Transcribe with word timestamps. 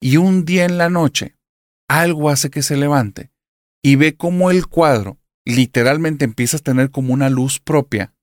Y 0.00 0.16
un 0.16 0.44
día 0.44 0.64
en 0.64 0.78
la 0.78 0.88
noche, 0.88 1.36
algo 1.88 2.30
hace 2.30 2.50
que 2.50 2.62
se 2.62 2.76
levante 2.76 3.30
y 3.82 3.96
ve 3.96 4.16
cómo 4.16 4.50
el 4.50 4.66
cuadro 4.66 5.18
literalmente 5.44 6.24
empieza 6.24 6.58
a 6.58 6.60
tener 6.60 6.90
como 6.90 7.12
una 7.12 7.30
luz 7.30 7.60
propia 7.60 8.14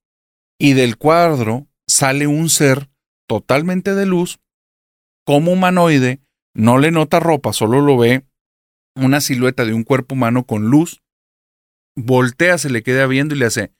y 0.59 0.73
del 0.73 0.97
cuadro 0.97 1.67
sale 1.87 2.27
un 2.27 2.49
ser 2.49 2.89
totalmente 3.27 3.93
de 3.93 4.05
luz, 4.05 4.39
como 5.25 5.51
humanoide, 5.51 6.21
no 6.55 6.77
le 6.77 6.91
nota 6.91 7.19
ropa, 7.19 7.53
solo 7.53 7.81
lo 7.81 7.97
ve 7.97 8.25
una 8.95 9.21
silueta 9.21 9.65
de 9.65 9.73
un 9.73 9.83
cuerpo 9.83 10.15
humano 10.15 10.45
con 10.45 10.69
luz, 10.69 11.01
voltea, 11.95 12.57
se 12.57 12.69
le 12.69 12.81
queda 12.81 13.05
viendo 13.05 13.35
y 13.35 13.39
le 13.39 13.45
hace. 13.45 13.73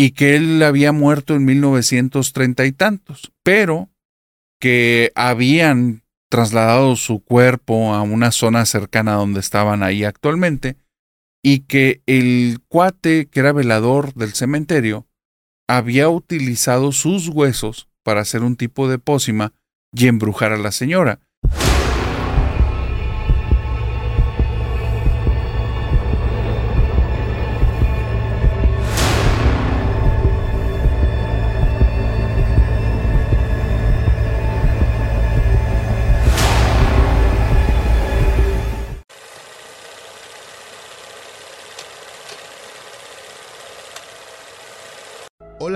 Y 0.00 0.12
que 0.12 0.34
él 0.34 0.62
había 0.62 0.92
muerto 0.92 1.34
en 1.34 1.44
1930 1.44 2.64
y 2.64 2.72
tantos, 2.72 3.32
pero 3.42 3.90
que 4.58 5.12
habían 5.14 6.04
trasladado 6.30 6.96
su 6.96 7.22
cuerpo 7.22 7.92
a 7.92 8.00
una 8.00 8.30
zona 8.30 8.64
cercana 8.64 9.12
donde 9.12 9.40
estaban 9.40 9.82
ahí 9.82 10.04
actualmente 10.04 10.78
y 11.42 11.60
que 11.60 12.00
el 12.06 12.60
cuate 12.66 13.26
que 13.26 13.40
era 13.40 13.52
velador 13.52 14.14
del 14.14 14.32
cementerio 14.32 15.06
había 15.68 16.08
utilizado 16.08 16.92
sus 16.92 17.28
huesos 17.28 17.90
para 18.02 18.22
hacer 18.22 18.42
un 18.42 18.56
tipo 18.56 18.88
de 18.88 18.98
pócima 18.98 19.52
y 19.92 20.06
embrujar 20.06 20.52
a 20.52 20.56
la 20.56 20.72
señora. 20.72 21.20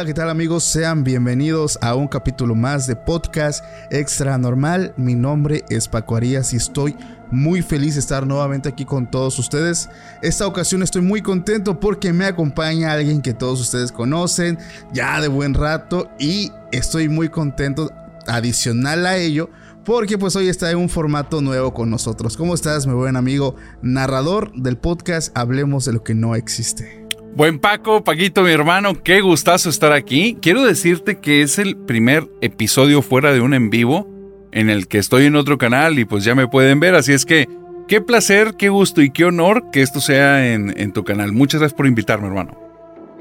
¿Qué 0.05 0.13
tal 0.13 0.29
amigos? 0.29 0.65
Sean 0.65 1.03
bienvenidos 1.03 1.79
a 1.81 1.95
un 1.95 2.09
capítulo 2.09 2.55
más 2.55 2.87
de 2.87 2.95
podcast 2.95 3.65
extra 3.91 4.37
normal. 4.37 4.93
Mi 4.99 5.15
nombre 5.15 5.65
es 5.71 5.89
Paco 5.89 6.17
Arias 6.17 6.53
y 6.53 6.57
estoy 6.57 6.95
muy 7.31 7.63
feliz 7.63 7.95
de 7.95 8.01
estar 8.01 8.27
nuevamente 8.27 8.69
aquí 8.69 8.85
con 8.85 9.11
todos 9.11 9.39
ustedes. 9.39 9.89
Esta 10.21 10.47
ocasión 10.47 10.83
estoy 10.83 11.01
muy 11.01 11.23
contento 11.23 11.81
porque 11.81 12.13
me 12.13 12.27
acompaña 12.27 12.93
alguien 12.93 13.23
que 13.23 13.33
todos 13.33 13.61
ustedes 13.63 13.93
conocen 13.93 14.59
ya 14.93 15.23
de 15.23 15.29
buen 15.29 15.55
rato 15.55 16.11
y 16.19 16.53
estoy 16.71 17.09
muy 17.09 17.31
contento 17.31 17.91
adicional 18.27 19.07
a 19.07 19.17
ello 19.17 19.49
porque 19.87 20.19
pues 20.19 20.37
hoy 20.37 20.49
está 20.49 20.71
en 20.71 20.79
un 20.79 20.91
formato 20.91 21.41
nuevo 21.41 21.73
con 21.73 21.89
nosotros. 21.89 22.37
¿Cómo 22.37 22.55
estás, 22.55 22.87
mi 22.87 22.93
buen 22.93 23.17
amigo 23.17 23.57
narrador 23.81 24.53
del 24.55 24.77
podcast 24.77 25.37
Hablemos 25.37 25.87
de 25.87 25.95
lo 25.95 26.05
que 26.05 26.15
no 26.15 26.35
existe? 26.35 27.04
Buen 27.37 27.59
Paco, 27.59 28.05
Paquito, 28.05 28.45
mi 28.45 28.53
hermano, 28.53 29.03
qué 29.03 29.21
gustazo 29.21 29.69
estar 29.69 29.93
aquí. 29.93 30.39
Quiero 30.41 30.63
decirte 30.63 31.19
que 31.19 31.43
es 31.43 31.59
el 31.59 31.77
primer 31.77 32.29
episodio 32.41 33.03
fuera 33.03 33.33
de 33.33 33.41
un 33.41 33.55
en 33.55 33.71
vivo 33.71 34.09
en 34.53 34.71
el 34.71 34.87
que 34.87 34.99
estoy 34.99 35.25
en 35.25 35.35
otro 35.35 35.59
canal 35.59 35.99
y 35.99 36.05
pues 36.05 36.23
ya 36.23 36.37
me 36.37 36.47
pueden 36.47 36.79
ver, 36.79 36.95
así 36.95 37.13
es 37.13 37.25
que 37.25 37.49
qué 37.89 38.01
placer, 38.01 38.55
qué 38.57 38.69
gusto 38.69 39.03
y 39.03 39.11
qué 39.11 39.25
honor 39.25 39.65
que 39.73 39.83
esto 39.83 40.01
sea 40.01 40.53
en, 40.53 40.79
en 40.79 40.93
tu 40.93 41.03
canal. 41.03 41.33
Muchas 41.33 41.61
gracias 41.61 41.77
por 41.77 41.89
invitarme, 41.89 42.29
hermano. 42.29 42.64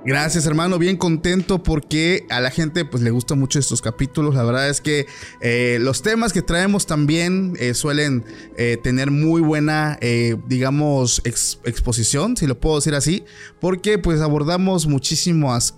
Gracias 0.05 0.45
hermano, 0.45 0.79
bien 0.79 0.97
contento 0.97 1.63
porque 1.63 2.25
a 2.29 2.41
la 2.41 2.51
gente 2.51 2.83
pues 2.83 3.01
le 3.01 3.09
gustan 3.09 3.39
mucho 3.39 3.57
estos 3.57 3.81
capítulos. 3.81 4.35
La 4.35 4.43
verdad 4.43 4.67
es 4.67 4.81
que 4.81 5.05
eh, 5.39 5.77
los 5.79 6.01
temas 6.01 6.33
que 6.33 6.41
traemos 6.41 6.85
también 6.85 7.53
eh, 7.57 7.73
suelen 7.73 8.25
eh, 8.57 8.77
tener 8.83 9.11
muy 9.11 9.39
buena, 9.39 9.97
digamos, 10.45 11.21
exposición, 11.23 12.35
si 12.35 12.47
lo 12.47 12.59
puedo 12.59 12.75
decir 12.75 12.95
así, 12.95 13.23
porque 13.61 13.97
pues 13.97 14.19
abordamos 14.19 14.87
muchísimas 14.87 15.75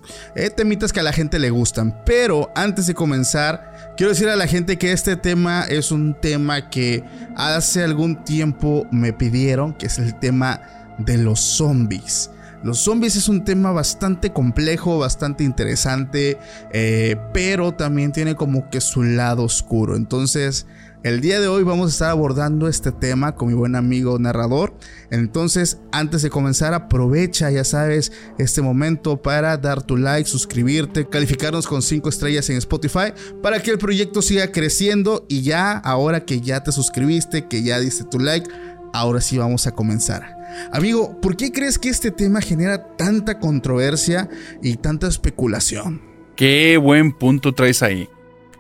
temitas 0.58 0.92
que 0.92 1.02
a 1.02 1.04
la 1.04 1.14
gente 1.14 1.38
le 1.38 1.52
gustan. 1.52 2.02
Pero 2.04 2.50
antes 2.56 2.88
de 2.88 2.96
comenzar, 2.96 3.94
quiero 3.96 4.12
decir 4.12 4.28
a 4.30 4.36
la 4.36 4.48
gente 4.48 4.80
que 4.80 4.92
este 4.92 5.18
tema 5.18 5.66
es 5.70 5.92
un 5.92 6.20
tema 6.20 6.72
que 6.72 7.04
hace 7.36 7.84
algún 7.84 8.24
tiempo 8.24 8.88
me 8.92 9.14
pidieron, 9.14 9.74
que 9.74 9.86
es 9.86 10.00
el 10.00 10.18
tema 10.20 10.62
de 10.98 11.18
los 11.20 11.40
zombies. 11.40 12.32
Los 12.66 12.80
zombies 12.80 13.16
es 13.16 13.30
un 13.30 13.46
tema 13.46 13.72
bastante 13.72 14.34
complejo, 14.34 14.98
bastante 14.98 15.44
interesante, 15.44 16.40
eh, 16.74 17.16
pero 17.32 17.76
también 17.76 18.12
tiene 18.12 18.34
como 18.34 18.72
que 18.72 18.82
su 18.82 19.04
lado 19.04 19.44
oscuro. 19.44 19.96
Entonces, 19.96 20.66
el 21.04 21.22
día 21.22 21.40
de 21.40 21.48
hoy 21.48 21.62
vamos 21.62 21.86
a 21.86 21.90
estar 21.92 22.10
abordando 22.10 22.68
este 22.68 22.92
tema 22.92 23.36
con 23.36 23.50
mi 23.50 23.54
buen 23.54 23.76
amigo 23.76 24.18
narrador. 24.18 24.76
Entonces, 25.12 25.78
antes 25.92 26.24
de 26.24 26.32
comenzar, 26.32 26.74
aprovecha, 26.74 27.52
ya 27.52 27.64
sabes, 27.64 28.12
este 28.40 28.64
momento 28.64 29.22
para 29.22 29.58
dar 29.58 29.84
tu 29.84 29.96
like, 29.96 30.28
suscribirte, 30.28 31.08
calificarnos 31.08 31.68
con 31.68 31.84
5 31.84 32.10
estrellas 32.10 32.50
en 32.50 32.58
Spotify 32.58 33.14
para 33.44 33.62
que 33.62 33.70
el 33.70 33.78
proyecto 33.78 34.24
siga 34.24 34.52
creciendo 34.52 35.28
y 35.30 35.44
ya, 35.44 35.78
ahora 35.78 36.26
que 36.26 36.42
ya 36.42 36.64
te 36.64 36.72
suscribiste, 36.72 37.48
que 37.48 37.62
ya 37.62 37.80
diste 37.80 38.06
tu 38.06 38.18
like, 38.18 38.50
ahora 38.92 39.22
sí 39.22 39.38
vamos 39.38 39.68
a 39.68 39.72
comenzar. 39.72 40.35
Amigo, 40.72 41.20
¿por 41.22 41.36
qué 41.38 41.52
crees 41.52 41.78
que 41.78 41.90
este 41.90 42.12
tema 42.12 42.42
genera 42.42 42.96
tanta 42.96 43.40
controversia 43.40 44.30
y 44.62 44.78
tanta 44.78 45.08
especulación? 45.08 46.02
Qué 46.36 46.78
buen 46.78 47.14
punto 47.14 47.54
traes 47.54 47.82
ahí. 47.82 48.10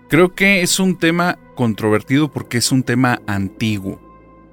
Creo 0.10 0.34
que 0.34 0.62
es 0.62 0.80
un 0.80 0.98
tema 0.98 1.38
controvertido 1.56 2.32
porque 2.32 2.58
es 2.58 2.72
un 2.72 2.84
tema 2.84 3.22
antiguo. 3.28 4.00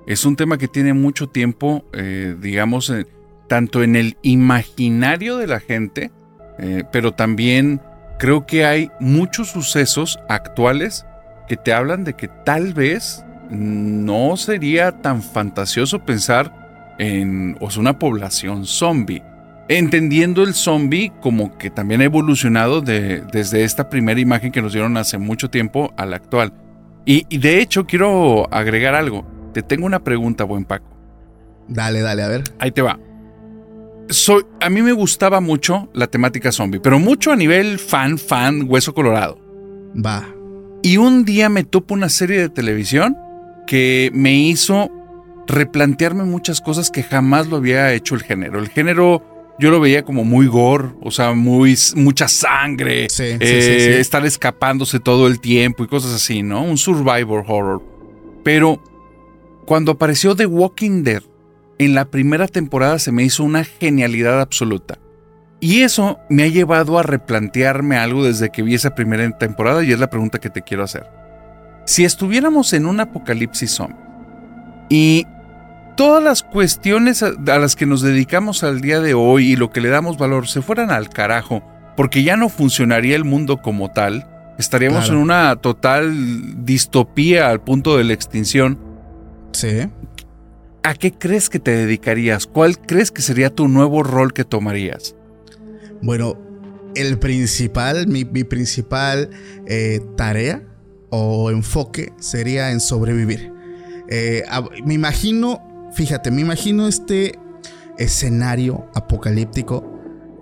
Es 0.07 0.25
un 0.25 0.35
tema 0.35 0.59
que 0.59 0.69
tiene 0.69 0.95
mucho 0.95 1.29
tiempo, 1.29 1.85
eh, 1.93 2.35
digamos, 2.41 2.91
eh, 2.91 3.07
tanto 3.49 3.83
en 3.83 3.97
el 3.97 4.17
imaginario 4.23 5.37
de 5.37 5.47
la 5.47 5.61
gente, 5.61 6.11
eh, 6.59 6.85
pero 6.91 7.13
también 7.13 7.81
creo 8.19 8.47
que 8.47 8.65
hay 8.65 8.91
muchos 8.99 9.51
sucesos 9.51 10.19
actuales 10.29 11.07
que 11.49 11.57
te 11.57 11.73
hablan 11.73 12.05
de 12.05 12.15
que 12.15 12.29
tal 12.29 12.73
vez 12.73 13.25
no 13.51 14.37
sería 14.37 15.03
tan 15.03 15.23
fantasioso 15.23 16.05
pensar 16.05 16.62
en 16.99 17.57
una 17.79 17.99
población 17.99 18.67
zombie. 18.67 19.23
Entendiendo 19.69 20.43
el 20.43 20.55
zombie 20.55 21.13
como 21.21 21.57
que 21.57 21.71
también 21.71 22.01
ha 22.01 22.05
evolucionado 22.05 22.81
de, 22.81 23.23
desde 23.33 23.65
esta 23.65 23.89
primera 23.89 24.21
imagen 24.21 24.53
que 24.53 24.61
nos 24.61 24.73
dieron 24.73 24.97
hace 24.97 25.19
mucho 25.19 25.49
tiempo 25.51 25.93
a 25.97 26.05
la 26.05 26.17
actual. 26.17 26.53
Y, 27.05 27.39
de 27.39 27.61
hecho 27.61 27.87
quiero 27.87 28.53
agregar 28.53 28.95
algo. 28.95 29.27
Te 29.53 29.63
tengo 29.63 29.87
una 29.87 30.05
pregunta, 30.05 30.45
buen 30.45 30.65
Paco. 30.65 30.89
Dale, 31.69 32.01
dale, 32.01 32.23
a 32.23 32.29
ver. 32.29 32.45
Ahí 32.59 32.71
te 32.71 32.83
va. 32.83 32.99
Soy, 34.09 34.45
a 34.61 34.69
mí 34.69 34.83
me 34.83 34.93
gustaba 34.93 35.41
mucho 35.41 35.89
la 35.95 36.07
temática 36.07 36.53
zombie, 36.53 36.81
pero 36.81 36.99
mucho 36.99 37.33
a 37.33 37.37
nivel 37.37 37.79
fan, 37.79 38.19
fan, 38.19 38.67
hueso 38.69 38.95
colorado. 38.95 39.39
Va. 39.95 40.27
Y 40.83 40.97
un 40.97 41.25
día 41.25 41.49
me 41.49 41.65
topo 41.65 41.95
una 41.95 42.09
serie 42.09 42.41
de 42.41 42.49
televisión 42.49 43.17
que 43.67 44.11
me 44.13 44.35
hizo 44.35 44.91
replantearme 45.47 46.25
muchas 46.25 46.61
cosas 46.61 46.91
que 46.91 47.03
jamás 47.03 47.49
lo 47.49 47.57
había 47.57 47.93
hecho 47.93 48.15
el 48.15 48.23
género. 48.23 48.59
El 48.59 48.69
género 48.69 49.23
yo 49.59 49.71
lo 49.71 49.81
veía 49.81 50.03
como 50.03 50.25
muy 50.25 50.47
gore, 50.47 50.89
o 51.01 51.11
sea, 51.11 51.35
muy, 51.35 51.77
mucha 51.95 52.29
sangre, 52.29 53.07
eh, 53.19 53.97
estar 54.01 54.25
escapándose 54.25 54.99
todo 54.99 55.27
el 55.27 55.41
tiempo 55.41 55.85
y 55.85 55.89
cosas 55.89 56.13
así, 56.15 56.43
¿no? 56.43 56.65
Un 56.65 56.79
survivor 56.79 57.45
horror. 57.47 57.83
Pero 58.43 58.83
cuando 59.67 59.93
apareció 59.93 60.35
The 60.35 60.47
Walking 60.47 61.05
Dead, 61.05 61.23
en 61.79 61.95
la 61.95 62.07
primera 62.07 62.49
temporada 62.49 62.99
se 62.99 63.13
me 63.13 63.25
hizo 63.25 63.45
una 63.45 63.65
genialidad 63.65 64.41
absoluta. 64.41 64.99
Y 65.61 65.83
eso 65.83 66.19
me 66.29 66.43
ha 66.43 66.49
llevado 66.49 66.99
a 66.99 67.05
replantearme 67.05 67.97
algo 67.97 68.25
desde 68.25 68.51
que 68.51 68.63
vi 68.63 68.75
esa 68.75 68.97
primera 68.97 69.31
temporada 69.39 69.85
y 69.85 69.93
es 69.93 70.01
la 70.01 70.11
pregunta 70.11 70.41
que 70.41 70.51
te 70.51 70.63
quiero 70.63 70.83
hacer. 70.83 71.07
Si 71.87 72.05
estuviéramos 72.05 72.73
en 72.73 72.87
un 72.87 72.99
apocalipsis 72.99 73.71
zombie 73.71 73.97
y 74.89 75.27
todas 75.97 76.23
las 76.23 76.43
cuestiones 76.43 77.23
a, 77.23 77.33
las 77.33 77.77
que 77.77 77.87
nos 77.87 78.03
dedicamos 78.03 78.63
al 78.65 78.81
día 78.81 79.01
de 79.01 79.15
hoy 79.15 79.53
y 79.53 79.57
lo 79.57 79.71
que 79.71 79.81
le 79.81 79.89
damos 79.89 80.19
valor 80.19 80.49
se 80.49 80.63
fueran 80.63 80.91
al 80.91 81.09
carajo, 81.09 81.63
porque 81.97 82.23
ya 82.23 82.37
no 82.37 82.49
funcionaría 82.49 83.17
el 83.17 83.25
mundo 83.25 83.59
como 83.63 83.91
tal, 83.91 84.27
estaríamos 84.59 85.09
en 85.09 85.17
una 85.17 85.57
total 85.57 86.65
distopía 86.65 87.51
al 87.51 87.61
punto 87.61 87.97
de 87.97 88.05
la 88.05 88.13
extinción. 88.13 88.79
Sí. 89.53 89.89
¿A 90.83 90.95
qué 90.95 91.13
crees 91.13 91.49
que 91.49 91.61
te 91.61 91.71
dedicarías? 91.71 92.47
¿Cuál 92.47 92.79
crees 92.79 93.11
que 93.11 93.23
sería 93.23 93.51
tu 93.51 93.69
nuevo 93.69 94.03
rol 94.03 94.33
que 94.33 94.45
tomarías? 94.45 95.15
Bueno, 96.01 96.37
el 96.97 97.19
principal, 97.19 98.09
mi, 98.09 98.25
principal 98.25 99.31
eh, 99.67 100.01
tarea 100.17 100.63
o 101.11 101.51
enfoque 101.51 102.13
sería 102.19 102.73
en 102.73 102.81
sobrevivir. 102.81 103.53
Eh, 104.09 104.43
me 104.85 104.95
imagino, 104.95 105.72
fíjate, 105.95 106.31
me 106.31 106.41
imagino 106.41 106.89
este 106.89 107.39
escenario 107.99 108.87
apocalíptico 108.95 109.93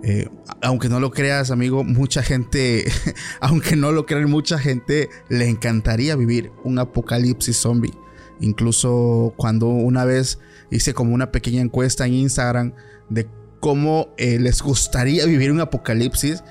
Eh, 0.03 0.27
aunque 0.61 0.89
no 0.89 0.99
lo 0.99 1.11
creas, 1.11 1.51
amigo, 1.51 1.83
mucha 1.83 2.23
gente, 2.23 2.85
aunque 3.39 3.75
no 3.75 3.91
lo 3.91 4.05
crean, 4.07 4.29
mucha 4.29 4.57
gente 4.57 5.09
le 5.29 5.47
encantaría 5.47 6.15
vivir 6.15 6.51
un 6.63 6.79
apocalipsis 6.79 7.57
zombie. 7.57 7.93
Incluso 8.39 9.33
cuando 9.37 9.67
una 9.67 10.03
vez 10.03 10.39
hice 10.71 10.95
como 10.95 11.13
una 11.13 11.31
pequeña 11.31 11.61
encuesta 11.61 12.07
en 12.07 12.13
Instagram 12.13 12.73
de 13.09 13.27
cómo 13.59 14.07
eh, 14.17 14.39
les 14.39 14.63
gustaría 14.63 15.25
vivir 15.27 15.51
un 15.51 15.61
apocalipsis, 15.61 16.43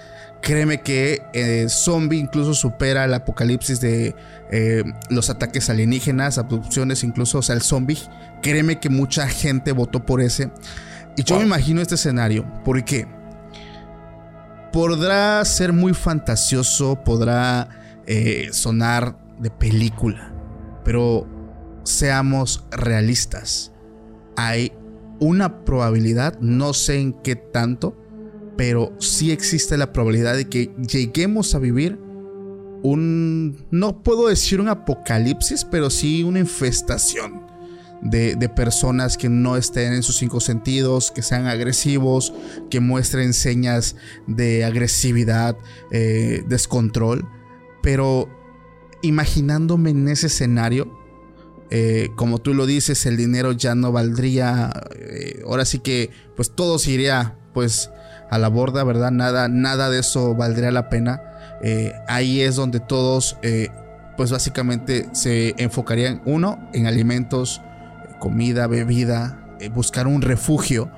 créeme 0.43 0.83
que 0.83 1.21
eh, 1.35 1.67
zombie 1.69 2.21
incluso 2.21 2.55
supera 2.55 3.05
el 3.05 3.15
apocalipsis 3.15 3.81
de 3.81 4.15
los 5.11 5.29
ataques 5.31 5.71
alienígenas, 5.71 6.39
abducciones, 6.39 7.03
incluso, 7.03 7.39
o 7.39 7.43
sea, 7.43 7.57
el 7.57 7.63
zombie. 7.63 7.99
Créeme 8.43 8.81
que 8.81 8.89
mucha 8.89 9.29
gente 9.29 9.73
votó 9.73 10.05
por 10.05 10.21
ese. 10.21 10.51
Y 11.17 11.25
yo 11.25 11.37
me 11.37 11.45
imagino 11.45 11.81
este 11.81 11.97
escenario. 11.97 12.47
¿Por 12.65 12.85
qué? 12.85 13.07
podrá 14.73 15.45
ser 15.45 15.73
muy 15.73 15.95
fantasioso, 15.95 17.03
podrá 17.05 17.69
eh, 18.07 18.49
sonar 18.53 19.19
de 19.39 19.51
película, 19.51 20.33
pero 20.85 21.27
seamos 21.85 22.65
realistas. 22.71 23.73
Hay 24.37 24.73
una 25.19 25.65
probabilidad, 25.65 26.39
no 26.41 26.73
sé 26.73 27.01
en 27.01 27.13
qué 27.13 27.37
tanto, 27.37 27.97
pero 28.57 28.93
sí 28.99 29.33
existe 29.33 29.77
la 29.77 29.93
probabilidad 29.93 30.37
de 30.37 30.49
que 30.49 30.73
lleguemos 30.87 31.55
a 31.55 31.59
vivir 31.59 31.99
un, 32.83 33.67
no 33.71 34.03
puedo 34.03 34.29
decir 34.29 34.61
un 34.61 34.69
apocalipsis, 34.69 35.65
pero 35.65 35.91
sí 35.91 36.23
una 36.23 36.39
infestación 36.39 37.50
de, 38.03 38.49
personas 38.49 39.17
que 39.17 39.29
no 39.29 39.57
estén 39.57 39.93
en 39.93 40.03
sus 40.03 40.17
cinco 40.17 40.41
sentidos, 40.41 41.11
que 41.11 41.23
sean 41.23 41.47
agresivos, 41.47 42.33
que 42.71 42.81
muestren 42.81 43.33
señas 43.33 43.97
de 44.27 44.65
agresividad, 44.65 45.57
eh, 45.91 46.43
descontrol. 46.49 47.29
Pero 47.83 48.29
imaginándome 49.03 49.91
en 49.91 50.09
ese 50.09 50.29
escenario, 50.29 50.99
eh, 51.71 52.11
como 52.17 52.39
tú 52.39 52.55
lo 52.55 52.67
dices, 52.67 53.07
el 53.07 53.17
dinero 53.17 53.53
ya 53.53 53.75
no 53.75 53.93
valdría. 53.93 54.73
Eh, 54.97 55.43
ahora 55.47 55.65
sí 55.65 55.79
que, 55.79 56.11
pues 56.37 56.51
todo 56.51 56.79
se 56.79 56.93
iría, 56.93 57.39
pues 57.55 57.91
a 58.31 58.39
la 58.39 58.49
borda, 58.49 58.85
¿verdad? 58.85 59.11
Nada, 59.11 59.49
nada 59.49 59.91
de 59.91 60.01
eso 60.01 60.35
valdría 60.35 60.71
la 60.71 60.89
pena. 60.89 61.23
ahí 62.09 62.41
es 62.41 62.57
donde 62.57 62.81
todos, 62.81 63.37
pues 64.17 64.31
básicamente 64.31 65.09
se 65.13 65.55
enfocarían, 65.59 66.23
uno, 66.25 66.71
en 66.73 66.87
alimentos, 66.87 67.61
comida, 68.21 68.69
bebida, 68.69 69.57
eh, 69.59 69.69
buscar 69.69 70.07
un 70.07 70.23
refugio. 70.23 70.89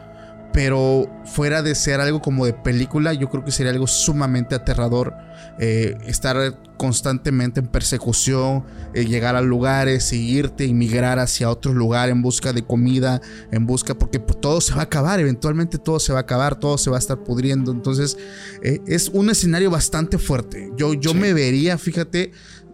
Pero 0.53 1.07
fuera 1.25 1.63
de 1.63 1.75
ser 1.75 2.03
algo 2.03 2.21
como 2.21 2.45
de 2.45 2.53
película, 2.53 3.15
yo 3.15 3.31
creo 3.31 3.43
que 3.43 3.51
sería 3.51 3.73
algo 3.73 3.87
sumamente 3.87 4.55
aterrador. 4.55 5.15
Eh, 5.59 5.97
estar 6.05 6.59
constantemente 6.77 7.61
en 7.61 7.69
persecución, 7.69 8.65
eh, 8.93 9.07
llegar 9.07 9.35
a 9.35 9.41
lugares, 9.41 10.13
irte, 10.13 10.71
migrar 10.75 11.19
hacia 11.19 11.49
otro 11.49 11.73
lugar 11.73 12.11
en 12.11 12.21
busca 12.21 12.53
de 12.53 12.63
comida, 12.65 13.23
en 13.51 13.67
busca, 13.67 13.95
porque 13.95 14.19
todo 14.19 14.61
se 14.61 14.75
va 14.75 14.81
a 14.81 14.85
acabar, 14.85 15.21
eventualmente 15.21 15.79
todo 15.79 15.99
se 15.99 16.13
va 16.13 16.19
a 16.19 16.23
acabar, 16.23 16.57
todo 16.57 16.77
se 16.77 16.91
va 16.91 16.97
a 16.97 16.99
estar 16.99 17.25
pudriendo. 17.25 17.73
Entonces, 17.73 18.19
es 18.63 19.09
un 19.09 19.31
escenario 19.31 19.71
bastante 19.71 20.19
fuerte. 20.19 20.71
Yo, 20.77 20.93
yo 20.93 21.15
me 21.15 21.33
vería, 21.33 21.79
fíjate, 21.79 22.33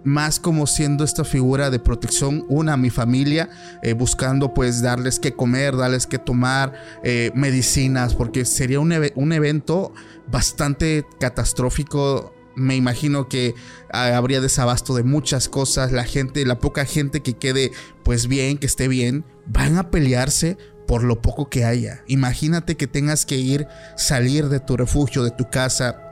más 0.09 0.41
como 0.41 0.67
siendo 0.67 1.05
esta 1.05 1.25
figura 1.25 1.71
de 1.71 1.79
protección, 1.79 2.45
una 2.49 2.73
a 2.73 2.77
mi 2.77 2.91
familia, 2.91 3.49
eh, 3.83 3.93
buscando 3.93 4.55
pues 4.55 4.83
darles 4.83 5.21
que 5.21 5.35
comer, 5.35 5.77
darles 5.77 6.07
que 6.07 6.19
tomar, 6.19 6.73
eh, 7.05 7.31
medicinas, 7.35 8.15
porque 8.15 8.45
sería 8.45 8.81
un, 8.81 8.93
un, 9.15 9.33
evento 9.33 9.93
bastante 10.27 11.07
catastrófico. 11.21 12.35
Me 12.57 12.75
imagino 12.75 13.29
que 13.29 13.55
ah, 13.93 14.17
habría 14.17 14.41
desabasto 14.41 14.95
de 14.97 15.05
muchas 15.05 15.49
cosas, 15.49 15.93
la 15.93 16.05
gente, 16.05 16.45
la 16.45 16.59
poca 16.59 16.85
gente 16.85 17.21
que 17.21 17.35
quede 17.35 17.71
pues 18.03 18.27
bien, 18.27 18.59
que 18.59 18.67
esté 18.67 18.89
bien, 18.89 19.25
van 19.47 19.77
a 19.77 19.91
pelearse 19.91 20.57
por 20.89 21.05
lo 21.05 21.21
poco 21.21 21.51
que 21.51 21.65
haya. 21.65 22.03
Imagínate 22.09 22.77
que 22.77 22.87
tengas 22.87 23.27
que 23.27 23.37
ir, 23.37 23.69
salir 23.97 24.49
de 24.49 24.59
tu 24.59 24.77
refugio, 24.77 25.23
de 25.23 25.31
tu 25.31 25.51
casa, 25.51 26.08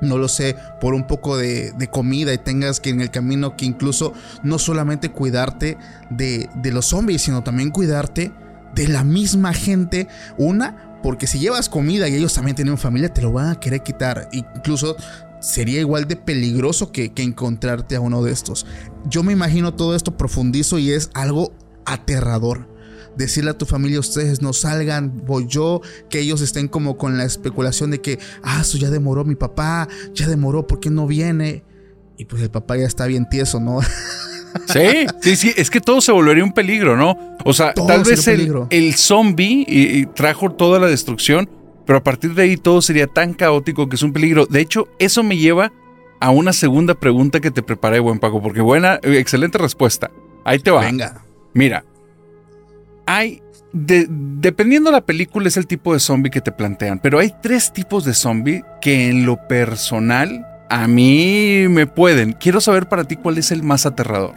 no 0.00 0.18
lo 0.18 0.28
sé, 0.28 0.56
por 0.80 0.94
un 0.94 1.06
poco 1.06 1.36
de, 1.36 1.74
comida 1.90 2.32
y 2.32 2.38
tengas 2.38 2.80
que 2.80 2.90
en 2.90 3.00
el 3.00 3.10
camino 3.10 3.56
que 3.56 3.64
incluso 3.64 4.12
no 4.42 4.58
solamente 4.58 5.10
cuidarte 5.10 5.78
de, 6.10 6.48
los 6.72 6.86
zombies, 6.86 7.22
sino 7.22 7.42
también 7.42 7.70
cuidarte 7.70 8.32
de 8.74 8.88
la 8.88 9.04
misma 9.04 9.52
gente. 9.52 10.08
Una, 10.38 10.98
porque 11.02 11.26
si 11.26 11.38
llevas 11.38 11.68
comida 11.68 12.08
y 12.08 12.14
ellos 12.14 12.34
también 12.34 12.56
tienen 12.56 12.78
familia, 12.78 13.12
te 13.12 13.22
lo 13.22 13.32
van 13.32 13.50
a 13.50 13.60
querer 13.60 13.82
quitar. 13.82 14.28
Incluso 14.32 14.96
sería 15.40 15.80
igual 15.80 16.06
de 16.06 16.16
peligroso 16.16 16.92
que, 16.92 17.12
que 17.12 17.22
encontrarte 17.22 17.96
a 17.96 18.00
uno 18.00 18.22
de 18.22 18.32
estos. 18.32 18.66
Yo 19.06 19.22
me 19.22 19.32
imagino 19.32 19.74
todo 19.74 19.96
esto 19.96 20.16
profundizo 20.16 20.78
y 20.78 20.92
es 20.92 21.10
algo 21.14 21.52
aterrador 21.86 22.69
decirle 23.16 23.50
a 23.50 23.58
tu 23.58 23.66
familia, 23.66 24.00
ustedes 24.00 24.42
no 24.42 24.52
salgan, 24.52 25.22
voy 25.26 25.46
yo, 25.46 25.80
que 26.08 26.20
ellos 26.20 26.40
estén 26.40 26.68
como 26.68 26.96
con 26.96 27.18
la 27.18 27.24
especulación 27.24 27.90
de 27.90 28.00
que, 28.00 28.18
ah, 28.42 28.60
eso 28.62 28.78
ya 28.78 28.90
demoró 28.90 29.24
mi 29.24 29.34
papá, 29.34 29.88
ya 30.14 30.28
demoró, 30.28 30.66
¿por 30.66 30.80
qué 30.80 30.90
no 30.90 31.06
viene? 31.06 31.64
Y 32.16 32.26
pues 32.26 32.42
el 32.42 32.50
papá 32.50 32.76
ya 32.76 32.86
está 32.86 33.06
bien 33.06 33.28
tieso, 33.28 33.60
¿no? 33.60 33.80
Sí, 34.66 35.06
sí, 35.20 35.36
sí, 35.36 35.52
es 35.56 35.70
que 35.70 35.80
todo 35.80 36.00
se 36.00 36.12
volvería 36.12 36.44
un 36.44 36.52
peligro, 36.52 36.96
¿no? 36.96 37.16
O 37.44 37.52
sea, 37.52 37.72
tal 37.72 38.02
vez 38.02 38.26
el, 38.26 38.66
el, 38.70 38.94
zombie 38.94 39.64
y, 39.68 40.06
trajo 40.06 40.50
toda 40.50 40.78
la 40.80 40.88
destrucción, 40.88 41.48
pero 41.86 41.98
a 41.98 42.02
partir 42.02 42.34
de 42.34 42.42
ahí 42.42 42.56
todo 42.56 42.82
sería 42.82 43.06
tan 43.06 43.34
caótico 43.34 43.88
que 43.88 43.96
es 43.96 44.02
un 44.02 44.12
peligro. 44.12 44.46
De 44.46 44.60
hecho, 44.60 44.88
eso 44.98 45.22
me 45.22 45.36
lleva 45.36 45.72
a 46.20 46.30
una 46.30 46.52
segunda 46.52 46.94
pregunta 46.94 47.40
que 47.40 47.50
te 47.50 47.62
preparé, 47.62 48.00
buen 48.00 48.18
Paco, 48.18 48.42
porque 48.42 48.60
buena, 48.60 48.98
excelente 49.02 49.58
respuesta. 49.58 50.10
Ahí 50.44 50.58
te 50.58 50.70
va. 50.70 50.82
Venga. 50.82 51.24
Mira, 51.54 51.84
hay, 53.10 53.42
dependiendo 53.72 54.90
de 54.90 54.96
la 54.96 55.00
película 55.00 55.48
es 55.48 55.56
el 55.56 55.66
tipo 55.66 55.92
de 55.92 55.98
zombie 55.98 56.30
que 56.30 56.40
te 56.40 56.52
plantean, 56.52 57.00
pero 57.00 57.18
hay 57.18 57.34
tres 57.42 57.72
tipos 57.72 58.04
de 58.04 58.14
zombie 58.14 58.62
que 58.80 59.08
en 59.08 59.26
lo 59.26 59.48
personal 59.48 60.46
a 60.68 60.86
mí 60.86 61.66
me 61.68 61.88
pueden. 61.88 62.34
Quiero 62.34 62.60
saber 62.60 62.88
para 62.88 63.02
ti 63.04 63.16
cuál 63.16 63.38
es 63.38 63.50
el 63.50 63.64
más 63.64 63.84
aterrador. 63.84 64.34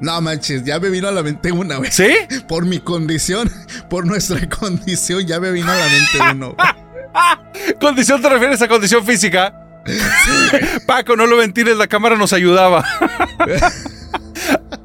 No 0.00 0.20
manches, 0.20 0.64
ya 0.64 0.80
me 0.80 0.90
vino 0.90 1.06
a 1.06 1.12
la 1.12 1.22
mente 1.22 1.52
una 1.52 1.78
vez. 1.78 1.94
¿Sí? 1.94 2.12
Por 2.48 2.66
mi 2.66 2.78
condición, 2.80 3.50
por 3.88 4.06
nuestra 4.06 4.48
condición, 4.58 5.24
ya 5.26 5.38
me 5.38 5.52
vino 5.52 5.70
a 5.70 5.76
la 5.76 5.86
mente 5.86 6.18
uno. 6.32 6.56
¿Condición 7.80 8.20
te 8.20 8.28
refieres 8.28 8.60
a 8.62 8.68
condición 8.68 9.04
física? 9.04 9.54
Paco, 10.86 11.16
no 11.16 11.26
lo 11.26 11.36
ventiles, 11.36 11.76
la 11.76 11.86
cámara 11.86 12.16
nos 12.16 12.32
ayudaba. 12.32 12.84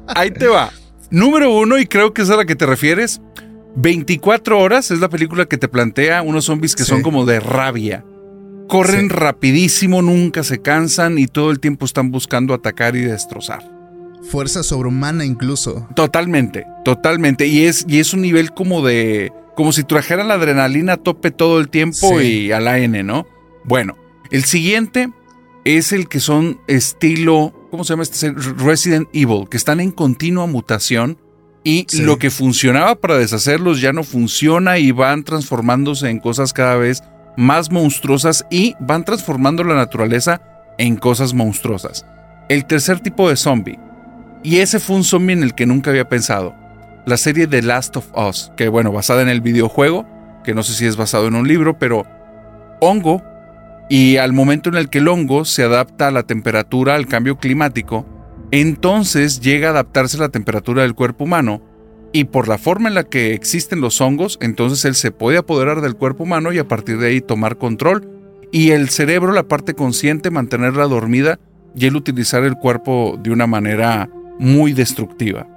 Ahí 0.08 0.30
te 0.30 0.46
va. 0.46 0.70
Número 1.14 1.56
uno, 1.56 1.78
y 1.78 1.86
creo 1.86 2.12
que 2.12 2.22
es 2.22 2.30
a 2.30 2.36
la 2.36 2.44
que 2.44 2.56
te 2.56 2.66
refieres, 2.66 3.20
24 3.76 4.58
horas 4.58 4.90
es 4.90 4.98
la 4.98 5.08
película 5.08 5.46
que 5.46 5.56
te 5.56 5.68
plantea 5.68 6.22
unos 6.22 6.46
zombies 6.46 6.74
que 6.74 6.82
son 6.82 7.02
como 7.02 7.24
de 7.24 7.38
rabia. 7.38 8.04
Corren 8.66 9.10
rapidísimo, 9.10 10.02
nunca 10.02 10.42
se 10.42 10.60
cansan 10.60 11.16
y 11.20 11.28
todo 11.28 11.52
el 11.52 11.60
tiempo 11.60 11.84
están 11.86 12.10
buscando 12.10 12.52
atacar 12.52 12.96
y 12.96 13.02
destrozar. 13.02 13.62
Fuerza 14.28 14.64
sobrehumana 14.64 15.24
incluso. 15.24 15.86
Totalmente, 15.94 16.66
totalmente. 16.84 17.46
Y 17.46 17.66
es, 17.66 17.84
y 17.86 18.00
es 18.00 18.12
un 18.12 18.22
nivel 18.22 18.50
como 18.50 18.84
de... 18.84 19.32
Como 19.54 19.70
si 19.70 19.84
trajeran 19.84 20.26
la 20.26 20.34
adrenalina 20.34 20.94
a 20.94 20.96
tope 20.96 21.30
todo 21.30 21.60
el 21.60 21.68
tiempo 21.68 22.20
y 22.20 22.50
a 22.50 22.58
la 22.58 22.80
N, 22.80 23.04
¿no? 23.04 23.24
Bueno, 23.62 23.96
el 24.32 24.42
siguiente 24.42 25.10
es 25.64 25.92
el 25.92 26.08
que 26.08 26.18
son 26.18 26.58
estilo 26.66 27.63
¿cómo 27.74 27.82
se 27.82 27.92
llama 27.92 28.04
este? 28.04 28.32
Resident 28.56 29.08
Evil, 29.12 29.48
que 29.50 29.56
están 29.56 29.80
en 29.80 29.90
continua 29.90 30.46
mutación 30.46 31.18
y 31.64 31.84
lo 32.02 32.20
que 32.20 32.30
funcionaba 32.30 32.94
para 32.94 33.18
deshacerlos 33.18 33.80
ya 33.80 33.92
no 33.92 34.04
funciona 34.04 34.78
y 34.78 34.92
van 34.92 35.24
transformándose 35.24 36.08
en 36.08 36.20
cosas 36.20 36.52
cada 36.52 36.76
vez 36.76 37.02
más 37.36 37.72
monstruosas 37.72 38.46
y 38.48 38.76
van 38.78 39.04
transformando 39.04 39.64
la 39.64 39.74
naturaleza 39.74 40.40
en 40.78 40.94
cosas 40.94 41.34
monstruosas. 41.34 42.06
El 42.48 42.64
tercer 42.64 43.00
tipo 43.00 43.28
de 43.28 43.34
zombie, 43.34 43.80
y 44.44 44.58
ese 44.58 44.78
fue 44.78 44.94
un 44.94 45.02
zombie 45.02 45.32
en 45.32 45.42
el 45.42 45.56
que 45.56 45.66
nunca 45.66 45.90
había 45.90 46.08
pensado, 46.08 46.54
la 47.06 47.16
serie 47.16 47.48
The 47.48 47.62
Last 47.62 47.96
of 47.96 48.06
Us, 48.16 48.52
que 48.56 48.68
bueno, 48.68 48.92
basada 48.92 49.22
en 49.22 49.28
el 49.28 49.40
videojuego, 49.40 50.06
que 50.44 50.54
no 50.54 50.62
sé 50.62 50.74
si 50.74 50.86
es 50.86 50.94
basado 50.94 51.26
en 51.26 51.34
un 51.34 51.48
libro, 51.48 51.76
pero 51.76 52.06
hongo 52.80 53.20
y 53.88 54.16
al 54.16 54.32
momento 54.32 54.68
en 54.70 54.76
el 54.76 54.88
que 54.88 54.98
el 54.98 55.08
hongo 55.08 55.44
se 55.44 55.62
adapta 55.62 56.08
a 56.08 56.10
la 56.10 56.24
temperatura, 56.24 56.94
al 56.94 57.06
cambio 57.06 57.38
climático, 57.38 58.06
entonces 58.50 59.40
llega 59.40 59.68
a 59.68 59.70
adaptarse 59.72 60.16
a 60.16 60.20
la 60.20 60.28
temperatura 60.28 60.82
del 60.82 60.94
cuerpo 60.94 61.24
humano 61.24 61.62
y 62.12 62.24
por 62.24 62.46
la 62.46 62.58
forma 62.58 62.88
en 62.88 62.94
la 62.94 63.04
que 63.04 63.34
existen 63.34 63.80
los 63.80 64.00
hongos, 64.00 64.38
entonces 64.40 64.84
él 64.84 64.94
se 64.94 65.10
puede 65.10 65.38
apoderar 65.38 65.80
del 65.80 65.96
cuerpo 65.96 66.22
humano 66.22 66.52
y 66.52 66.58
a 66.58 66.68
partir 66.68 66.98
de 66.98 67.08
ahí 67.08 67.20
tomar 67.20 67.58
control 67.58 68.08
y 68.52 68.70
el 68.70 68.88
cerebro, 68.88 69.32
la 69.32 69.48
parte 69.48 69.74
consciente, 69.74 70.30
mantenerla 70.30 70.86
dormida 70.86 71.40
y 71.74 71.86
él 71.86 71.96
utilizar 71.96 72.44
el 72.44 72.54
cuerpo 72.54 73.18
de 73.20 73.32
una 73.32 73.48
manera 73.48 74.08
muy 74.38 74.72
destructiva. 74.72 75.48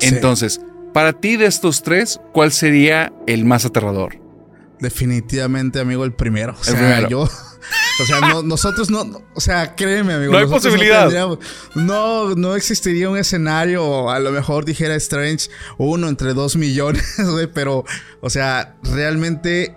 Entonces, 0.00 0.60
para 0.94 1.12
ti 1.12 1.36
de 1.36 1.44
estos 1.44 1.82
tres, 1.82 2.20
¿cuál 2.32 2.52
sería 2.52 3.12
el 3.26 3.44
más 3.44 3.66
aterrador? 3.66 4.25
Definitivamente, 4.80 5.80
amigo, 5.80 6.04
el 6.04 6.12
primero. 6.12 6.52
O 6.54 6.58
El 6.58 6.64
sea, 6.64 6.74
primero. 6.76 7.08
yo. 7.08 7.20
O 7.22 8.04
sea, 8.06 8.20
no- 8.20 8.42
nosotros 8.42 8.90
no, 8.90 9.04
no- 9.04 9.22
O 9.34 9.40
sea, 9.40 9.74
créeme, 9.74 10.14
amigo. 10.14 10.32
No 10.32 10.38
hay 10.38 10.46
posibilidad. 10.46 11.10
no, 11.74 12.54
existiría 12.54 13.08
un 13.10 13.16
escenario. 13.18 14.10
A 14.10 14.18
lo 14.18 14.30
mejor 14.32 14.64
dijera 14.64 14.94
Strange 14.96 15.48
uno 15.78 16.08
entre 16.08 16.34
dos 16.34 16.56
millones, 16.56 17.02
güey. 17.18 17.46
Pero, 17.46 17.84
o 18.20 18.30
sea, 18.30 18.76
realmente 18.82 19.76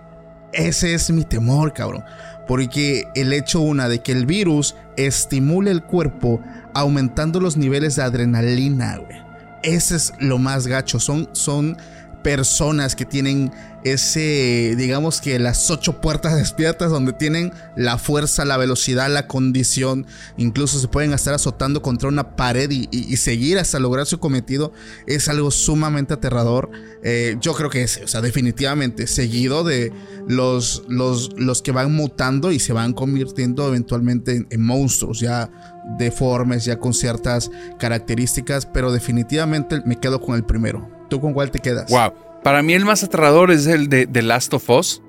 ese 0.52 0.94
es 0.94 1.10
mi 1.10 1.24
temor, 1.24 1.72
cabrón. 1.72 2.04
Porque 2.46 3.06
el 3.14 3.32
hecho, 3.32 3.60
una, 3.60 3.88
de 3.88 4.02
que 4.02 4.12
el 4.12 4.26
virus 4.26 4.74
estimule 4.96 5.70
el 5.70 5.82
cuerpo 5.84 6.40
aumentando 6.74 7.40
los 7.40 7.56
niveles 7.56 7.96
de 7.96 8.02
adrenalina, 8.02 8.96
güey. 8.98 9.18
Ese 9.62 9.96
es 9.96 10.12
lo 10.20 10.38
más 10.38 10.66
gacho. 10.66 10.98
Son, 11.00 11.28
son 11.32 11.76
personas 12.22 12.94
que 12.96 13.04
tienen 13.04 13.52
ese, 13.84 14.74
digamos 14.76 15.20
que 15.20 15.38
las 15.38 15.70
ocho 15.70 16.00
puertas 16.00 16.34
despiertas 16.36 16.90
donde 16.90 17.12
tienen 17.12 17.52
la 17.76 17.98
fuerza, 17.98 18.44
la 18.44 18.56
velocidad, 18.56 19.10
la 19.10 19.26
condición, 19.26 20.06
incluso 20.36 20.78
se 20.78 20.88
pueden 20.88 21.12
estar 21.12 21.34
azotando 21.34 21.82
contra 21.82 22.08
una 22.08 22.36
pared 22.36 22.70
y, 22.70 23.16
seguir 23.16 23.58
hasta 23.58 23.78
lograr 23.78 24.06
su 24.06 24.18
cometido, 24.18 24.72
es 25.06 25.28
algo 25.28 25.50
sumamente 25.50 26.14
aterrador. 26.14 26.70
Eh, 27.02 27.36
yo 27.40 27.54
creo 27.54 27.68
que 27.68 27.82
es, 27.82 28.00
o 28.02 28.08
sea, 28.08 28.20
definitivamente, 28.20 29.06
seguido 29.06 29.62
de 29.62 29.92
los, 30.26 30.84
los, 30.88 31.30
los 31.36 31.60
que 31.60 31.72
van 31.72 31.94
mutando 31.94 32.52
y 32.52 32.58
se 32.58 32.72
van 32.72 32.92
convirtiendo 32.94 33.68
eventualmente 33.68 34.36
en, 34.36 34.46
en 34.50 34.62
monstruos, 34.62 35.20
ya 35.20 35.50
deformes, 35.98 36.64
ya 36.64 36.78
con 36.78 36.94
ciertas 36.94 37.50
características, 37.78 38.66
pero 38.66 38.92
definitivamente 38.92 39.82
me 39.84 39.96
quedo 39.96 40.20
con 40.20 40.34
el 40.34 40.44
primero. 40.44 40.99
¿Tú 41.10 41.20
con 41.20 41.34
cuál 41.34 41.50
te 41.50 41.58
quedas? 41.58 41.90
Wow. 41.90 42.14
Para 42.42 42.62
mí 42.62 42.72
el 42.72 42.86
más 42.86 43.02
aterrador 43.04 43.50
es 43.50 43.66
el 43.66 43.88
de 43.90 44.06
The 44.06 44.22
Last 44.22 44.54
of 44.54 44.70
Us. 44.70 45.02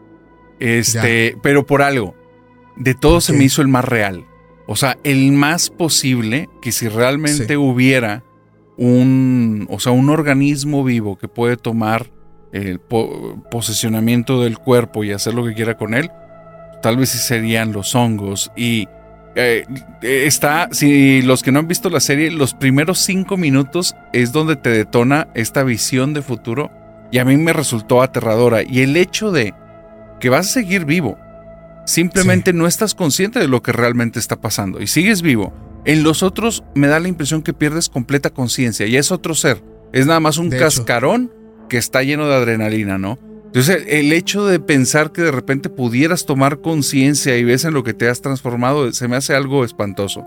Este, 0.60 1.38
pero 1.42 1.66
por 1.66 1.82
algo. 1.82 2.14
De 2.76 2.94
todos 2.94 3.24
se 3.26 3.34
me 3.34 3.46
hizo 3.46 3.62
el 3.62 3.68
más 3.70 3.86
real. 3.86 4.26
O 4.68 4.76
sea, 4.76 4.98
el 5.04 5.32
más 5.32 5.70
posible 5.70 6.50
que 6.62 6.72
si 6.72 6.88
realmente 6.88 7.48
Sí. 7.48 7.56
hubiera 7.56 8.24
un, 8.78 9.68
o 9.70 9.80
sea, 9.80 9.92
un 9.92 10.10
organismo 10.10 10.84
vivo 10.84 11.18
que 11.18 11.28
puede 11.28 11.58
tomar 11.58 12.12
el 12.52 12.80
po- 12.80 13.42
posesionamiento 13.50 14.42
del 14.44 14.58
cuerpo 14.58 15.04
y 15.04 15.12
hacer 15.12 15.34
lo 15.34 15.46
que 15.46 15.54
quiera 15.54 15.78
con 15.78 15.94
él, 15.94 16.10
tal 16.82 16.98
vez 16.98 17.10
sí 17.10 17.18
serían 17.18 17.72
los 17.74 17.96
hongos. 17.96 18.52
Y 18.56 18.88
eh, 19.36 19.66
está, 20.02 20.70
si 20.72 21.22
los 21.22 21.42
que 21.44 21.52
no 21.52 21.60
han 21.60 21.68
visto 21.68 21.90
la 21.90 22.00
serie, 22.00 22.32
los 22.32 22.54
primeros 22.54 23.00
cinco 23.00 23.38
minutos 23.38 23.96
es 24.14 24.32
donde 24.32 24.56
te 24.56 24.70
detona 24.70 25.28
esta 25.34 25.64
visión 25.64 26.14
de 26.14 26.22
futuro 26.22 26.72
y 27.12 27.20
a 27.20 27.26
mí 27.26 27.38
me 27.38 27.54
resultó 27.54 28.02
aterradora. 28.02 28.62
Y 28.64 28.82
el 28.82 28.98
hecho 28.98 29.32
de 29.32 29.54
que 30.20 30.30
vas 30.30 30.48
a 30.50 30.54
seguir 30.54 30.86
vivo, 30.86 31.18
simplemente 31.86 32.54
no 32.54 32.68
estás 32.68 32.94
consciente 32.96 33.40
de 33.40 33.48
lo 33.48 33.62
que 33.62 33.72
realmente 33.72 34.20
está 34.20 34.36
pasando 34.40 34.82
y 34.82 34.88
sigues 34.88 35.22
vivo. 35.22 35.54
En 35.86 36.04
los 36.04 36.22
otros 36.24 36.64
me 36.76 36.88
da 36.88 37.00
la 37.00 37.08
impresión 37.08 37.42
que 37.42 37.54
pierdes 37.54 37.90
completa 37.90 38.30
conciencia 38.30 38.86
y 38.86 38.98
es 38.98 39.12
otro 39.12 39.34
ser. 39.34 39.64
Es 39.94 40.06
nada 40.06 40.20
más 40.20 40.38
un 40.38 40.50
De 40.50 40.58
hecho. 40.58 40.66
cascarón 40.66 41.32
que 41.70 41.78
está 41.78 42.04
lleno 42.04 42.28
de 42.28 42.36
adrenalina, 42.36 42.98
¿no? 42.98 43.18
Entonces, 43.54 43.84
el 43.88 44.14
hecho 44.14 44.46
de 44.46 44.60
pensar 44.62 45.12
que 45.12 45.22
de 45.24 45.32
repente 45.32 45.70
pudieras 45.70 46.26
tomar 46.26 46.62
conciencia 46.62 47.38
y 47.38 47.44
ves 47.44 47.66
en 47.66 47.74
lo 47.74 47.84
que 47.84 47.94
te 47.94 48.08
has 48.08 48.22
transformado, 48.22 48.92
se 48.94 49.08
me 49.10 49.18
hace 49.18 49.36
algo 49.36 49.66
espantoso. 49.66 50.26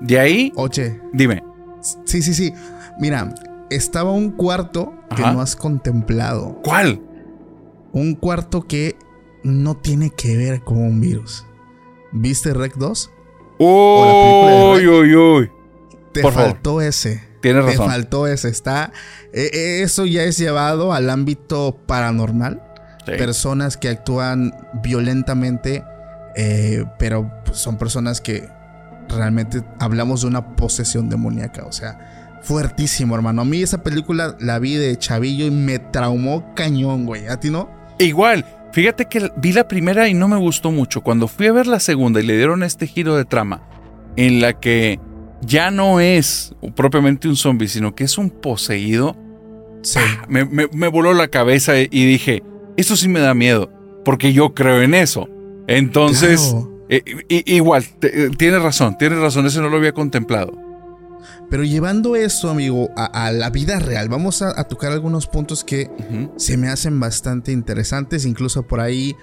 De 0.00 0.18
ahí, 0.18 0.52
Oye, 0.56 1.00
dime, 1.14 1.42
sí, 2.04 2.20
sí, 2.20 2.34
sí. 2.34 2.52
Mira, 3.00 3.34
estaba 3.70 4.10
un 4.12 4.30
cuarto 4.30 4.92
que 5.16 5.22
Ajá. 5.22 5.32
no 5.32 5.40
has 5.40 5.56
contemplado. 5.56 6.60
¿cuál? 6.62 7.00
Un 7.92 8.14
cuarto 8.14 8.60
que 8.66 8.96
no 9.42 9.74
tiene 9.78 10.10
que 10.10 10.36
ver 10.36 10.60
con 10.60 10.76
un 10.76 11.00
virus. 11.00 11.46
¿Viste 12.12 12.52
Rec 12.52 12.74
2? 12.76 13.10
la 13.58 13.64
Uy, 13.66 14.86
uy, 14.86 15.14
uy. 15.16 15.50
Te 16.12 16.20
Por 16.20 16.32
favor. 16.34 16.50
faltó 16.50 16.80
ese. 16.82 17.22
Tienes 17.40 17.64
Te 17.64 17.70
razón. 17.72 17.86
faltó 17.90 18.26
ese. 18.26 18.48
Está. 18.50 18.92
eh, 19.32 19.50
eh, 19.52 19.80
eso 19.82 20.04
ya 20.04 20.24
es 20.24 20.36
llevado 20.36 20.92
al 20.92 21.08
ámbito 21.08 21.78
paranormal. 21.86 22.62
Sí. 23.06 23.12
Personas 23.12 23.76
que 23.76 23.88
actúan 23.88 24.52
violentamente. 24.82 25.84
eh, 26.38 26.84
pero 26.98 27.30
son 27.52 27.78
personas 27.78 28.20
que 28.20 28.46
realmente 29.08 29.62
hablamos 29.78 30.20
de 30.20 30.26
una 30.26 30.54
posesión 30.56 31.08
demoníaca. 31.08 31.64
O 31.64 31.72
sea, 31.72 32.40
fuertísimo, 32.42 33.14
hermano. 33.14 33.40
A 33.40 33.44
mí 33.46 33.62
esa 33.62 33.82
película 33.82 34.36
la 34.38 34.58
vi 34.58 34.74
de 34.74 34.96
chavillo 34.98 35.46
y 35.46 35.50
me 35.50 35.78
traumó 35.78 36.52
cañón, 36.54 37.06
güey. 37.06 37.26
¿A 37.28 37.40
ti 37.40 37.48
no? 37.50 37.70
Igual, 37.98 38.44
fíjate 38.72 39.06
que 39.06 39.30
vi 39.38 39.52
la 39.54 39.66
primera 39.66 40.08
y 40.08 40.14
no 40.14 40.28
me 40.28 40.36
gustó 40.36 40.70
mucho. 40.72 41.00
Cuando 41.00 41.26
fui 41.26 41.46
a 41.46 41.52
ver 41.52 41.66
la 41.66 41.80
segunda 41.80 42.20
y 42.20 42.26
le 42.26 42.36
dieron 42.36 42.62
este 42.62 42.86
giro 42.86 43.16
de 43.16 43.24
trama, 43.24 43.62
en 44.16 44.42
la 44.42 44.52
que 44.60 45.00
ya 45.40 45.70
no 45.70 46.00
es 46.00 46.54
propiamente 46.74 47.28
un 47.28 47.36
zombie, 47.36 47.68
sino 47.68 47.94
que 47.94 48.04
es 48.04 48.18
un 48.18 48.28
poseído, 48.28 49.16
Sí. 49.82 50.00
me, 50.28 50.44
me- 50.44 50.68
me 50.72 50.88
voló 50.88 51.14
la 51.14 51.28
cabeza 51.28 51.78
y 51.78 51.86
dije, 51.88 52.42
esto 52.76 52.96
sí 52.96 53.08
me 53.08 53.20
da 53.20 53.34
miedo, 53.34 53.70
porque 54.04 54.32
yo 54.32 54.54
creo 54.54 54.82
en 54.82 54.94
eso. 54.94 55.28
Entonces, 55.66 56.40
Claro. 56.52 56.84
eh, 56.88 57.02
igual, 57.46 57.84
te- 57.98 58.26
eh, 58.26 58.30
tienes 58.30 58.62
razón, 58.62 58.96
tienes 58.98 59.18
razón, 59.18 59.46
eso 59.46 59.60
no 59.62 59.68
lo 59.68 59.76
había 59.78 59.92
contemplado. 59.92 60.52
Pero 61.50 61.62
llevando 61.64 62.16
eso, 62.16 62.50
amigo, 62.50 62.90
a, 62.96 63.26
a 63.26 63.32
la 63.32 63.50
vida 63.50 63.78
real, 63.78 64.08
vamos 64.08 64.42
a, 64.42 64.58
a 64.58 64.64
tocar 64.64 64.92
algunos 64.92 65.26
puntos 65.28 65.62
que 65.64 65.90
se 66.36 66.56
me 66.56 66.68
hacen 66.68 66.98
bastante 66.98 67.52
interesantes. 67.52 68.24
Incluso 68.26 68.64
por 68.64 68.80
ahí 68.80 69.14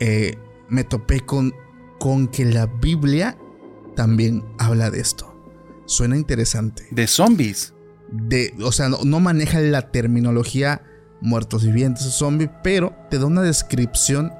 eh, 0.00 0.36
me 0.68 0.84
topé 0.84 1.20
con, 1.20 1.54
con 1.98 2.28
que 2.28 2.44
la 2.44 2.66
Biblia 2.66 3.38
también 3.94 4.44
habla 4.58 4.90
de 4.90 5.00
esto. 5.00 5.32
Suena 5.86 6.16
interesante. 6.16 6.84
De 6.90 7.06
zombies. 7.06 7.72
De, 8.12 8.52
o 8.62 8.70
sea, 8.72 8.88
no, 8.90 8.98
no 9.04 9.20
maneja 9.20 9.58
la 9.60 9.90
terminología 9.90 10.82
muertos 11.20 11.64
vivientes 11.64 12.06
o 12.06 12.10
zombie, 12.10 12.50
pero 12.62 12.92
te 13.10 13.18
da 13.18 13.26
una 13.26 13.42
descripción 13.42 14.32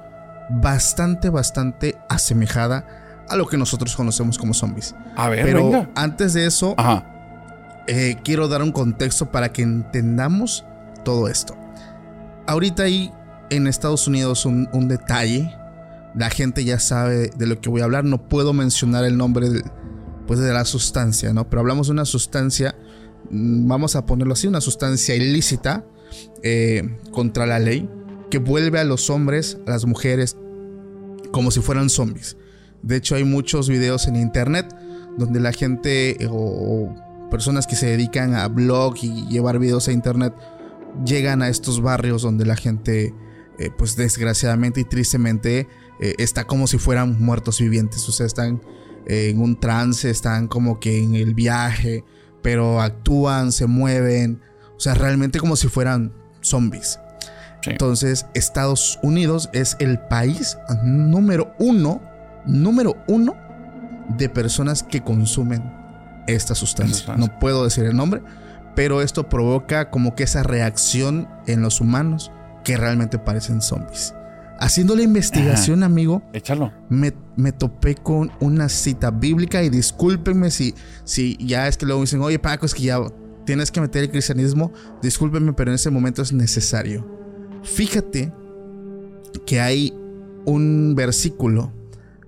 bastante, 0.49 1.29
bastante 1.29 1.97
asemejada 2.09 2.85
a 3.29 3.35
lo 3.35 3.47
que 3.47 3.57
nosotros 3.57 3.95
conocemos 3.95 4.37
como 4.37 4.53
zombies. 4.53 4.95
A 5.15 5.29
ver, 5.29 5.45
Pero 5.45 5.65
venga. 5.65 5.89
antes 5.95 6.33
de 6.33 6.45
eso, 6.45 6.75
eh, 7.87 8.17
quiero 8.23 8.47
dar 8.47 8.61
un 8.61 8.71
contexto 8.71 9.31
para 9.31 9.51
que 9.51 9.63
entendamos 9.63 10.65
todo 11.03 11.27
esto. 11.27 11.55
Ahorita 12.45 12.83
hay 12.83 13.11
en 13.49 13.67
Estados 13.67 14.07
Unidos 14.07 14.45
un, 14.45 14.69
un 14.71 14.87
detalle. 14.87 15.53
La 16.15 16.29
gente 16.29 16.63
ya 16.63 16.79
sabe 16.79 17.29
de 17.35 17.45
lo 17.47 17.59
que 17.59 17.69
voy 17.69 17.81
a 17.81 17.83
hablar. 17.83 18.05
No 18.05 18.29
puedo 18.29 18.53
mencionar 18.53 19.03
el 19.03 19.17
nombre 19.17 19.49
de, 19.49 19.63
pues, 20.25 20.39
de 20.39 20.53
la 20.53 20.63
sustancia, 20.63 21.33
¿no? 21.33 21.49
Pero 21.49 21.59
hablamos 21.59 21.87
de 21.87 21.93
una 21.93 22.05
sustancia, 22.05 22.75
mm, 23.29 23.67
vamos 23.67 23.97
a 23.97 24.05
ponerlo 24.05 24.33
así, 24.33 24.47
una 24.47 24.61
sustancia 24.61 25.15
ilícita 25.15 25.83
eh, 26.43 26.97
contra 27.11 27.45
la 27.45 27.59
ley 27.59 27.89
que 28.29 28.39
vuelve 28.39 28.79
a 28.79 28.83
los 28.83 29.09
hombres, 29.09 29.57
a 29.65 29.71
las 29.71 29.85
mujeres, 29.85 30.37
como 31.31 31.51
si 31.51 31.61
fueran 31.61 31.89
zombies. 31.89 32.37
De 32.81 32.97
hecho, 32.97 33.15
hay 33.15 33.23
muchos 33.23 33.69
videos 33.69 34.07
en 34.07 34.15
internet 34.15 34.67
donde 35.17 35.39
la 35.39 35.51
gente 35.51 36.23
eh, 36.23 36.27
o, 36.29 36.93
personas 37.31 37.67
que 37.67 37.75
se 37.75 37.87
dedican 37.87 38.35
a 38.35 38.47
blog 38.47 38.95
y 39.01 39.27
llevar 39.27 39.59
videos 39.59 39.87
a 39.87 39.91
internet 39.91 40.33
llegan 41.05 41.41
a 41.41 41.49
estos 41.49 41.81
barrios 41.81 42.21
donde 42.21 42.45
la 42.45 42.55
gente, 42.55 43.13
eh, 43.59 43.69
pues 43.77 43.95
desgraciadamente 43.95 44.81
y 44.81 44.83
tristemente, 44.83 45.67
está 45.99 46.45
como 46.45 46.67
si 46.67 46.77
fueran 46.77 47.19
muertos 47.19 47.59
vivientes. 47.59 48.07
O 48.07 48.11
sea, 48.11 48.27
están 48.27 48.61
en 49.07 49.41
un 49.41 49.59
trance, 49.59 50.11
están 50.11 50.47
como 50.47 50.79
que 50.79 51.01
en 51.01 51.15
el 51.15 51.33
viaje, 51.33 52.03
pero 52.43 52.81
actúan, 52.81 53.51
se 53.51 53.65
mueven. 53.65 54.39
O 54.75 54.79
sea, 54.79 54.93
realmente 54.93 55.39
como 55.39 55.55
si 55.55 55.69
fueran 55.69 56.13
zombies. 56.47 56.99
Sí. 57.61 57.71
Entonces, 57.71 58.27
Estados 58.33 58.99
Unidos 59.01 59.49
es 59.53 59.75
el 59.79 59.99
país 59.99 60.57
número 60.83 61.53
uno, 61.59 62.01
número 62.45 62.95
uno 63.07 63.35
de 64.17 64.29
personas 64.29 64.83
que 64.83 65.01
consumen 65.01 65.63
esta 66.27 66.55
sustancia. 66.55 66.97
sustancia. 66.97 67.27
No 67.27 67.39
puedo 67.39 67.63
decir 67.63 67.85
el 67.85 67.95
nombre, 67.95 68.21
pero 68.75 69.01
esto 69.01 69.27
provoca 69.27 69.89
como 69.89 70.15
que 70.15 70.23
esa 70.23 70.43
reacción 70.43 71.27
en 71.47 71.61
los 71.61 71.81
humanos 71.81 72.31
que 72.63 72.77
realmente 72.77 73.17
parecen 73.17 73.61
zombies. 73.61 74.13
Haciendo 74.59 74.95
la 74.95 75.03
investigación, 75.03 75.83
amigo, 75.83 76.23
Échalo. 76.33 76.73
me, 76.89 77.13
me 77.35 77.51
topé 77.51 77.95
con 77.95 78.31
una 78.39 78.69
cita 78.69 79.11
bíblica 79.11 79.61
y 79.63 79.69
discúlpenme 79.69 80.49
si, 80.51 80.73
si 81.03 81.37
ya 81.39 81.67
es 81.67 81.77
que 81.77 81.85
luego 81.85 82.01
dicen, 82.01 82.21
oye 82.21 82.39
Paco, 82.39 82.65
es 82.65 82.73
que 82.73 82.83
ya 82.83 82.99
tienes 83.47 83.71
que 83.71 83.79
meter 83.79 84.03
el 84.03 84.11
cristianismo, 84.11 84.73
discúlpenme, 85.01 85.53
pero 85.53 85.71
en 85.71 85.75
ese 85.75 85.89
momento 85.89 86.21
es 86.21 86.33
necesario. 86.33 87.07
Fíjate 87.63 88.33
que 89.45 89.61
hay 89.61 89.93
un 90.45 90.95
versículo 90.95 91.71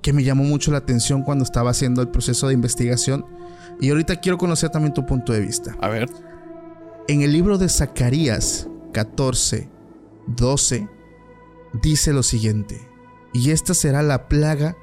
que 0.02 0.14
me 0.14 0.24
llamó 0.24 0.46
mucho 0.46 0.72
la 0.72 0.78
atención 0.78 1.24
cuando 1.24 1.44
estaba 1.44 1.72
haciendo 1.72 2.02
el 2.02 2.08
proceso 2.08 2.48
de 2.48 2.54
investigación 2.54 3.26
y 3.82 3.90
ahorita 3.90 4.22
quiero 4.22 4.38
conocer 4.38 4.70
también 4.70 4.94
tu 4.94 5.06
punto 5.06 5.34
de 5.34 5.42
vista. 5.42 5.76
A 5.82 5.90
ver. 5.90 6.10
En 7.10 7.22
el 7.22 7.34
libro 7.34 7.58
de 7.58 7.68
Zacarías 7.68 8.70
14, 8.94 9.70
12, 10.28 10.88
dice 11.82 12.14
lo 12.14 12.24
siguiente, 12.24 12.88
y 13.34 13.52
esta 13.52 13.74
será 13.74 14.04
la 14.04 14.30
plaga 14.30 14.78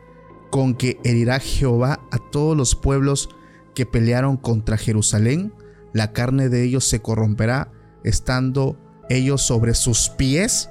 con 0.50 0.74
que 0.74 0.98
herirá 1.02 1.38
Jehová 1.38 2.00
a 2.10 2.18
todos 2.30 2.54
los 2.54 2.74
pueblos 2.74 3.30
que 3.74 3.86
pelearon 3.86 4.36
contra 4.36 4.76
Jerusalén, 4.76 5.52
la 5.96 6.12
carne 6.12 6.50
de 6.50 6.62
ellos 6.62 6.86
se 6.86 7.00
corromperá, 7.00 7.70
estando 8.04 8.78
ellos 9.08 9.40
sobre 9.40 9.72
sus 9.72 10.10
pies, 10.10 10.68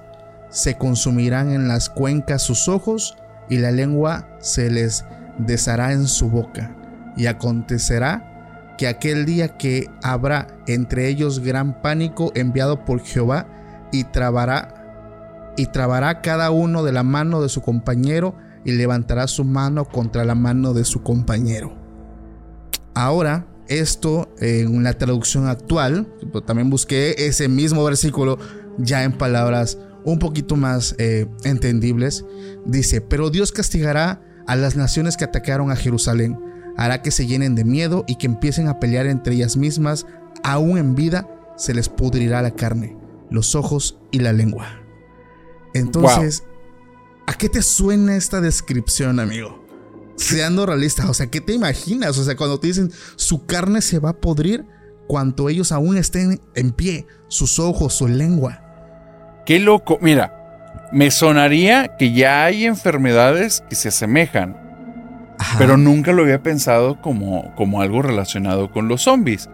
se 0.50 0.78
consumirán 0.78 1.52
en 1.52 1.68
las 1.68 1.90
cuencas 1.90 2.44
sus 2.44 2.68
ojos, 2.68 3.18
y 3.50 3.58
la 3.58 3.72
lengua 3.72 4.28
se 4.40 4.70
les 4.70 5.04
deshará 5.40 5.94
en 5.94 6.08
su 6.08 6.30
boca. 6.30 6.76
Y 7.18 7.26
acontecerá 7.26 8.76
que 8.78 8.88
aquel 8.88 9.26
día 9.26 9.58
que 9.58 9.90
habrá 10.04 10.46
entre 10.68 11.08
ellos 11.08 11.40
gran 11.40 11.82
pánico 11.82 12.32
enviado 12.36 12.86
por 12.86 13.02
Jehová, 13.02 13.48
y 13.92 14.04
trabará 14.04 15.54
y 15.58 15.68
trabará 15.68 16.22
cada 16.22 16.52
uno 16.52 16.84
de 16.84 16.92
la 16.92 17.02
mano 17.02 17.42
de 17.42 17.50
su 17.50 17.62
compañero 17.62 18.36
y 18.64 18.74
levantará 18.74 19.26
su 19.26 19.44
mano 19.44 19.86
contra 19.86 20.24
la 20.24 20.36
mano 20.36 20.74
de 20.74 20.86
su 20.86 21.02
compañero. 21.02 21.74
Ahora, 22.94 23.48
esto 23.68 24.30
en 24.40 24.84
la 24.84 24.94
traducción 24.94 25.48
actual, 25.48 26.08
también 26.46 26.70
busqué 26.70 27.28
ese 27.28 27.48
mismo 27.48 27.84
versículo 27.84 28.38
ya 28.78 29.04
en 29.04 29.14
palabras 29.14 29.78
un 30.04 30.20
poquito 30.20 30.56
más 30.56 30.96
eh, 31.00 31.26
entendibles, 31.44 32.26
dice, 32.66 33.02
pero 33.02 33.30
Dios 33.30 33.52
castigará 33.52 34.22
a 34.48 34.56
las 34.56 34.76
naciones 34.76 35.18
que 35.18 35.26
atacaron 35.26 35.72
a 35.72 35.76
Jerusalén, 35.76 36.40
hará 36.78 37.02
que 37.02 37.12
se 37.12 37.26
llenen 37.26 37.56
de 37.56 37.66
miedo 37.66 38.06
y 38.08 38.18
que 38.18 38.28
empiecen 38.28 38.68
a 38.68 38.80
pelear 38.80 39.08
entre 39.08 39.34
ellas 39.34 39.58
mismas, 39.58 40.06
aún 40.44 40.78
en 40.78 40.94
vida 40.94 41.28
se 41.58 41.74
les 41.74 41.90
pudrirá 41.90 42.42
la 42.42 42.52
carne, 42.52 42.96
los 43.32 43.56
ojos 43.56 43.98
y 44.12 44.20
la 44.20 44.32
lengua. 44.32 44.80
Entonces, 45.74 46.44
¿a 47.26 47.34
qué 47.34 47.50
te 47.50 47.64
suena 47.64 48.16
esta 48.16 48.42
descripción, 48.42 49.20
amigo? 49.20 49.65
Seando 50.16 50.66
realista, 50.66 51.10
o 51.10 51.14
sea, 51.14 51.28
¿qué 51.28 51.42
te 51.42 51.54
imaginas? 51.54 52.18
O 52.18 52.24
sea, 52.24 52.36
cuando 52.36 52.60
te 52.60 52.68
dicen 52.68 52.92
su 53.16 53.46
carne 53.46 53.82
se 53.82 54.00
va 54.00 54.12
a 54.12 54.18
podrir, 54.18 54.66
cuanto 55.08 55.50
ellos 55.50 55.72
aún 55.72 55.98
estén 55.98 56.40
en 56.56 56.72
pie, 56.72 57.06
sus 57.28 57.60
ojos, 57.60 57.94
su 57.94 58.08
lengua. 58.08 58.62
Qué 59.46 59.60
loco, 59.60 60.00
mira, 60.02 60.88
me 60.92 61.12
sonaría 61.12 61.98
que 61.98 62.14
ya 62.14 62.46
hay 62.46 62.66
enfermedades 62.66 63.64
que 63.70 63.76
se 63.76 63.90
asemejan, 63.90 64.58
pero 65.58 65.78
nunca 65.78 66.14
lo 66.14 66.24
había 66.24 66.42
pensado 66.42 67.02
como, 67.02 67.54
como 67.56 67.82
algo 67.82 68.02
relacionado 68.02 68.72
con 68.72 68.88
los 68.88 69.04
zombies. 69.04 69.50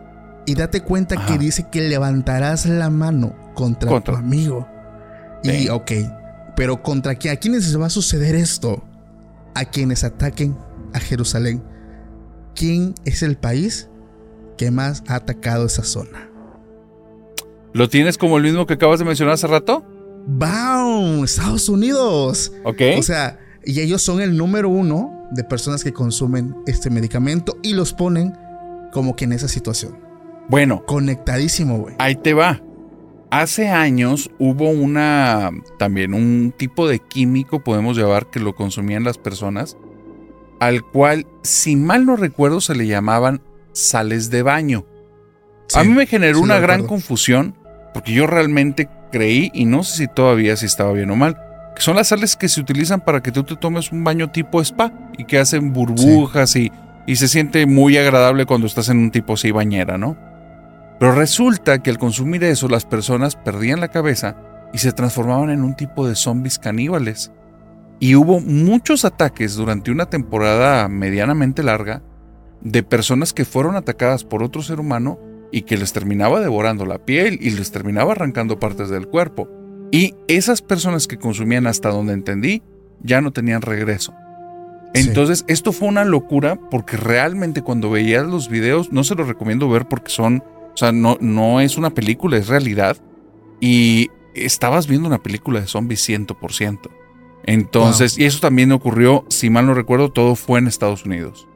Y 0.45 0.55
date 0.55 0.81
cuenta 0.81 1.25
que 1.25 1.37
dice 1.37 1.67
que 1.71 1.81
levantarás 1.81 2.65
la 2.65 2.89
mano 2.89 3.35
contra, 3.53 3.89
contra. 3.89 4.13
tu 4.13 4.19
amigo. 4.19 4.67
Y 5.43 5.69
ok, 5.69 5.91
pero 6.55 6.81
¿contra 6.81 7.15
quién? 7.15 7.33
¿A 7.33 7.37
quiénes 7.37 7.65
se 7.65 7.77
va 7.77 7.87
a 7.87 7.91
suceder 7.91 8.35
esto? 8.35 8.83
A 9.55 9.65
quienes 9.65 10.03
ataquen 10.03 10.58
a 10.93 11.00
Jerusalén. 11.00 11.63
¿Quién 12.55 12.96
es 13.05 13.24
el 13.24 13.38
país 13.38 13.89
que 14.58 14.72
más 14.72 15.03
ha 15.08 15.15
atacado 15.15 15.65
esa 15.65 15.84
zona? 15.84 16.29
¿Lo 17.74 17.89
tienes 17.89 18.17
como 18.17 18.38
el 18.38 18.43
mismo 18.43 18.65
que 18.65 18.74
acabas 18.74 19.00
de 19.00 19.05
mencionar 19.05 19.36
hace 19.36 19.48
rato? 19.48 19.86
¡Bam! 20.27 21.24
Estados 21.24 21.70
Unidos. 21.70 22.51
Ok. 22.63 22.81
O 22.98 23.01
sea, 23.01 23.39
y 23.63 23.79
ellos 23.79 24.01
son 24.01 24.22
el 24.22 24.38
número 24.38 24.70
uno 24.70 25.27
de 25.31 25.43
personas 25.43 25.84
que 25.84 25.93
consumen 25.93 26.55
este 26.67 26.89
medicamento 26.89 27.58
y 27.63 27.74
los 27.74 27.93
ponen 27.93 28.34
como 28.91 29.15
que 29.15 29.25
en 29.25 29.34
esa 29.34 29.48
situación. 29.48 29.98
Bueno. 30.50 30.84
Conectadísimo, 30.86 31.79
güey. 31.79 31.96
Ahí 31.98 32.15
te 32.15 32.34
va. 32.34 32.62
Hace 33.31 33.69
años 33.69 34.29
hubo 34.39 34.69
una, 34.69 35.51
también 35.79 36.13
un 36.13 36.53
tipo 36.55 36.85
de 36.85 37.00
químico, 37.00 37.63
podemos 37.63 37.95
llevar, 37.95 38.29
que 38.29 38.41
lo 38.41 38.53
consumían 38.55 39.05
las 39.05 39.17
personas, 39.17 39.77
al 40.59 40.83
cual, 40.83 41.25
si 41.41 41.77
mal 41.77 42.05
no 42.05 42.17
recuerdo, 42.17 42.59
se 42.59 42.75
le 42.75 42.88
llamaban 42.88 43.41
sales 43.71 44.31
de 44.31 44.43
baño. 44.43 44.85
a 45.73 45.85
mí 45.85 45.93
me 45.93 46.07
generó 46.07 46.41
una 46.41 46.59
gran 46.59 46.85
confusión, 46.85 47.55
porque 47.93 48.11
yo 48.11 48.27
realmente 48.27 48.89
creí, 49.13 49.50
y 49.53 49.63
no 49.63 49.83
sé 49.83 49.96
si 49.96 50.07
todavía 50.09 50.57
si 50.57 50.65
estaba 50.65 50.91
bien 50.91 51.09
o 51.09 51.15
mal, 51.15 51.37
que 51.74 51.81
son 51.81 51.96
las 51.96 52.09
sales 52.09 52.35
que 52.35 52.50
se 52.50 52.59
utilizan 52.59 53.00
para 53.00 53.24
que 53.24 53.31
tú 53.31 53.46
te 53.46 53.55
tomes 53.55 53.94
un 53.94 54.03
baño 54.03 54.29
tipo 54.29 54.59
spa 54.59 54.91
y 55.17 55.24
que 55.24 55.39
hacen 55.39 55.72
burbujas 55.72 56.57
y, 56.57 56.70
y 57.07 57.15
se 57.15 57.29
siente 57.29 57.65
muy 57.65 57.98
agradable 57.98 58.46
cuando 58.46 58.67
estás 58.67 58.89
en 58.89 58.98
un 58.98 59.09
tipo 59.09 59.35
así 59.35 59.51
bañera, 59.51 59.98
¿no? 59.98 60.17
Pero 61.01 61.14
resulta 61.14 61.81
que 61.81 61.90
al 61.90 61.98
consumir 61.98 62.44
eso 62.44 62.68
las 62.68 62.85
personas 62.85 63.35
perdían 63.35 63.79
la 63.79 63.87
cabeza 63.87 64.37
y 64.72 64.77
se 64.77 64.92
transformaban 64.92 65.50
en 65.50 65.64
un 65.64 65.75
tipo 65.75 66.07
de 66.07 66.14
zombies 66.14 66.59
caníbales. 66.59 67.31
Y 68.00 68.14
hubo 68.14 68.40
muchos 68.40 69.03
ataques 69.03 69.55
durante 69.55 69.90
una 69.90 70.11
temporada 70.11 70.87
medianamente 70.90 71.64
larga 71.64 72.03
de 72.61 72.83
personas 72.83 73.33
que 73.33 73.46
fueron 73.46 73.75
atacadas 73.75 74.24
por 74.24 74.44
otro 74.44 74.61
ser 74.61 74.79
humano 74.79 75.18
y 75.51 75.64
que 75.64 75.75
les 75.75 75.92
terminaba 75.92 76.40
devorando 76.40 76.85
la 76.85 77.00
piel 77.00 77.40
y 77.42 77.50
les 77.50 77.72
terminaba 77.72 78.11
arrancando 78.11 78.59
partes 78.59 78.90
del 78.90 79.07
cuerpo. 79.07 79.50
Y 79.92 80.14
esas 80.27 80.61
personas 80.61 81.07
que 81.07 81.18
consumían 81.18 81.66
hasta 81.66 81.90
donde 81.90 82.14
entendí 82.14 82.61
ya 83.01 83.22
no 83.22 83.31
tenían 83.31 83.64
regreso. 83.64 84.14
Entonces, 84.94 85.46
esto 85.48 85.72
fue 85.72 85.87
una 85.87 86.05
locura 86.05 86.59
porque 86.70 86.96
realmente 86.96 87.64
cuando 87.64 87.90
veías 87.90 88.27
los 88.27 88.50
videos, 88.50 88.92
no 88.92 89.03
se 89.03 89.16
los 89.16 89.27
recomiendo 89.27 89.68
ver 89.68 89.87
porque 89.87 90.11
son 90.11 90.44
o 90.74 90.77
sea, 90.77 90.92
no, 90.92 91.18
no 91.20 91.62
es 91.62 91.77
una 91.77 91.94
película, 91.94 92.38
es 92.38 92.48
realidad. 92.48 92.98
Y 93.60 94.10
estabas 94.34 94.88
viendo 94.88 95.07
una 95.07 95.22
película 95.22 95.62
de 95.62 95.68
zombies 95.68 96.07
100%. 96.07 96.90
Entonces, 97.44 98.18
y 98.18 98.25
eso 98.25 98.40
también 98.40 98.72
ocurrió, 98.72 99.25
si 99.29 99.50
mal 99.50 99.66
no 99.66 99.74
recuerdo, 99.74 100.12
todo 100.12 100.36
fue 100.36 100.60
en 100.60 100.68
Estados 100.68 101.05
Unidos. 101.05 101.48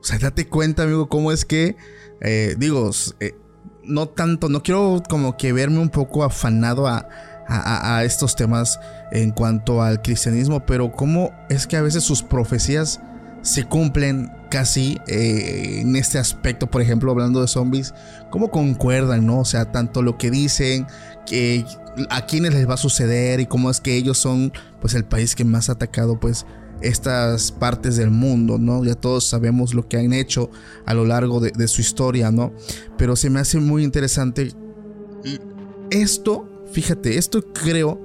O 0.00 0.04
sea, 0.04 0.18
date 0.18 0.46
cuenta, 0.46 0.84
amigo, 0.84 1.08
cómo 1.08 1.32
es 1.32 1.44
que, 1.44 1.76
eh, 2.20 2.54
digo, 2.58 2.90
eh, 3.18 3.34
no 3.82 4.08
tanto, 4.08 4.48
no 4.48 4.62
quiero 4.62 5.02
como 5.08 5.36
que 5.36 5.52
verme 5.52 5.78
un 5.78 5.90
poco 5.90 6.22
afanado 6.22 6.86
a, 6.86 7.08
a, 7.48 8.04
estos 8.04 8.36
temas 8.36 8.78
en 9.10 9.32
cuanto 9.32 9.82
al 9.82 10.00
cristianismo, 10.02 10.64
pero 10.64 10.92
cómo 10.92 11.32
es 11.48 11.66
que 11.66 11.76
a 11.76 11.82
veces 11.82 12.04
sus 12.04 12.22
profecías 12.22 13.00
se 13.42 13.64
cumplen 13.64 14.30
casi 14.50 14.98
eh, 15.06 15.80
en 15.80 15.96
este 15.96 16.18
aspecto, 16.18 16.68
por 16.68 16.82
ejemplo, 16.82 17.12
hablando 17.12 17.40
de 17.40 17.48
zombies, 17.48 17.94
cómo 18.30 18.50
concuerdan, 18.50 19.26
¿no? 19.26 19.40
O 19.40 19.44
sea, 19.44 19.70
tanto 19.72 20.02
lo 20.02 20.18
que 20.18 20.30
dicen, 20.30 20.86
que 21.26 21.64
a 22.10 22.26
quiénes 22.26 22.54
les 22.54 22.68
va 22.68 22.74
a 22.74 22.78
suceder 22.78 23.40
y 23.40 23.46
cómo 23.46 23.70
es 23.70 23.80
que 23.80 23.96
ellos 23.96 24.18
son, 24.18 24.52
pues, 24.80 24.94
el 24.94 25.04
país 25.04 25.34
que 25.34 25.44
más 25.44 25.68
ha 25.68 25.72
atacado, 25.72 26.18
pues, 26.18 26.46
estas 26.80 27.52
partes 27.52 27.96
del 27.96 28.10
mundo, 28.10 28.58
¿no? 28.58 28.84
Ya 28.84 28.94
todos 28.94 29.26
sabemos 29.26 29.74
lo 29.74 29.86
que 29.86 29.98
han 29.98 30.12
hecho 30.12 30.50
a 30.86 30.94
lo 30.94 31.04
largo 31.04 31.38
de, 31.38 31.50
de 31.50 31.68
su 31.68 31.80
historia, 31.80 32.30
¿no? 32.30 32.52
Pero 32.96 33.16
se 33.16 33.30
me 33.30 33.40
hace 33.40 33.60
muy 33.60 33.84
interesante 33.84 34.52
esto, 35.90 36.48
fíjate, 36.72 37.18
esto 37.18 37.52
creo 37.52 38.00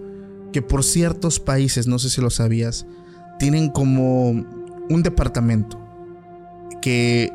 que 0.51 0.61
por 0.61 0.83
ciertos 0.83 1.39
países, 1.39 1.87
no 1.87 1.99
sé 1.99 2.09
si 2.09 2.21
lo 2.21 2.29
sabías, 2.29 2.85
tienen 3.39 3.69
como 3.69 4.64
un 4.89 5.03
departamento 5.03 5.79
que 6.81 7.31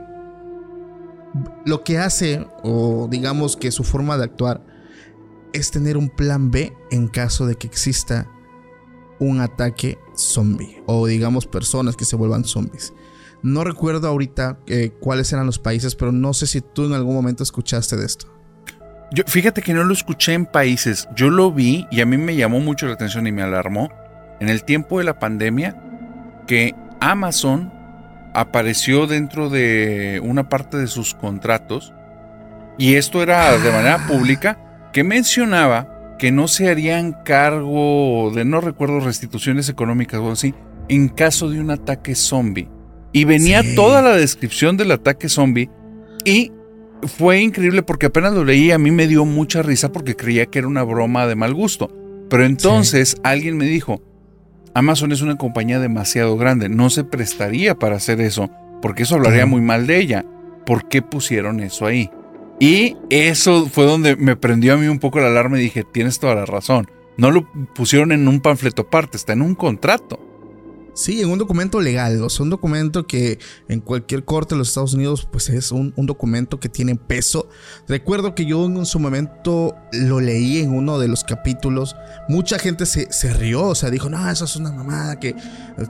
lo 1.64 1.84
que 1.84 1.98
hace, 1.98 2.46
o 2.62 3.08
digamos 3.10 3.56
que 3.56 3.70
su 3.70 3.84
forma 3.84 4.16
de 4.16 4.24
actuar, 4.24 4.64
es 5.52 5.70
tener 5.70 5.96
un 5.96 6.08
plan 6.08 6.50
B 6.50 6.72
en 6.90 7.08
caso 7.08 7.46
de 7.46 7.56
que 7.56 7.66
exista 7.66 8.28
un 9.18 9.40
ataque 9.40 9.98
zombie, 10.16 10.82
o 10.86 11.06
digamos 11.06 11.46
personas 11.46 11.96
que 11.96 12.04
se 12.04 12.16
vuelvan 12.16 12.44
zombies. 12.44 12.92
No 13.42 13.64
recuerdo 13.64 14.08
ahorita 14.08 14.58
eh, 14.66 14.92
cuáles 15.00 15.32
eran 15.32 15.46
los 15.46 15.58
países, 15.58 15.94
pero 15.94 16.12
no 16.12 16.34
sé 16.34 16.46
si 16.46 16.60
tú 16.60 16.84
en 16.84 16.92
algún 16.92 17.14
momento 17.14 17.42
escuchaste 17.42 17.96
de 17.96 18.06
esto. 18.06 18.26
Yo, 19.12 19.24
fíjate 19.26 19.62
que 19.62 19.74
no 19.74 19.82
lo 19.82 19.92
escuché 19.92 20.34
en 20.34 20.46
países, 20.46 21.08
yo 21.16 21.30
lo 21.30 21.50
vi 21.50 21.86
y 21.90 22.00
a 22.00 22.06
mí 22.06 22.16
me 22.16 22.36
llamó 22.36 22.60
mucho 22.60 22.86
la 22.86 22.94
atención 22.94 23.26
y 23.26 23.32
me 23.32 23.42
alarmó 23.42 23.90
en 24.40 24.48
el 24.48 24.64
tiempo 24.64 24.98
de 24.98 25.04
la 25.04 25.18
pandemia 25.18 25.82
que 26.46 26.74
Amazon 27.00 27.72
apareció 28.34 29.06
dentro 29.06 29.50
de 29.50 30.20
una 30.22 30.48
parte 30.48 30.76
de 30.76 30.86
sus 30.86 31.14
contratos, 31.14 31.92
y 32.78 32.94
esto 32.94 33.22
era 33.22 33.58
de 33.58 33.70
manera 33.70 33.98
ah. 34.04 34.06
pública, 34.06 34.88
que 34.92 35.04
mencionaba 35.04 36.16
que 36.18 36.32
no 36.32 36.48
se 36.48 36.68
harían 36.68 37.16
cargo 37.24 38.30
de, 38.34 38.44
no 38.44 38.60
recuerdo, 38.60 39.00
restituciones 39.00 39.68
económicas 39.68 40.20
o 40.20 40.30
así, 40.30 40.54
en 40.88 41.08
caso 41.08 41.48
de 41.48 41.60
un 41.60 41.70
ataque 41.70 42.14
zombie. 42.14 42.68
Y 43.12 43.24
venía 43.24 43.62
toda 43.74 44.02
la 44.02 44.14
descripción 44.14 44.76
del 44.76 44.92
ataque 44.92 45.28
zombie 45.28 45.70
y 46.24 46.52
fue 47.02 47.40
increíble 47.40 47.82
porque 47.82 48.06
apenas 48.06 48.34
lo 48.34 48.44
leí 48.44 48.70
a 48.70 48.78
mí 48.78 48.90
me 48.90 49.06
dio 49.06 49.24
mucha 49.24 49.62
risa 49.62 49.90
porque 49.90 50.14
creía 50.14 50.46
que 50.46 50.58
era 50.58 50.68
una 50.68 50.82
broma 50.82 51.26
de 51.26 51.34
mal 51.34 51.54
gusto. 51.54 51.90
Pero 52.28 52.44
entonces 52.44 53.16
alguien 53.24 53.56
me 53.56 53.64
dijo, 53.64 54.02
Amazon 54.74 55.12
es 55.12 55.22
una 55.22 55.36
compañía 55.36 55.78
demasiado 55.78 56.36
grande, 56.36 56.68
no 56.68 56.90
se 56.90 57.04
prestaría 57.04 57.74
para 57.74 57.96
hacer 57.96 58.20
eso, 58.20 58.50
porque 58.80 59.02
eso 59.02 59.16
hablaría 59.16 59.46
muy 59.46 59.60
mal 59.60 59.86
de 59.86 59.98
ella. 59.98 60.24
¿Por 60.64 60.88
qué 60.88 61.02
pusieron 61.02 61.60
eso 61.60 61.86
ahí? 61.86 62.10
Y 62.60 62.96
eso 63.08 63.66
fue 63.66 63.86
donde 63.86 64.16
me 64.16 64.36
prendió 64.36 64.74
a 64.74 64.76
mí 64.76 64.86
un 64.86 64.98
poco 64.98 65.18
la 65.18 65.28
alarma 65.28 65.58
y 65.58 65.62
dije, 65.62 65.82
tienes 65.82 66.18
toda 66.20 66.34
la 66.34 66.46
razón. 66.46 66.90
No 67.16 67.30
lo 67.30 67.50
pusieron 67.74 68.12
en 68.12 68.28
un 68.28 68.40
panfleto 68.40 68.82
aparte, 68.82 69.16
está 69.16 69.32
en 69.32 69.42
un 69.42 69.54
contrato. 69.54 70.29
Sí, 71.00 71.22
en 71.22 71.30
un 71.30 71.38
documento 71.38 71.80
legal, 71.80 72.22
o 72.22 72.28
sea, 72.28 72.44
un 72.44 72.50
documento 72.50 73.06
que 73.06 73.38
en 73.68 73.80
cualquier 73.80 74.22
corte 74.26 74.54
de 74.54 74.58
los 74.58 74.68
Estados 74.68 74.92
Unidos, 74.92 75.26
pues 75.32 75.48
es 75.48 75.72
un, 75.72 75.94
documento 75.96 76.60
que 76.60 76.68
tiene 76.68 76.94
peso. 76.94 77.48
Recuerdo 77.88 78.34
que 78.34 78.44
yo 78.44 78.66
en 78.66 78.84
su 78.84 79.00
momento 79.00 79.74
lo 79.92 80.20
leí 80.20 80.58
en 80.58 80.74
uno 80.74 80.98
de 80.98 81.08
los 81.08 81.24
capítulos. 81.24 81.96
Mucha 82.28 82.58
gente 82.58 82.84
se, 82.84 83.10
se 83.10 83.32
rió, 83.32 83.62
o 83.68 83.74
sea, 83.74 83.88
dijo, 83.88 84.10
no, 84.10 84.30
eso 84.30 84.44
es 84.44 84.56
una 84.56 84.72
mamada, 84.72 85.18
que, 85.18 85.34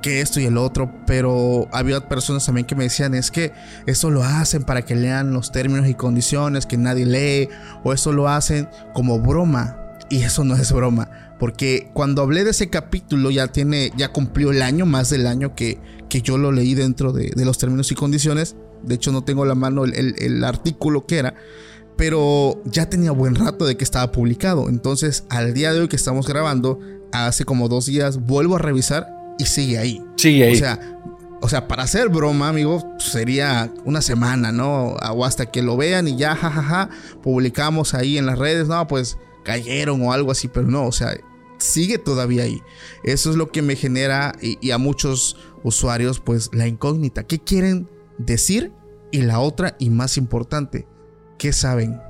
que 0.01 0.20
esto 0.20 0.38
y 0.38 0.44
el 0.44 0.57
otro. 0.57 0.94
Pero 1.09 1.66
había 1.73 2.09
personas 2.09 2.46
también 2.46 2.64
que 2.64 2.77
me 2.77 2.85
decían, 2.85 3.14
es 3.14 3.33
que 3.33 3.53
eso 3.87 4.11
lo 4.11 4.23
hacen 4.23 4.62
para 4.62 4.83
que 4.83 4.94
lean 4.94 5.33
los 5.33 5.51
términos 5.51 5.88
y 5.88 5.94
condiciones 5.94 6.66
que 6.66 6.77
nadie 6.77 7.05
lee, 7.05 7.49
o 7.83 7.92
eso 7.92 8.12
lo 8.12 8.29
hacen 8.29 8.68
como 8.94 9.18
broma. 9.18 9.77
Y 10.09 10.23
eso 10.23 10.44
no 10.44 10.55
es 10.55 10.73
broma. 10.73 11.29
Porque 11.40 11.90
cuando 11.94 12.20
hablé 12.20 12.44
de 12.44 12.50
ese 12.50 12.68
capítulo 12.68 13.31
ya 13.31 13.48
tiene, 13.48 13.92
ya 13.96 14.12
cumplió 14.12 14.50
el 14.50 14.61
año, 14.61 14.85
más 14.85 15.09
del 15.09 15.26
año 15.26 15.55
que, 15.55 15.81
que 16.11 16.20
yo 16.20 16.37
lo 16.37 16.53
leí 16.53 16.74
dentro 16.74 17.14
de, 17.14 17.33
los 17.35 17.57
términos 17.57 17.90
y 17.90 17.94
condiciones. 17.94 18.57
De 18.83 18.96
hecho, 18.96 19.11
no 19.11 19.24
tengo 19.24 19.46
la 19.46 19.55
mano 19.55 19.85
el, 19.85 20.44
artículo 20.44 21.07
que 21.07 21.16
era. 21.16 21.35
Pero 21.96 22.62
ya 22.66 22.90
tenía 22.90 23.11
buen 23.12 23.35
rato 23.35 23.64
de 23.64 23.79
que 23.79 23.85
estaba 23.85 24.12
publicado. 24.12 24.68
Entonces, 24.68 25.24
al 25.31 25.55
día 25.55 25.72
de 25.72 25.81
hoy 25.81 25.88
que 25.88 25.96
estamos 25.96 26.26
grabando, 26.29 26.79
hace 27.11 27.46
como 27.46 27.70
dos 27.70 27.87
días, 27.87 28.18
vuelvo 28.18 28.57
a 28.57 28.59
revisar 28.59 29.09
y 29.38 29.46
sigue 29.46 29.79
ahí. 29.79 30.05
Sigue 30.16 30.44
ahí. 30.44 30.55
O 30.55 30.59
sea, 30.59 31.00
o 31.40 31.48
sea, 31.48 31.68
para 31.68 31.85
hacer 31.85 32.11
broma, 32.11 32.50
amigo, 32.50 32.87
sería 32.98 33.72
una 33.87 34.03
semana, 34.03 34.53
¿no? 34.53 34.88
O 34.88 35.24
hasta 35.24 35.46
que 35.46 35.62
lo 35.62 35.79
vean 35.79 36.07
y 36.07 36.18
ya, 36.18 36.37
jajaja, 36.37 36.90
publicamos 37.22 37.94
ahí 37.94 38.18
en 38.18 38.26
las 38.26 38.38
redes, 38.38 38.68
no, 38.68 38.87
pues 38.87 39.16
cayeron 39.42 40.03
o 40.03 40.12
algo 40.12 40.33
así, 40.33 40.48
pero 40.48 40.66
no, 40.66 40.87
o 40.87 40.92
sea, 40.92 41.16
sigue 41.61 41.99
todavía 41.99 42.44
ahí. 42.44 42.62
Eso 43.05 43.31
es 43.31 43.37
lo 43.37 43.51
que 43.51 43.62
me 43.62 43.77
genera 43.77 44.33
y, 44.40 44.70
a 44.70 44.79
muchos 44.79 45.37
usuarios 45.62 46.20
pues 46.20 46.51
la 46.53 46.66
incógnita. 46.66 47.25
¿Qué 47.25 47.38
quieren 47.38 47.88
decir? 48.18 48.73
Y 49.11 49.23
la 49.23 49.40
otra 49.40 49.77
y 49.79 49.90
más 49.90 50.16
importante, 50.16 50.87
¿qué 51.38 51.53
saben? 51.53 52.01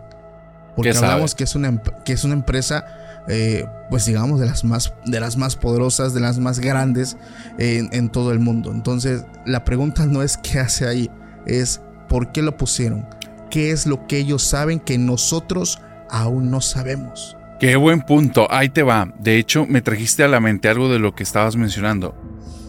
Porque 0.77 0.91
hablamos 0.91 1.35
que 1.35 1.45
es 1.45 1.55
una, 1.55 1.83
que 2.05 2.13
es 2.13 2.25
una 2.25 2.35
empresa 2.35 2.85
eh, 3.29 3.65
pues 3.91 4.07
digamos 4.07 4.41
de 4.41 4.47
las 4.47 4.65
más 4.65 4.95
de 5.05 5.21
las 5.21 5.37
más 5.37 5.57
poderosas, 5.57 6.15
de 6.15 6.21
las 6.21 6.39
más 6.39 6.59
grandes 6.59 7.17
en, 7.59 7.89
en 7.93 8.11
todo 8.11 8.33
el 8.33 8.39
mundo. 8.39 8.71
Entonces 8.73 9.25
la 9.47 9.65
pregunta 9.65 10.07
no 10.07 10.23
es 10.23 10.37
qué 10.37 10.59
hace 10.61 10.87
ahí, 10.87 11.11
es 11.47 11.81
por 12.09 12.33
qué 12.33 12.43
lo 12.43 12.57
pusieron. 12.57 13.07
¿Qué 13.51 13.73
es 13.73 13.87
lo 13.87 14.07
que 14.07 14.19
ellos 14.19 14.43
saben 14.43 14.79
que 14.79 14.97
nosotros 14.97 15.81
aún 16.09 16.51
no 16.51 16.61
sabemos? 16.61 17.37
Qué 17.61 17.77
buen 17.77 18.01
punto, 18.01 18.46
ahí 18.51 18.70
te 18.70 18.83
va. 18.83 19.12
De 19.18 19.37
hecho, 19.37 19.66
me 19.68 19.83
trajiste 19.83 20.25
a 20.25 20.29
la 20.29 20.40
mente 20.40 20.70
algo 20.70 20.88
de 20.88 20.99
lo 20.99 21.14
que 21.14 21.23
estabas 21.23 21.57
mencionando. 21.57 22.14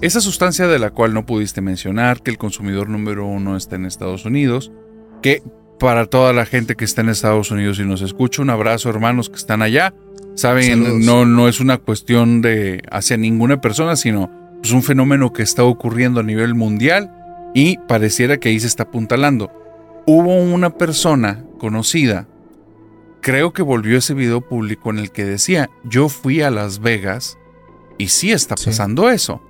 Esa 0.02 0.20
sustancia 0.20 0.68
de 0.68 0.80
la 0.80 0.90
cual 0.90 1.14
no 1.14 1.26
pudiste 1.26 1.62
mencionar, 1.62 2.22
que 2.22 2.30
el 2.30 2.38
consumidor 2.38 2.90
número 2.90 3.26
uno 3.26 3.56
está 3.56 3.78
en 3.78 3.86
Estados 3.86 4.26
Unidos, 4.26 4.70
que 5.22 5.44
para 5.80 6.08
toda 6.08 6.34
la 6.34 6.46
gente 6.46 6.76
que 6.76 6.84
está 6.84 7.00
en 7.00 7.08
Estados 7.08 7.52
Unidos 7.52 7.80
y 7.80 7.86
nos 7.86 8.02
escucha, 8.02 8.42
un 8.42 8.50
abrazo 8.50 8.90
hermanos 8.90 9.30
que 9.30 9.38
están 9.38 9.62
allá. 9.62 9.94
Saben, 10.36 11.06
no, 11.06 11.26
no 11.26 11.48
es 11.48 11.62
una 11.62 11.78
cuestión 11.78 12.42
de 12.42 12.84
hacia 12.92 13.16
ninguna 13.16 13.62
persona, 13.62 13.96
sino 13.96 14.30
es 14.62 14.74
un 14.74 14.84
fenómeno 14.84 15.32
que 15.32 15.44
está 15.44 15.64
ocurriendo 15.64 16.20
a 16.20 16.24
nivel 16.24 16.54
mundial 16.54 17.14
y 17.54 17.78
pareciera 17.88 18.38
que 18.38 18.50
ahí 18.50 18.60
se 18.60 18.68
está 18.68 18.84
apuntalando. 18.84 19.50
Hubo 20.06 20.36
una 20.36 20.72
persona 20.72 21.46
conocida 21.60 22.28
creo 23.22 23.54
que 23.54 23.62
volvió 23.62 23.98
ese 23.98 24.14
video 24.14 24.42
público 24.42 24.90
en 24.90 25.00
el 25.00 25.12
que 25.12 25.26
decía, 25.26 25.70
yo 25.84 26.10
fui 26.10 26.42
a 26.42 26.52
Las 26.52 26.80
Vegas 26.80 27.38
y 27.98 28.10
sí 28.10 28.32
está 28.32 28.56
pasando 28.56 29.10
eso. 29.10 29.42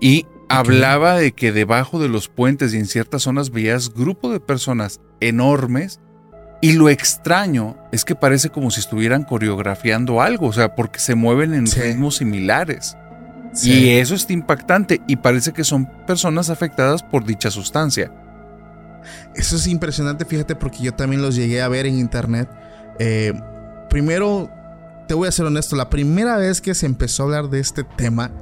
Y 0.00 0.26
hablaba 0.48 1.16
de 1.16 1.32
que 1.32 1.52
debajo 1.52 2.00
de 2.00 2.08
los 2.08 2.28
puentes 2.28 2.74
y 2.74 2.78
en 2.78 2.86
ciertas 2.86 3.22
zonas 3.22 3.50
veías 3.50 3.94
grupos 3.94 4.32
de 4.32 4.40
personas 4.40 5.00
enormes 5.20 6.00
y 6.60 6.72
lo 6.72 6.88
extraño 6.88 7.76
es 7.90 8.04
que 8.04 8.14
parece 8.14 8.50
como 8.50 8.70
si 8.70 8.80
estuvieran 8.80 9.24
coreografiando 9.24 10.22
algo, 10.22 10.46
o 10.46 10.52
sea, 10.52 10.74
porque 10.74 11.00
se 11.00 11.14
mueven 11.14 11.54
en 11.54 11.66
ritmos 11.66 12.16
similares. 12.16 12.96
Y 13.62 13.90
eso 13.90 14.14
está 14.14 14.32
impactante 14.32 15.02
y 15.06 15.16
parece 15.16 15.52
que 15.52 15.64
son 15.64 15.86
personas 16.06 16.50
afectadas 16.50 17.02
por 17.02 17.24
dicha 17.24 17.50
sustancia. 17.50 18.12
Eso 19.34 19.56
es 19.56 19.66
impresionante, 19.66 20.24
fíjate, 20.24 20.54
porque 20.54 20.78
yo 20.78 20.94
también 20.94 21.20
los 21.20 21.34
llegué 21.34 21.60
a 21.60 21.68
ver 21.68 21.86
en 21.86 21.98
internet 21.98 22.48
eh, 22.98 23.32
primero, 23.90 24.50
te 25.08 25.14
voy 25.14 25.28
a 25.28 25.32
ser 25.32 25.46
honesto, 25.46 25.76
la 25.76 25.90
primera 25.90 26.36
vez 26.36 26.60
que 26.60 26.74
se 26.74 26.86
empezó 26.86 27.22
a 27.22 27.26
hablar 27.26 27.50
de 27.50 27.60
este 27.60 27.84
tema 27.84 28.32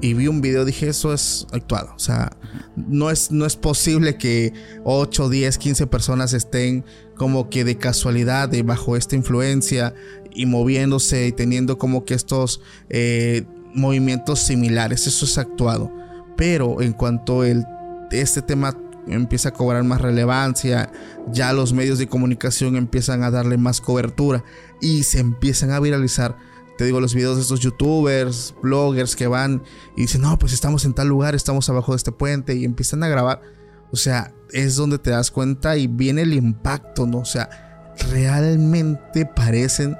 y 0.00 0.14
vi 0.14 0.28
un 0.28 0.40
video, 0.40 0.64
dije, 0.64 0.88
eso 0.88 1.12
es 1.12 1.46
actuado. 1.52 1.92
O 1.94 1.98
sea, 1.98 2.30
no 2.76 3.10
es, 3.10 3.30
no 3.30 3.44
es 3.44 3.56
posible 3.56 4.16
que 4.16 4.52
8, 4.84 5.28
10, 5.28 5.58
15 5.58 5.86
personas 5.86 6.32
estén 6.32 6.84
como 7.16 7.50
que 7.50 7.64
de 7.64 7.76
casualidad 7.76 8.48
de 8.48 8.62
bajo 8.62 8.96
esta 8.96 9.16
influencia 9.16 9.94
y 10.32 10.46
moviéndose 10.46 11.26
y 11.26 11.32
teniendo 11.32 11.76
como 11.76 12.04
que 12.04 12.14
estos 12.14 12.62
eh, 12.88 13.44
movimientos 13.74 14.40
similares. 14.40 15.06
Eso 15.06 15.26
es 15.26 15.36
actuado. 15.36 15.92
Pero 16.36 16.80
en 16.80 16.94
cuanto 16.94 17.44
el, 17.44 17.64
este 18.10 18.40
tema 18.40 18.74
empieza 19.14 19.50
a 19.50 19.52
cobrar 19.52 19.84
más 19.84 20.00
relevancia, 20.00 20.92
ya 21.32 21.52
los 21.52 21.72
medios 21.72 21.98
de 21.98 22.08
comunicación 22.08 22.76
empiezan 22.76 23.22
a 23.22 23.30
darle 23.30 23.58
más 23.58 23.80
cobertura 23.80 24.44
y 24.80 25.02
se 25.04 25.20
empiezan 25.20 25.70
a 25.72 25.80
viralizar. 25.80 26.36
Te 26.78 26.84
digo, 26.84 27.00
los 27.00 27.14
videos 27.14 27.36
de 27.36 27.42
estos 27.42 27.60
youtubers, 27.60 28.54
bloggers 28.62 29.14
que 29.14 29.26
van 29.26 29.62
y 29.96 30.02
dicen, 30.02 30.22
no, 30.22 30.38
pues 30.38 30.52
estamos 30.52 30.84
en 30.84 30.94
tal 30.94 31.08
lugar, 31.08 31.34
estamos 31.34 31.68
abajo 31.68 31.92
de 31.92 31.96
este 31.96 32.12
puente 32.12 32.54
y 32.54 32.64
empiezan 32.64 33.02
a 33.02 33.08
grabar. 33.08 33.42
O 33.92 33.96
sea, 33.96 34.32
es 34.52 34.76
donde 34.76 34.98
te 34.98 35.10
das 35.10 35.30
cuenta 35.30 35.76
y 35.76 35.86
viene 35.86 36.22
el 36.22 36.32
impacto, 36.32 37.06
¿no? 37.06 37.18
O 37.18 37.24
sea, 37.24 37.94
realmente 38.10 39.26
parecen 39.26 39.96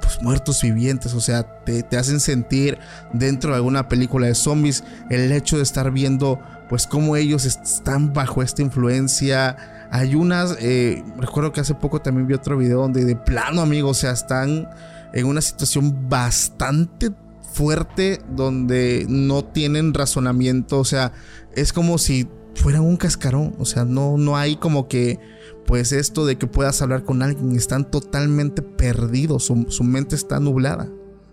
pues, 0.00 0.22
muertos 0.22 0.62
vivientes, 0.62 1.14
o 1.14 1.20
sea, 1.20 1.64
te, 1.64 1.82
te, 1.82 1.96
hacen 1.96 2.20
sentir 2.20 2.78
dentro 3.12 3.50
de 3.50 3.56
alguna 3.56 3.88
película 3.88 4.26
de 4.26 4.34
zombies 4.34 4.84
el 5.10 5.32
hecho 5.32 5.56
de 5.56 5.62
estar 5.62 5.90
viendo 5.90 6.40
pues 6.68 6.86
cómo 6.86 7.16
ellos 7.16 7.44
están 7.44 8.12
bajo 8.12 8.42
esta 8.42 8.62
influencia. 8.62 9.88
Hay 9.90 10.14
unas, 10.14 10.56
eh, 10.60 11.02
recuerdo 11.18 11.52
que 11.52 11.60
hace 11.60 11.74
poco 11.74 12.00
también 12.00 12.26
vi 12.26 12.34
otro 12.34 12.58
video 12.58 12.80
donde 12.80 13.04
de 13.04 13.16
plano, 13.16 13.62
amigos, 13.62 13.98
o 13.98 14.00
sea, 14.00 14.12
están 14.12 14.68
en 15.12 15.26
una 15.26 15.40
situación 15.40 16.08
bastante 16.08 17.10
fuerte 17.52 18.20
donde 18.36 19.06
no 19.08 19.44
tienen 19.44 19.94
razonamiento, 19.94 20.78
o 20.78 20.84
sea, 20.84 21.12
es 21.54 21.72
como 21.72 21.98
si 21.98 22.28
fueran 22.54 22.82
un 22.82 22.96
cascarón, 22.96 23.54
o 23.58 23.64
sea, 23.64 23.84
no, 23.84 24.16
no 24.18 24.36
hay 24.36 24.56
como 24.56 24.88
que, 24.88 25.18
pues 25.66 25.92
esto 25.92 26.26
de 26.26 26.36
que 26.36 26.46
puedas 26.46 26.82
hablar 26.82 27.04
con 27.04 27.22
alguien, 27.22 27.56
están 27.56 27.90
totalmente 27.90 28.62
perdidos, 28.62 29.44
su, 29.44 29.66
su 29.68 29.84
mente 29.84 30.14
está 30.14 30.40
nublada. 30.40 30.88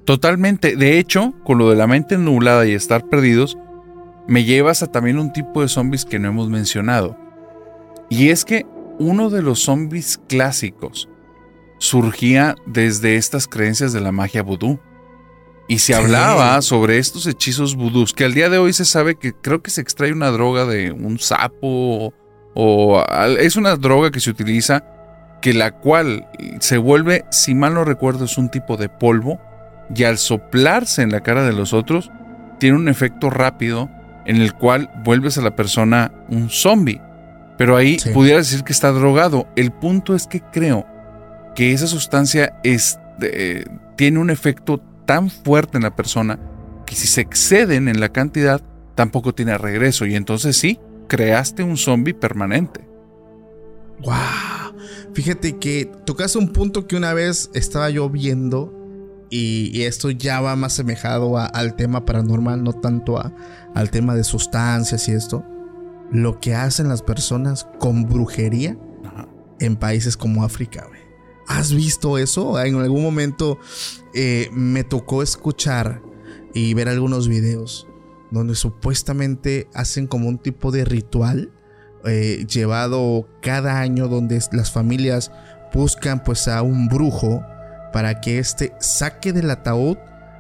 Totalmente, 0.06 0.76
de 0.76 1.00
hecho, 1.00 1.34
con 1.44 1.58
lo 1.58 1.70
de 1.70 1.76
la 1.76 1.88
mente 1.88 2.18
nublada 2.18 2.66
y 2.66 2.74
estar 2.74 3.10
perdidos, 3.10 3.58
me 4.28 4.44
llevas 4.44 4.84
a 4.84 4.88
también 4.88 5.20
un 5.20 5.32
tipo 5.32 5.62
de 5.62 5.68
zombies 5.68 6.06
que 6.06 6.20
no 6.20 6.30
hemos 6.30 6.50
mencionado. 6.50 7.18
Y 8.10 8.30
es 8.30 8.46
que 8.46 8.66
uno 9.00 9.30
de 9.30 9.42
los 9.42 9.60
zombies 9.60 10.20
clásicos 10.28 11.10
surgía 11.78 12.56
desde 12.66 13.16
estas 13.16 13.48
creencias 13.48 13.94
de 13.94 14.02
la 14.02 14.12
magia 14.12 14.44
vudú. 14.44 14.80
Y 15.68 15.80
se 15.80 15.96
hablaba 15.96 16.62
sobre 16.62 17.00
estos 17.00 17.26
hechizos 17.26 17.76
vudús, 17.76 18.14
que 18.14 18.24
al 18.24 18.36
día 18.36 18.50
de 18.50 18.60
hoy 18.60 18.72
se 18.72 18.86
sabe 18.86 19.16
que 19.16 19.34
creo 19.34 19.64
que 19.64 19.72
se 19.72 19.82
extrae 19.82 20.12
una 20.12 20.30
droga 20.30 20.66
de 20.66 20.92
un 20.92 21.18
sapo 21.18 22.14
o 22.54 23.04
es 23.40 23.56
una 23.56 23.76
droga 23.76 24.12
que 24.12 24.20
se 24.20 24.30
utiliza 24.30 24.86
que 25.42 25.54
la 25.54 25.72
cual 25.72 26.28
se 26.60 26.78
vuelve, 26.78 27.26
si 27.32 27.56
mal 27.56 27.74
no 27.74 27.84
recuerdo, 27.84 28.26
es 28.26 28.38
un 28.38 28.50
tipo 28.50 28.78
de 28.78 28.90
polvo 28.90 29.40
y 29.94 30.04
al 30.04 30.18
soplarse 30.18 31.02
en 31.02 31.12
la 31.12 31.22
cara 31.22 31.44
de 31.44 31.54
los 31.54 31.74
otros 31.74 32.12
tiene 32.60 32.78
un 32.78 32.88
efecto 32.88 33.30
rápido 33.30 33.90
en 34.26 34.38
el 34.38 34.54
cual 34.54 34.92
vuelves 35.04 35.38
a 35.38 35.42
la 35.42 35.56
persona 35.56 36.12
un 36.30 36.50
zombie. 36.50 37.02
Pero 37.58 37.78
ahí 37.78 37.98
pudiera 38.14 38.40
decir 38.40 38.64
que 38.64 38.74
está 38.74 38.92
drogado. 38.92 39.48
El 39.56 39.72
punto 39.72 40.16
es 40.16 40.28
que 40.28 40.42
creo 40.42 40.86
que 41.56 41.72
esa 41.72 41.88
sustancia 41.88 42.60
es, 42.64 43.00
tiene 43.96 44.20
un 44.20 44.30
efecto 44.30 44.82
tan 45.06 45.30
fuerte 45.30 45.78
en 45.78 45.84
la 45.84 45.96
persona 45.96 46.40
que 46.86 46.96
si 46.96 47.08
se 47.08 47.22
exceden 47.22 47.88
en 47.88 48.00
la 48.00 48.10
cantidad, 48.10 48.62
tampoco 48.96 49.34
tiene 49.34 49.58
regreso. 49.58 50.06
Y 50.06 50.16
entonces 50.16 50.58
sí, 50.58 50.80
creaste 51.08 51.64
un 51.64 51.78
zombie 51.78 52.14
permanente. 52.14 52.88
¡Wow! 54.02 54.76
Fíjate 55.14 55.58
que 55.58 55.90
tocaste 56.06 56.38
un 56.38 56.50
punto 56.52 56.88
que 56.88 56.98
una 56.98 57.14
vez 57.14 57.50
estaba 57.54 57.90
yo 57.90 58.10
viendo 58.10 58.75
y, 59.30 59.82
esto 59.84 60.12
ya 60.12 60.42
va 60.42 60.56
más 60.56 60.74
semejado 60.74 61.38
al 61.38 61.76
tema 61.76 62.06
paranormal, 62.06 62.64
no 62.64 62.74
tanto 62.74 63.22
al 63.74 63.92
tema 63.92 64.16
de 64.16 64.24
sustancias 64.24 65.08
y 65.08 65.12
esto. 65.12 65.46
Lo 66.12 66.40
que 66.40 66.56
hacen 66.56 66.88
las 66.88 67.02
personas 67.02 67.68
con 67.80 68.06
brujería 68.06 68.78
en 69.60 69.76
países 69.76 70.18
como 70.18 70.44
África, 70.44 70.88
¿Has 71.48 71.74
visto 71.74 72.18
eso? 72.18 72.60
En 72.60 72.76
algún 72.76 73.04
momento 73.04 73.60
eh, 74.16 74.50
me 74.52 74.84
tocó 74.84 75.22
escuchar 75.22 76.02
y 76.56 76.74
ver 76.74 76.90
algunos 76.90 77.28
videos 77.28 77.88
donde 78.32 78.56
supuestamente 78.56 79.70
hacen 79.76 80.08
como 80.08 80.28
un 80.28 80.40
tipo 80.40 80.72
de 80.72 80.86
ritual 80.86 81.52
eh, 82.06 82.46
llevado 82.50 83.28
cada 83.42 83.80
año 83.80 84.08
donde 84.08 84.42
las 84.52 84.72
familias 84.72 85.32
buscan 85.74 86.24
pues 86.24 86.48
a 86.48 86.62
un 86.62 86.88
brujo 86.88 87.44
para 87.96 88.20
que 88.20 88.40
éste 88.40 88.74
saque 88.78 89.32
del 89.32 89.50
ataúd 89.50 89.96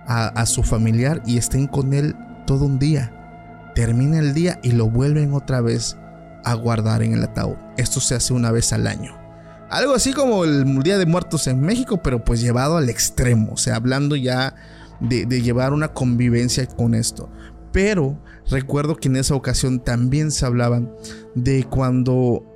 a, 0.07 0.45
su 0.45 0.61
familiar 0.61 1.21
y 1.25 1.37
estén 1.37 1.67
con 1.67 1.93
él 1.93 2.13
todo 2.45 2.65
un 2.65 2.79
día. 2.79 3.71
Termina 3.73 4.19
el 4.19 4.33
día 4.33 4.59
y 4.61 4.73
lo 4.73 4.89
vuelven 4.89 5.33
otra 5.33 5.61
vez 5.61 5.95
a 6.43 6.53
guardar 6.53 7.01
en 7.01 7.13
el 7.13 7.23
ataúd. 7.23 7.55
Esto 7.77 8.01
se 8.01 8.13
hace 8.13 8.33
una 8.33 8.51
vez 8.51 8.73
al 8.73 8.87
año. 8.87 9.17
Algo 9.69 9.93
así 9.93 10.11
como 10.11 10.43
el 10.43 10.83
Día 10.83 10.97
de 10.97 11.05
Muertos 11.05 11.47
en 11.47 11.61
México, 11.61 12.01
pero 12.03 12.25
pues 12.25 12.41
llevado 12.41 12.75
al 12.75 12.89
extremo. 12.89 13.53
O 13.53 13.57
sea, 13.57 13.77
hablando 13.77 14.17
ya 14.17 14.53
de, 14.99 15.25
de 15.25 15.41
llevar 15.41 15.71
una 15.71 15.93
convivencia 15.93 16.67
con 16.67 16.93
esto. 16.93 17.29
Pero 17.71 18.21
recuerdo 18.49 18.97
que 18.97 19.07
en 19.07 19.15
esa 19.15 19.33
ocasión 19.33 19.79
también 19.79 20.31
se 20.31 20.45
hablaban 20.45 20.91
de 21.35 21.63
cuando 21.63 22.54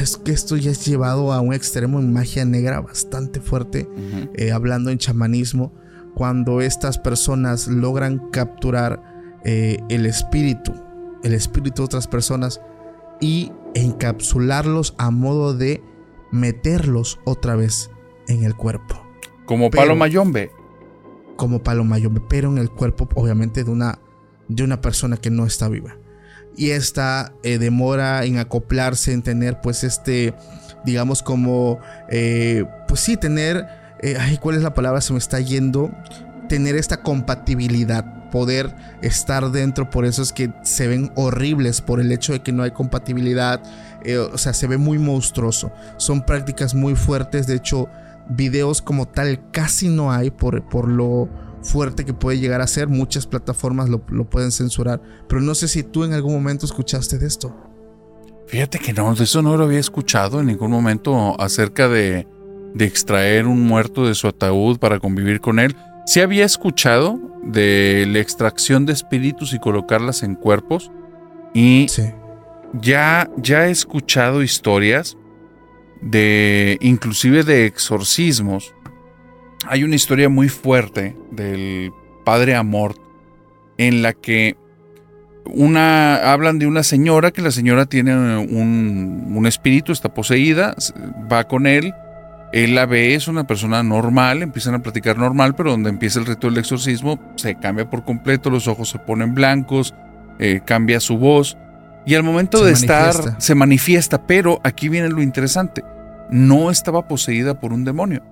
es 0.00 0.16
que 0.16 0.32
esto 0.32 0.56
ya 0.56 0.70
es 0.70 0.84
llevado 0.84 1.32
a 1.32 1.40
un 1.40 1.52
extremo 1.52 1.98
en 1.98 2.12
magia 2.12 2.44
negra 2.44 2.80
bastante 2.80 3.40
fuerte, 3.40 3.88
eh, 4.34 4.52
hablando 4.52 4.90
en 4.90 4.98
chamanismo, 4.98 5.72
cuando 6.14 6.60
estas 6.60 6.98
personas 6.98 7.68
logran 7.68 8.30
capturar 8.30 9.02
eh, 9.44 9.78
el 9.88 10.06
espíritu, 10.06 10.74
el 11.22 11.32
espíritu 11.32 11.82
de 11.82 11.86
otras 11.86 12.06
personas 12.06 12.60
y 13.20 13.52
encapsularlos 13.74 14.94
a 14.98 15.10
modo 15.10 15.54
de 15.54 15.82
meterlos 16.32 17.20
otra 17.24 17.56
vez 17.56 17.90
en 18.26 18.44
el 18.44 18.54
cuerpo. 18.54 19.00
Como 19.46 19.70
palo 19.70 19.96
mayombe. 19.96 20.50
Como 21.36 21.62
palo 21.62 21.84
mayombe, 21.84 22.20
pero 22.28 22.50
en 22.50 22.58
el 22.58 22.70
cuerpo 22.70 23.08
obviamente 23.14 23.64
de 23.64 23.70
una, 23.70 23.98
de 24.48 24.64
una 24.64 24.80
persona 24.80 25.16
que 25.16 25.30
no 25.30 25.46
está 25.46 25.68
viva 25.68 25.96
y 26.58 26.72
esta 26.72 27.32
eh, 27.44 27.58
demora 27.58 28.24
en 28.24 28.38
acoplarse, 28.38 29.12
en 29.12 29.22
tener 29.22 29.60
pues 29.60 29.84
este, 29.84 30.34
digamos 30.84 31.22
como, 31.22 31.78
eh, 32.10 32.64
pues 32.88 33.00
sí, 33.00 33.16
tener, 33.16 33.66
eh, 34.00 34.16
ay, 34.18 34.38
¿cuál 34.38 34.56
es 34.56 34.62
la 34.62 34.74
palabra? 34.74 35.00
Se 35.00 35.12
me 35.12 35.20
está 35.20 35.38
yendo, 35.38 35.90
tener 36.48 36.74
esta 36.74 37.00
compatibilidad, 37.02 38.28
poder 38.30 38.74
estar 39.02 39.52
dentro, 39.52 39.88
por 39.88 40.04
eso 40.04 40.20
es 40.20 40.32
que 40.32 40.52
se 40.64 40.88
ven 40.88 41.12
horribles 41.14 41.80
por 41.80 42.00
el 42.00 42.10
hecho 42.10 42.32
de 42.32 42.42
que 42.42 42.50
no 42.50 42.64
hay 42.64 42.72
compatibilidad, 42.72 43.62
o 44.32 44.38
sea, 44.38 44.52
se 44.52 44.66
ve 44.66 44.78
muy 44.78 44.98
monstruoso, 44.98 45.70
son 45.96 46.22
prácticas 46.22 46.74
muy 46.74 46.96
fuertes, 46.96 47.46
de 47.46 47.54
hecho, 47.54 47.88
videos 48.28 48.82
como 48.82 49.06
tal 49.06 49.50
casi 49.52 49.88
no 49.88 50.10
hay 50.12 50.30
por, 50.30 50.68
por 50.68 50.88
lo 50.88 51.28
fuerte 51.62 52.04
que 52.04 52.14
puede 52.14 52.38
llegar 52.38 52.60
a 52.60 52.66
ser. 52.66 52.88
Muchas 52.88 53.26
plataformas 53.26 53.88
lo, 53.88 54.00
pueden 54.00 54.52
censurar. 54.52 55.00
Pero 55.28 55.40
no 55.40 55.54
sé 55.54 55.68
si 55.68 55.82
tú 55.82 56.04
en 56.04 56.12
algún 56.12 56.34
momento 56.34 56.66
escuchaste 56.66 57.18
de 57.18 57.26
esto. 57.26 57.54
Fíjate 58.46 58.78
que 58.78 58.92
no, 58.92 59.14
de 59.14 59.24
eso 59.24 59.42
no 59.42 59.56
lo 59.56 59.64
había 59.64 59.78
escuchado 59.78 60.40
en 60.40 60.46
ningún 60.46 60.70
momento 60.70 61.38
acerca 61.38 61.88
de, 61.88 62.26
de 62.74 62.84
extraer 62.86 63.46
un 63.46 63.66
muerto 63.66 64.06
de 64.06 64.14
su 64.14 64.26
ataúd 64.26 64.78
para 64.78 64.98
convivir 65.00 65.40
con 65.40 65.58
él. 65.58 65.76
Sí 66.06 66.20
había 66.20 66.46
escuchado 66.46 67.20
de 67.42 68.06
la 68.08 68.20
extracción 68.20 68.86
de 68.86 68.94
espíritus 68.94 69.52
y 69.52 69.58
colocarlas 69.58 70.22
en 70.22 70.34
cuerpos. 70.34 70.90
Y 71.52 71.86
ya, 72.72 73.30
ya 73.36 73.66
he 73.66 73.70
escuchado 73.70 74.42
historias 74.42 75.16
de 76.00 76.78
inclusive 76.80 77.42
de 77.42 77.66
exorcismos 77.66 78.74
hay 79.68 79.84
una 79.84 79.96
historia 79.96 80.28
muy 80.28 80.48
fuerte 80.48 81.16
del 81.30 81.92
padre 82.24 82.54
Amor 82.54 82.94
en 83.76 84.02
la 84.02 84.14
que 84.14 84.56
una 85.44 86.32
hablan 86.32 86.58
de 86.58 86.66
una 86.66 86.82
señora 86.82 87.30
que 87.30 87.42
la 87.42 87.50
señora 87.50 87.86
tiene 87.86 88.14
un, 88.14 89.32
un, 89.34 89.46
espíritu, 89.46 89.92
está 89.92 90.12
poseída, 90.12 90.74
va 91.30 91.44
con 91.44 91.66
él, 91.66 91.94
él 92.52 92.74
la 92.74 92.86
ve, 92.86 93.14
es 93.14 93.28
una 93.28 93.46
persona 93.46 93.82
normal, 93.82 94.42
empiezan 94.42 94.74
a 94.74 94.82
platicar 94.82 95.16
normal, 95.16 95.54
pero 95.54 95.70
donde 95.70 95.90
empieza 95.90 96.18
el 96.18 96.26
ritual 96.26 96.54
del 96.54 96.60
exorcismo 96.60 97.18
se 97.36 97.54
cambia 97.54 97.88
por 97.88 98.04
completo, 98.04 98.50
los 98.50 98.68
ojos 98.68 98.90
se 98.90 98.98
ponen 98.98 99.34
blancos, 99.34 99.94
eh, 100.38 100.60
cambia 100.64 101.00
su 101.00 101.18
voz 101.18 101.56
y 102.04 102.14
al 102.14 102.22
momento 102.22 102.64
de 102.64 102.72
estar 102.72 103.14
se 103.38 103.54
manifiesta, 103.54 104.26
pero 104.26 104.60
aquí 104.64 104.88
viene 104.88 105.08
lo 105.08 105.22
interesante, 105.22 105.82
no 106.30 106.70
estaba 106.70 107.06
poseída 107.06 107.58
por 107.60 107.72
un 107.72 107.84
demonio 107.84 108.22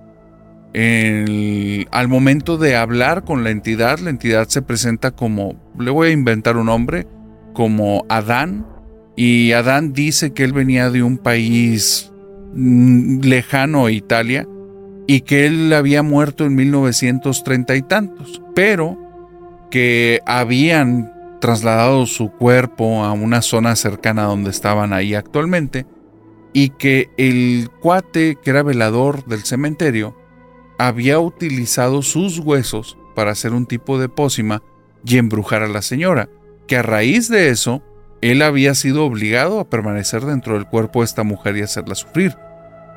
al 0.73 2.07
momento 2.07 2.57
de 2.57 2.75
hablar 2.75 3.23
con 3.23 3.43
la 3.43 3.49
entidad, 3.49 3.99
la 3.99 4.09
entidad 4.09 4.47
se 4.47 4.61
presenta 4.61 5.11
como, 5.11 5.55
le 5.79 5.89
voy 5.91 6.09
a 6.09 6.11
inventar 6.11 6.57
un 6.57 6.67
nombre, 6.67 7.07
como 7.53 8.05
Adán, 8.09 8.65
y 9.15 9.53
Adán 9.53 9.93
dice 9.93 10.33
que 10.33 10.43
él 10.43 10.53
venía 10.53 10.91
de 10.91 11.01
un 11.01 11.17
país 11.17 12.11
mm, 12.53 13.21
lejano 13.21 13.89
Italia 13.89 14.47
y 15.07 15.21
que 15.21 15.47
él 15.47 15.73
había 15.73 16.03
muerto 16.03 16.45
en 16.45 16.53
1930 16.53 17.75
y 17.75 17.81
tantos, 17.81 18.41
pero 18.53 18.97
que 19.71 20.21
habían 20.25 21.11
trasladado 21.39 22.05
su 22.05 22.29
cuerpo 22.31 23.03
a 23.03 23.11
una 23.13 23.41
zona 23.41 23.75
cercana 23.75 24.23
donde 24.23 24.49
estaban 24.49 24.93
ahí 24.93 25.15
actualmente 25.15 25.85
y 26.53 26.69
que 26.69 27.09
el 27.17 27.69
cuate 27.81 28.37
que 28.41 28.49
era 28.49 28.63
velador 28.63 29.25
del 29.25 29.43
cementerio 29.43 30.15
había 30.77 31.19
utilizado 31.19 32.01
sus 32.01 32.39
huesos 32.39 32.97
para 33.15 33.31
hacer 33.31 33.53
un 33.53 33.65
tipo 33.65 33.99
de 33.99 34.09
pócima 34.09 34.61
y 35.05 35.17
embrujar 35.17 35.63
a 35.63 35.67
la 35.67 35.81
señora, 35.81 36.29
que 36.67 36.77
a 36.77 36.83
raíz 36.83 37.29
de 37.29 37.49
eso, 37.49 37.81
él 38.21 38.41
había 38.41 38.75
sido 38.75 39.05
obligado 39.05 39.59
a 39.59 39.69
permanecer 39.69 40.25
dentro 40.25 40.53
del 40.53 40.65
cuerpo 40.67 40.99
de 40.99 41.05
esta 41.05 41.23
mujer 41.23 41.57
y 41.57 41.61
hacerla 41.61 41.95
sufrir. 41.95 42.35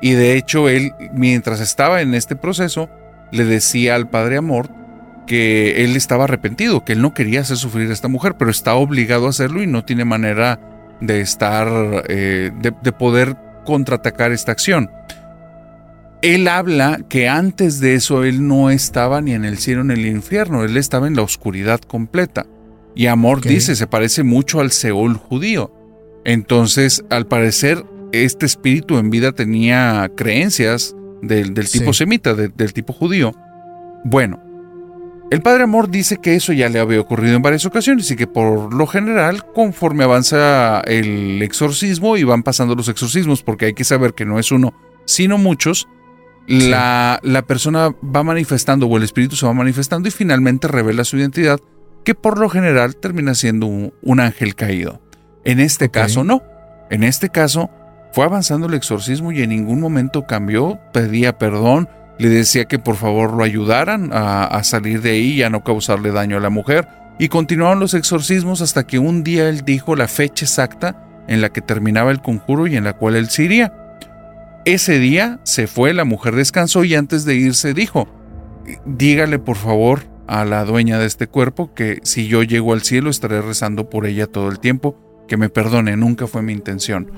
Y 0.01 0.11
de 0.13 0.35
hecho, 0.35 0.67
él, 0.67 0.91
mientras 1.13 1.59
estaba 1.59 2.01
en 2.01 2.13
este 2.13 2.35
proceso, 2.35 2.89
le 3.31 3.45
decía 3.45 3.95
al 3.95 4.09
padre 4.09 4.37
Amor 4.37 4.69
que 5.27 5.83
él 5.83 5.95
estaba 5.95 6.25
arrepentido, 6.25 6.83
que 6.83 6.93
él 6.93 7.01
no 7.01 7.13
quería 7.13 7.41
hacer 7.41 7.57
sufrir 7.57 7.89
a 7.89 7.93
esta 7.93 8.07
mujer, 8.07 8.35
pero 8.37 8.51
está 8.51 8.73
obligado 8.73 9.27
a 9.27 9.29
hacerlo 9.29 9.63
y 9.63 9.67
no 9.67 9.85
tiene 9.85 10.05
manera 10.05 10.59
de 10.99 11.21
estar, 11.21 11.67
eh, 12.09 12.51
de 12.53 12.91
poder 12.91 13.37
contraatacar 13.63 14.31
esta 14.31 14.51
acción 14.51 14.89
él 16.21 16.47
habla 16.47 16.99
que 17.09 17.27
antes 17.27 17.79
de 17.79 17.95
eso 17.95 18.23
él 18.23 18.47
no 18.47 18.69
estaba 18.69 19.21
ni 19.21 19.33
en 19.33 19.45
el 19.45 19.57
cielo 19.57 19.83
ni 19.83 19.93
en 19.93 19.99
el 20.01 20.05
infierno, 20.07 20.63
él 20.63 20.77
estaba 20.77 21.07
en 21.07 21.15
la 21.15 21.23
oscuridad 21.23 21.79
completa. 21.81 22.45
Y 22.95 23.07
Amor 23.07 23.41
dice, 23.41 23.75
se 23.75 23.87
parece 23.87 24.23
mucho 24.23 24.59
al 24.59 24.71
Seol 24.71 25.15
judío. 25.15 25.73
Entonces, 26.25 27.03
al 27.09 27.25
parecer, 27.25 27.85
este 28.11 28.45
espíritu 28.45 28.97
en 28.97 29.09
vida 29.09 29.31
tenía 29.31 30.11
creencias 30.15 30.95
del, 31.21 31.53
tipo 31.53 31.93
semita, 31.93 32.33
del 32.35 32.73
tipo 32.73 32.91
judío. 32.93 33.33
Bueno, 34.03 34.43
el 35.31 35.41
Padre 35.41 35.63
Amor 35.63 35.89
dice 35.89 36.17
que 36.17 36.35
eso 36.35 36.51
ya 36.51 36.67
le 36.67 36.79
había 36.79 36.99
ocurrido 36.99 37.37
en 37.37 37.41
varias 37.41 37.65
ocasiones 37.65 38.11
y 38.11 38.17
que 38.17 38.27
por 38.27 38.73
lo 38.73 38.85
general, 38.85 39.45
conforme 39.53 40.03
avanza 40.03 40.81
el 40.81 41.41
exorcismo 41.41 42.17
y 42.17 42.23
van 42.25 42.43
pasando 42.43 42.75
los 42.75 42.89
exorcismos, 42.89 43.41
porque 43.41 43.67
hay 43.67 43.73
que 43.73 43.85
saber 43.85 44.13
que 44.13 44.25
no 44.25 44.39
es 44.39 44.51
uno, 44.51 44.73
sino 45.05 45.37
muchos, 45.37 45.87
la, 46.47 47.19
la, 47.23 47.41
persona 47.43 47.95
va 48.03 48.23
manifestando 48.23 48.87
o 48.87 48.97
el 48.97 49.03
espíritu 49.03 49.35
se 49.35 49.45
va 49.45 49.53
manifestando 49.53 50.07
y 50.07 50.11
finalmente 50.11 50.67
revela 50.67 51.03
su 51.03 51.17
identidad, 51.17 51.59
que 52.03 52.15
por 52.15 52.39
lo 52.39 52.49
general 52.49 52.95
termina 52.95 53.35
siendo 53.35 53.67
un, 53.67 54.19
ángel 54.19 54.55
caído. 54.55 55.01
En 55.43 55.59
este 55.59 55.89
caso 55.89 56.23
no. 56.23 56.43
En 56.89 57.03
este 57.03 57.29
caso 57.29 57.69
fue 58.11 58.25
avanzando 58.25 58.67
el 58.67 58.73
exorcismo 58.73 59.31
y 59.31 59.41
en 59.41 59.49
ningún 59.49 59.79
momento 59.79 60.25
cambió, 60.27 60.79
pedía 60.93 61.37
perdón, 61.37 61.87
le 62.19 62.29
decía 62.29 62.65
que 62.65 62.79
por 62.79 62.95
favor 62.95 63.33
lo 63.33 63.43
ayudaran 63.43 64.11
a, 64.13 64.43
a 64.43 64.63
salir 64.63 65.01
de 65.01 65.11
ahí 65.11 65.31
y 65.33 65.43
a 65.43 65.49
no 65.49 65.63
causarle 65.63 66.11
daño 66.11 66.37
a 66.37 66.41
la 66.41 66.49
mujer. 66.49 66.87
Y 67.17 67.29
continuaron 67.29 67.79
los 67.79 67.93
exorcismos 67.93 68.61
hasta 68.61 68.85
que 68.85 68.99
un 68.99 69.23
día 69.23 69.47
él 69.47 69.61
dijo 69.63 69.95
la 69.95 70.07
fecha 70.07 70.45
exacta 70.45 71.07
en 71.27 71.39
la 71.39 71.49
que 71.49 71.61
terminaba 71.61 72.11
el 72.11 72.21
conjuro 72.21 72.67
y 72.67 72.75
en 72.75 72.83
la 72.83 72.93
cual 72.93 73.15
él 73.15 73.29
se 73.29 73.43
iría. 73.43 73.73
Ese 74.65 74.99
día 74.99 75.39
se 75.43 75.67
fue, 75.67 75.93
la 75.93 76.05
mujer 76.05 76.35
descansó 76.35 76.83
y 76.83 76.95
antes 76.95 77.25
de 77.25 77.35
irse 77.35 77.73
dijo, 77.73 78.07
dígale 78.85 79.39
por 79.39 79.57
favor 79.57 80.01
a 80.27 80.45
la 80.45 80.63
dueña 80.65 80.99
de 80.99 81.07
este 81.07 81.27
cuerpo 81.27 81.73
que 81.73 81.99
si 82.03 82.27
yo 82.27 82.43
llego 82.43 82.73
al 82.73 82.83
cielo 82.83 83.09
estaré 83.09 83.41
rezando 83.41 83.89
por 83.89 84.05
ella 84.05 84.27
todo 84.27 84.49
el 84.49 84.59
tiempo, 84.59 84.97
que 85.27 85.37
me 85.37 85.49
perdone, 85.49 85.97
nunca 85.97 86.27
fue 86.27 86.41
mi 86.41 86.53
intención. 86.53 87.11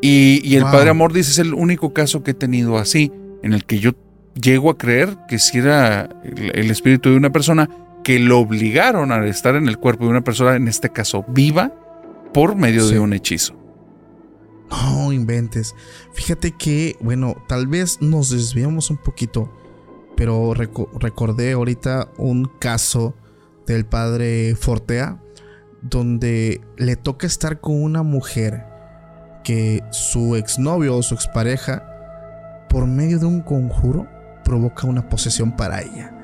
Y, 0.00 0.56
el 0.56 0.62
Padre 0.62 0.90
Amor 0.90 1.12
dice, 1.12 1.30
es 1.32 1.38
el 1.38 1.54
único 1.54 1.92
caso 1.92 2.22
que 2.22 2.30
he 2.30 2.34
tenido 2.34 2.78
así, 2.78 3.12
en 3.42 3.52
el 3.52 3.64
que 3.64 3.78
yo 3.78 3.92
llego 4.40 4.70
a 4.70 4.78
creer 4.78 5.16
que 5.28 5.38
si 5.38 5.58
era 5.58 6.08
el, 6.24 6.70
espíritu 6.70 7.10
de 7.10 7.16
una 7.16 7.30
persona 7.30 7.68
que 8.04 8.18
lo 8.18 8.38
obligaron 8.38 9.10
a 9.12 9.26
estar 9.26 9.56
en 9.56 9.66
el 9.68 9.78
cuerpo 9.78 10.04
de 10.04 10.10
una 10.10 10.22
persona, 10.22 10.56
en 10.56 10.68
este 10.68 10.90
caso 10.90 11.24
viva, 11.28 11.72
por 12.32 12.54
medio 12.54 12.86
de 12.86 13.00
un 13.00 13.12
hechizo. 13.12 13.57
No 14.70 15.12
inventes. 15.12 15.74
Fíjate 16.12 16.52
que, 16.52 16.96
bueno, 17.00 17.36
tal 17.46 17.66
vez 17.66 18.00
nos 18.00 18.30
desviamos 18.30 18.90
un 18.90 18.98
poquito, 18.98 19.50
pero 20.16 20.52
recordé 20.54 21.52
ahorita 21.52 22.10
un 22.18 22.50
caso 22.58 23.14
del 23.66 23.86
padre 23.86 24.54
Fortea, 24.56 25.22
donde 25.82 26.60
le 26.76 26.96
toca 26.96 27.26
estar 27.26 27.60
con 27.60 27.82
una 27.82 28.02
mujer 28.02 28.66
que 29.44 29.82
su 29.90 30.36
exnovio 30.36 30.96
o 30.96 31.02
su 31.02 31.14
expareja, 31.14 31.84
por 32.68 32.86
medio 32.86 33.18
de 33.18 33.26
un 33.26 33.40
conjuro, 33.40 34.06
provoca 34.44 34.86
una 34.86 35.08
posesión 35.08 35.56
para 35.56 35.80
ella. 35.82 36.14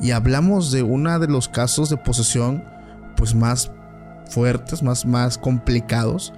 Y 0.00 0.10
hablamos 0.10 0.72
de 0.72 0.82
uno 0.82 1.18
de 1.18 1.28
los 1.28 1.48
casos 1.48 1.90
de 1.90 1.96
posesión, 1.96 2.64
pues 3.16 3.34
más 3.34 3.70
fuertes, 4.28 4.82
más, 4.82 5.04
más 5.04 5.38
complicados, 5.38 6.32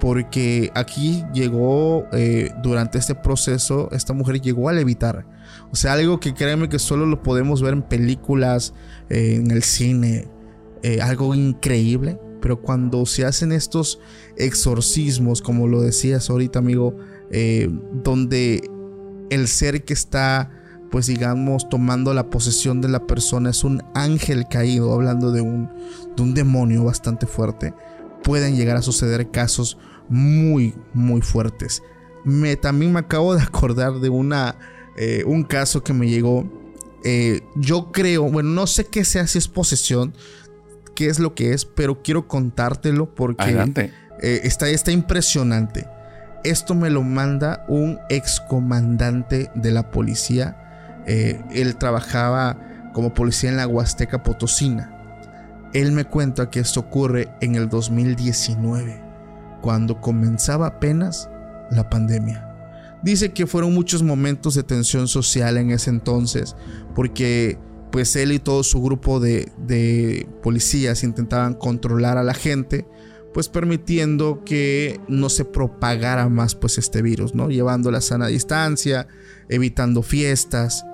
porque 0.00 0.72
aquí 0.74 1.24
llegó, 1.32 2.06
eh, 2.12 2.50
durante 2.62 2.98
este 2.98 3.14
proceso, 3.14 3.90
esta 3.92 4.14
mujer 4.14 4.40
llegó 4.40 4.70
a 4.70 4.72
levitar. 4.72 5.26
O 5.70 5.76
sea, 5.76 5.92
algo 5.92 6.18
que 6.18 6.32
créeme 6.32 6.70
que 6.70 6.78
solo 6.78 7.04
lo 7.04 7.22
podemos 7.22 7.60
ver 7.60 7.74
en 7.74 7.82
películas, 7.82 8.72
eh, 9.10 9.34
en 9.36 9.50
el 9.50 9.62
cine, 9.62 10.26
eh, 10.82 11.00
algo 11.02 11.34
increíble. 11.34 12.18
Pero 12.40 12.62
cuando 12.62 13.04
se 13.04 13.26
hacen 13.26 13.52
estos 13.52 14.00
exorcismos, 14.38 15.42
como 15.42 15.68
lo 15.68 15.82
decías 15.82 16.30
ahorita, 16.30 16.58
amigo, 16.58 16.96
donde 18.02 18.62
el 19.28 19.46
ser 19.46 19.84
que 19.84 19.92
está, 19.92 20.50
pues 20.90 21.06
digamos, 21.06 21.68
tomando 21.68 22.14
la 22.14 22.30
posesión 22.30 22.80
de 22.80 22.88
la 22.88 23.06
persona 23.06 23.50
es 23.50 23.62
un 23.62 23.82
ángel 23.94 24.46
caído, 24.48 24.94
hablando 24.94 25.32
de 25.32 25.42
un, 25.42 25.68
de 26.16 26.22
un 26.22 26.32
demonio 26.32 26.82
bastante 26.82 27.26
fuerte, 27.26 27.74
pueden 28.22 28.56
llegar 28.56 28.78
a 28.78 28.82
suceder 28.82 29.30
casos 29.30 29.76
muy, 30.10 30.74
muy 30.92 31.22
fuertes. 31.22 31.82
Me, 32.24 32.56
también 32.56 32.92
me 32.92 32.98
acabo 32.98 33.34
de 33.34 33.42
acordar 33.42 33.94
de 34.00 34.10
una, 34.10 34.56
eh, 34.98 35.22
un 35.24 35.44
caso 35.44 35.82
que 35.82 35.94
me 35.94 36.08
llegó. 36.08 36.46
Eh, 37.02 37.40
yo 37.54 37.92
creo, 37.92 38.24
bueno, 38.24 38.50
no 38.50 38.66
sé 38.66 38.84
qué 38.84 39.06
sea, 39.06 39.26
si 39.26 39.38
es 39.38 39.48
posesión, 39.48 40.12
qué 40.94 41.06
es 41.06 41.18
lo 41.18 41.34
que 41.34 41.54
es, 41.54 41.64
pero 41.64 42.02
quiero 42.02 42.28
contártelo 42.28 43.14
porque 43.14 43.88
eh, 44.20 44.40
está, 44.44 44.68
está 44.68 44.90
impresionante. 44.90 45.88
Esto 46.44 46.74
me 46.74 46.90
lo 46.90 47.02
manda 47.02 47.64
un 47.68 47.98
excomandante 48.10 49.50
de 49.54 49.70
la 49.70 49.90
policía. 49.90 50.56
él 51.06 51.76
trabajaba 51.76 52.90
como 52.92 53.14
policía 53.14 53.50
en 53.50 53.56
la 53.56 53.66
Huasteca 53.66 54.22
Potosina. 54.22 54.96
Él 55.72 55.92
me 55.92 56.04
cuenta 56.04 56.50
que 56.50 56.60
esto 56.60 56.80
ocurre 56.80 57.28
en 57.40 57.54
el 57.54 57.68
2019 57.68 59.09
cuando 59.60 60.00
comenzaba 60.00 60.66
apenas 60.66 61.28
la 61.70 61.88
pandemia. 61.88 62.46
Dice 63.02 63.32
que 63.32 63.46
fueron 63.46 63.72
muchos 63.72 64.02
momentos 64.02 64.54
de 64.54 64.62
tensión 64.62 65.08
social 65.08 65.56
en 65.56 65.70
ese 65.70 65.90
entonces, 65.90 66.54
porque 66.94 67.58
pues 67.90 68.14
él 68.16 68.32
y 68.32 68.38
todo 68.38 68.62
su 68.62 68.82
grupo 68.82 69.20
de, 69.20 70.28
policías 70.42 71.02
intentaban 71.02 71.54
controlar 71.54 72.18
a 72.18 72.22
la 72.22 72.34
gente, 72.34 72.86
pues 73.32 73.48
permitiendo 73.48 74.42
que 74.44 75.00
no 75.08 75.28
se 75.28 75.44
propagara 75.44 76.28
más 76.28 76.54
pues 76.54 76.78
este 76.78 77.00
virus, 77.00 77.34
¿no? 77.34 77.48
Llevando 77.48 77.90
la 77.90 78.00
sana 78.00 78.26
distancia, 78.26 79.06
evitando 79.48 80.02
fiestas, 80.02 80.84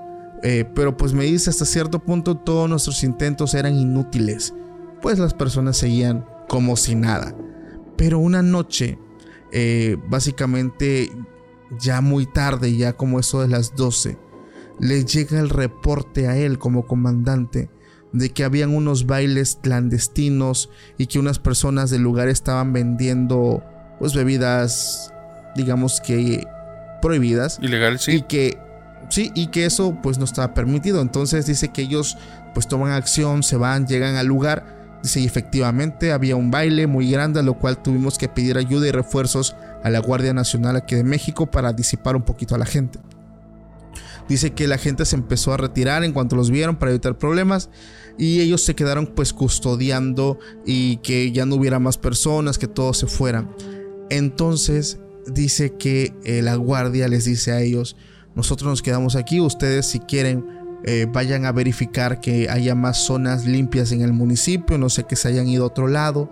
eh, 0.43 0.65
pero 0.75 0.97
pues 0.97 1.13
me 1.13 1.25
dice 1.25 1.51
hasta 1.51 1.65
cierto 1.65 2.05
punto 2.05 2.37
todos 2.37 2.69
nuestros 2.69 3.03
intentos 3.05 3.55
eran 3.55 3.75
inútiles, 3.75 4.55
pues 5.01 5.19
las 5.19 5.35
personas 5.35 5.79
seguían 5.79 6.25
como 6.49 6.77
si 6.77 6.95
nada. 6.95 7.35
Pero 7.97 8.19
una 8.19 8.43
noche, 8.43 8.99
eh, 9.53 9.97
básicamente 10.09 11.11
ya 11.79 12.01
muy 12.01 12.27
tarde, 12.27 12.77
ya 12.77 12.95
como 12.95 13.19
eso 13.19 13.41
de 13.41 13.49
las 13.49 13.75
12, 13.75 14.19
le 14.79 15.05
llega 15.05 15.41
el 15.41 15.49
reporte 15.49 16.29
a 16.29 16.37
él 16.37 16.59
como 16.59 16.87
comandante 16.87 17.71
de 18.13 18.31
que 18.31 18.45
habían 18.45 18.75
unos 18.75 19.07
bailes 19.07 19.59
clandestinos 19.63 20.71
y 20.97 21.07
que 21.07 21.19
unas 21.19 21.39
personas 21.39 21.91
del 21.91 22.03
lugar 22.03 22.29
estaban 22.29 22.73
vendiendo 22.73 23.63
pues 23.99 24.15
bebidas 24.15 25.13
digamos 25.55 26.01
que 26.01 26.47
prohibidas. 27.03 27.59
Ilegales 27.61 28.03
sí. 28.03 28.13
Y 28.13 28.23
que 28.23 28.59
sí 29.09 29.33
y 29.35 29.49
que 29.49 29.67
eso 29.67 29.99
pues 30.03 30.19
no 30.19 30.25
estaba 30.25 30.55
permitido. 30.55 31.01
Entonces 31.01 31.47
dice 31.47 31.69
que 31.69 31.83
ellos 31.83 32.17
pues 32.55 32.69
toman 32.69 32.93
acción 32.93 33.43
se 33.43 33.57
van 33.57 33.87
llegan 33.87 34.17
al 34.17 34.27
lugar 34.27 34.76
Y 35.15 35.25
efectivamente 35.25 36.11
había 36.13 36.35
un 36.35 36.51
baile 36.51 36.87
muy 36.87 37.11
grande, 37.11 37.41
a 37.41 37.43
lo 37.43 37.59
cual 37.59 37.83
tuvimos 37.83 38.19
que 38.19 38.29
pedir 38.29 38.59
ayuda 38.59 38.89
y 38.89 38.91
refuerzos 38.91 39.55
a 39.85 39.91
la 39.91 40.01
Guardia 40.01 40.33
Nacional 40.33 40.75
aquí 40.77 40.97
de 40.97 41.05
México 41.05 41.47
para 41.51 41.73
disipar 41.73 42.17
un 42.17 42.23
poquito 42.23 42.55
a 42.55 42.59
la 42.59 42.67
gente. 42.67 42.99
Dice 44.29 44.53
que 44.53 44.67
la 44.67 44.79
gente 44.79 45.05
se 45.05 45.15
empezó 45.15 45.53
a 45.53 45.57
retirar 45.57 46.03
en 46.03 46.13
cuanto 46.13 46.35
los 46.35 46.51
vieron 46.51 46.77
para 46.77 46.91
evitar 46.91 47.17
problemas 47.17 47.71
y 48.19 48.41
ellos 48.41 48.63
se 48.63 48.75
quedaron 48.75 49.07
pues 49.07 49.33
custodiando 49.33 50.39
y 50.65 50.97
que 50.99 51.31
ya 51.31 51.47
no 51.47 51.55
hubiera 51.55 51.79
más 51.79 51.99
personas, 51.99 52.59
que 52.59 52.67
todos 52.67 52.99
se 52.99 53.07
fueran. 53.07 53.55
Entonces 54.11 54.99
dice 55.27 55.75
que 55.75 56.15
eh, 56.25 56.43
la 56.43 56.57
guardia 56.57 57.07
les 57.07 57.25
dice 57.25 57.53
a 57.53 57.61
ellos, 57.61 57.97
nosotros 58.35 58.69
nos 58.69 58.83
quedamos 58.83 59.17
aquí, 59.17 59.41
ustedes 59.41 59.87
si 59.87 60.01
quieren 60.01 60.45
eh, 60.85 61.07
vayan 61.11 61.47
a 61.47 61.53
verificar 61.53 62.21
que 62.21 62.49
haya 62.49 62.75
más 62.75 62.99
zonas 62.99 63.47
limpias 63.47 63.93
en 63.93 64.03
el 64.03 64.13
municipio, 64.13 64.79
no 64.79 64.89
sé 64.89 65.05
que 65.05 65.17
se 65.17 65.29
hayan 65.29 65.49
ido 65.49 65.65
a 65.65 65.69
otro 65.69 65.89
lado. 65.89 66.31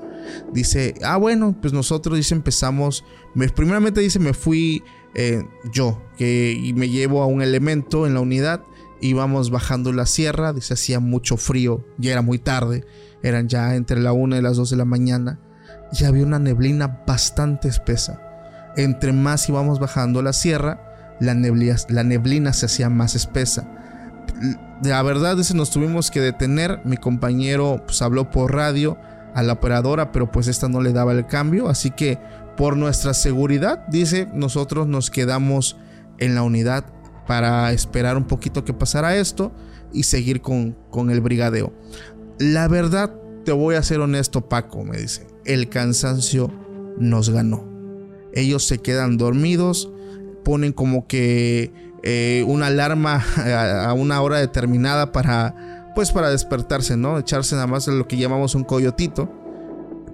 Dice, 0.52 0.94
ah 1.02 1.16
bueno, 1.16 1.56
pues 1.60 1.72
nosotros 1.72 2.30
empezamos, 2.30 3.04
me, 3.34 3.48
primeramente 3.48 4.00
dice 4.00 4.18
me 4.18 4.34
fui 4.34 4.82
eh, 5.14 5.42
yo, 5.72 6.02
que 6.16 6.52
y 6.52 6.72
me 6.72 6.88
llevo 6.88 7.22
a 7.22 7.26
un 7.26 7.42
elemento 7.42 8.06
en 8.06 8.14
la 8.14 8.20
unidad, 8.20 8.62
íbamos 9.00 9.50
bajando 9.50 9.92
la 9.92 10.06
sierra, 10.06 10.52
dice 10.52 10.74
hacía 10.74 11.00
mucho 11.00 11.36
frío, 11.36 11.84
ya 11.98 12.12
era 12.12 12.22
muy 12.22 12.38
tarde, 12.38 12.84
eran 13.22 13.48
ya 13.48 13.74
entre 13.74 14.00
la 14.00 14.12
1 14.12 14.36
y 14.36 14.42
las 14.42 14.56
2 14.56 14.70
de 14.70 14.76
la 14.76 14.84
mañana, 14.84 15.40
y 15.98 16.04
había 16.04 16.24
una 16.24 16.38
neblina 16.38 17.02
bastante 17.06 17.68
espesa. 17.68 18.20
Entre 18.76 19.12
más 19.12 19.48
íbamos 19.48 19.78
bajando 19.78 20.22
la 20.22 20.32
sierra, 20.32 21.16
la 21.20 21.34
la 21.34 22.04
neblina 22.04 22.52
se 22.52 22.66
hacía 22.66 22.90
más 22.90 23.14
espesa 23.14 23.83
la 24.82 25.02
verdad 25.02 25.38
es 25.38 25.48
que 25.48 25.54
nos 25.54 25.70
tuvimos 25.70 26.10
que 26.10 26.20
detener. 26.20 26.80
Mi 26.84 26.96
compañero 26.96 27.82
pues, 27.86 28.02
habló 28.02 28.30
por 28.30 28.54
radio 28.54 28.98
a 29.34 29.42
la 29.42 29.54
operadora, 29.54 30.12
pero 30.12 30.30
pues 30.30 30.48
esta 30.48 30.68
no 30.68 30.80
le 30.80 30.92
daba 30.92 31.12
el 31.12 31.26
cambio. 31.26 31.68
Así 31.68 31.90
que 31.90 32.18
por 32.56 32.76
nuestra 32.76 33.14
seguridad, 33.14 33.86
dice, 33.88 34.28
nosotros 34.32 34.86
nos 34.86 35.10
quedamos 35.10 35.76
en 36.18 36.34
la 36.34 36.42
unidad 36.42 36.84
para 37.26 37.72
esperar 37.72 38.16
un 38.16 38.24
poquito 38.24 38.64
que 38.64 38.74
pasara 38.74 39.16
esto 39.16 39.52
y 39.92 40.04
seguir 40.04 40.40
con, 40.40 40.76
con 40.90 41.10
el 41.10 41.20
brigadeo. 41.20 41.72
La 42.38 42.68
verdad, 42.68 43.14
te 43.44 43.52
voy 43.52 43.76
a 43.76 43.82
ser 43.82 44.00
honesto, 44.00 44.48
Paco, 44.48 44.84
me 44.84 44.98
dice. 44.98 45.26
El 45.44 45.68
cansancio 45.68 46.50
nos 46.98 47.30
ganó. 47.30 47.64
Ellos 48.32 48.66
se 48.66 48.78
quedan 48.78 49.16
dormidos, 49.16 49.90
ponen 50.44 50.72
como 50.72 51.06
que 51.06 51.72
eh, 52.06 52.44
una 52.46 52.66
alarma 52.66 53.24
a, 53.86 53.92
una 53.94 54.20
hora 54.20 54.38
determinada 54.38 55.10
para, 55.10 55.92
pues 55.94 56.12
para 56.12 56.28
despertarse, 56.28 56.98
¿no? 56.98 57.18
Echarse 57.18 57.54
nada 57.54 57.66
más 57.66 57.88
lo 57.88 58.06
que 58.06 58.18
llamamos 58.18 58.54
un 58.54 58.64
coyotito. 58.64 59.32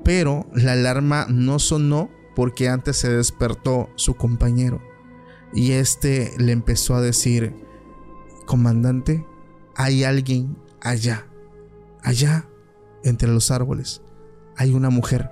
Pero 0.05 0.47
la 0.55 0.73
alarma 0.73 1.27
no 1.29 1.59
sonó 1.59 2.09
porque 2.37 2.69
antes 2.69 2.97
se 2.97 3.11
despertó 3.11 3.91
su 3.97 4.15
compañero. 4.15 4.81
Y 5.53 5.73
este 5.73 6.33
le 6.39 6.53
empezó 6.53 6.95
a 6.95 7.01
decir, 7.01 7.55
comandante, 8.47 9.27
hay 9.75 10.05
alguien 10.05 10.57
allá, 10.81 11.27
allá, 12.05 12.47
entre 13.03 13.29
los 13.29 13.51
árboles. 13.51 14.01
Hay 14.57 14.73
una 14.73 14.91
mujer. 14.91 15.29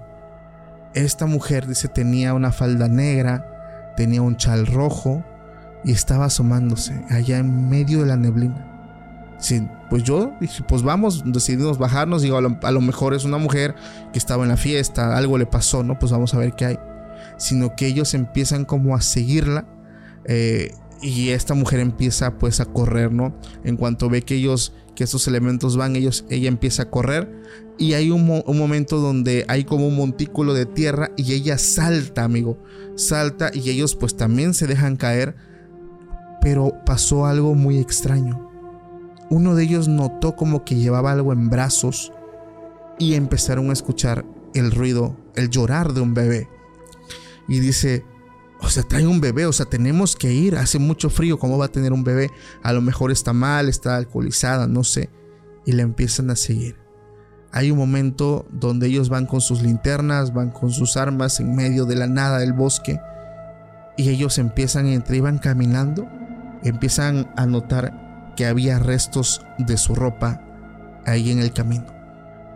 Esta 0.95 1.27
mujer, 1.27 1.69
dice, 1.69 1.87
tenía 1.87 2.35
una 2.35 2.51
falda 2.51 2.89
negra, 2.89 3.95
tenía 3.97 4.23
un 4.23 4.37
chal 4.37 4.67
rojo, 4.67 5.25
y 5.85 5.93
estaba 5.93 6.27
asomándose 6.27 7.05
allá 7.11 7.39
en 7.39 7.69
medio 7.69 8.01
de 8.01 8.07
la 8.07 8.17
neblina. 8.17 8.79
Sí, 9.39 9.63
pues 9.89 10.03
yo 10.03 10.33
dije, 10.41 10.65
pues 10.67 10.83
vamos, 10.83 11.23
decidimos 11.25 11.79
bajarnos. 11.79 12.23
Digo, 12.23 12.37
a 12.37 12.71
lo, 12.71 12.81
mejor 12.81 13.15
es 13.15 13.25
una 13.25 13.39
mujer 13.39 13.75
que 14.13 14.19
estaba 14.19 14.43
en 14.43 14.49
la 14.49 14.57
fiesta, 14.57 15.17
algo 15.17 15.39
le 15.39 15.47
pasó, 15.47 15.85
¿no? 15.85 15.99
Pues 15.99 16.11
vamos 16.11 16.35
a 16.35 16.39
ver 16.39 16.55
qué 16.55 16.65
hay. 16.67 16.79
Sino 17.37 17.77
que 17.77 17.87
ellos 17.87 18.15
empiezan 18.15 18.65
como 18.65 18.97
a 18.97 19.01
seguirla 19.01 19.67
eh, 20.25 20.75
y 21.01 21.29
esta 21.29 21.55
mujer 21.55 21.79
empieza 21.79 22.37
pues 22.39 22.61
a 22.61 22.65
correr, 22.65 23.13
¿no? 23.13 23.33
En 23.63 23.77
cuanto 23.77 24.09
ve 24.09 24.23
que 24.23 24.35
ellos, 24.35 24.73
que 24.97 25.05
estos 25.05 25.29
elementos 25.29 25.77
van, 25.77 25.95
ellos, 25.95 26.25
ella 26.31 26.49
empieza 26.49 26.85
a 26.85 26.91
correr 26.91 27.33
y 27.79 27.93
hay 27.93 28.11
un, 28.11 28.43
un 28.45 28.59
momento 28.59 28.99
donde 28.99 29.45
hay 29.47 29.63
como 29.63 29.87
un 29.87 29.95
montículo 29.97 30.53
de 30.53 30.67
tierra 30.67 31.13
y 31.17 31.33
ella 31.33 31.59
salta, 31.59 32.25
amigo, 32.25 32.59
salta 32.97 33.53
y 33.55 33.71
ellos 33.71 33.95
pues 33.95 34.17
también 34.17 34.53
se 34.53 34.67
dejan 34.67 34.97
caer 34.97 35.37
pero 36.49 36.73
pasó 36.87 37.27
algo 37.27 37.55
muy 37.55 37.77
extraño. 37.77 38.51
Uno 39.29 39.55
de 39.55 39.65
ellos 39.65 39.87
notó 39.87 40.35
como 40.35 40.65
que 40.65 40.77
llevaba 40.77 41.13
algo 41.13 41.35
en 41.35 41.51
brazos 41.51 42.11
y 42.99 43.13
empezaron 43.13 43.69
a 43.69 43.75
escuchar 43.75 44.25
el 44.55 44.71
ruido, 44.71 45.15
el 45.35 45.51
llorar 45.51 45.93
de 45.93 46.01
un 46.01 46.15
bebé. 46.15 46.49
Y 47.49 47.61
dice, 47.61 48.03
O 48.63 48.71
sea, 48.71 48.83
trae 48.83 49.07
un 49.07 49.21
bebé, 49.21 49.45
o 49.45 49.53
sea, 49.53 49.67
tenemos 49.67 50.17
que 50.17 50.33
ir, 50.33 50.57
hace 50.57 50.79
mucho 50.79 51.11
frío, 51.11 51.39
¿cómo 51.39 51.59
va 51.59 51.67
a 51.67 51.73
tener 51.73 51.93
un 51.93 52.03
bebé? 52.03 52.31
A 52.63 52.73
lo 52.73 52.81
mejor 52.81 53.13
está 53.13 53.35
mal, 53.35 53.69
está 53.69 53.97
alcoholizada, 53.97 54.67
no 54.67 54.85
sé. 54.85 55.11
Y 55.67 55.73
la 55.73 55.83
empiezan 55.83 56.31
a 56.31 56.37
seguir. 56.37 56.77
Hay 57.53 57.71
un 57.71 57.77
momento 57.77 58.47
donde 58.51 58.87
ellos 58.87 59.11
van 59.11 59.27
con 59.27 59.43
sus 59.43 59.61
linternas, 59.61 60.33
van 60.33 60.51
con 60.51 60.71
sus 60.71 60.97
armas 60.97 61.41
en 61.41 61.55
medio 61.55 61.85
de 61.85 61.97
la 61.97 62.07
nada 62.07 62.39
del 62.39 62.55
bosque. 62.55 62.99
Y 63.99 64.09
ellos 64.09 64.39
empiezan, 64.39 64.87
entre 64.87 65.19
iban 65.19 65.37
caminando, 65.37 66.09
empiezan 66.63 67.31
a 67.37 67.47
notar 67.47 68.35
que 68.37 68.47
había 68.47 68.79
restos 68.79 69.45
de 69.59 69.77
su 69.77 69.95
ropa 69.95 70.41
ahí 71.07 71.31
en 71.31 71.39
el 71.39 71.53
camino. 71.53 71.87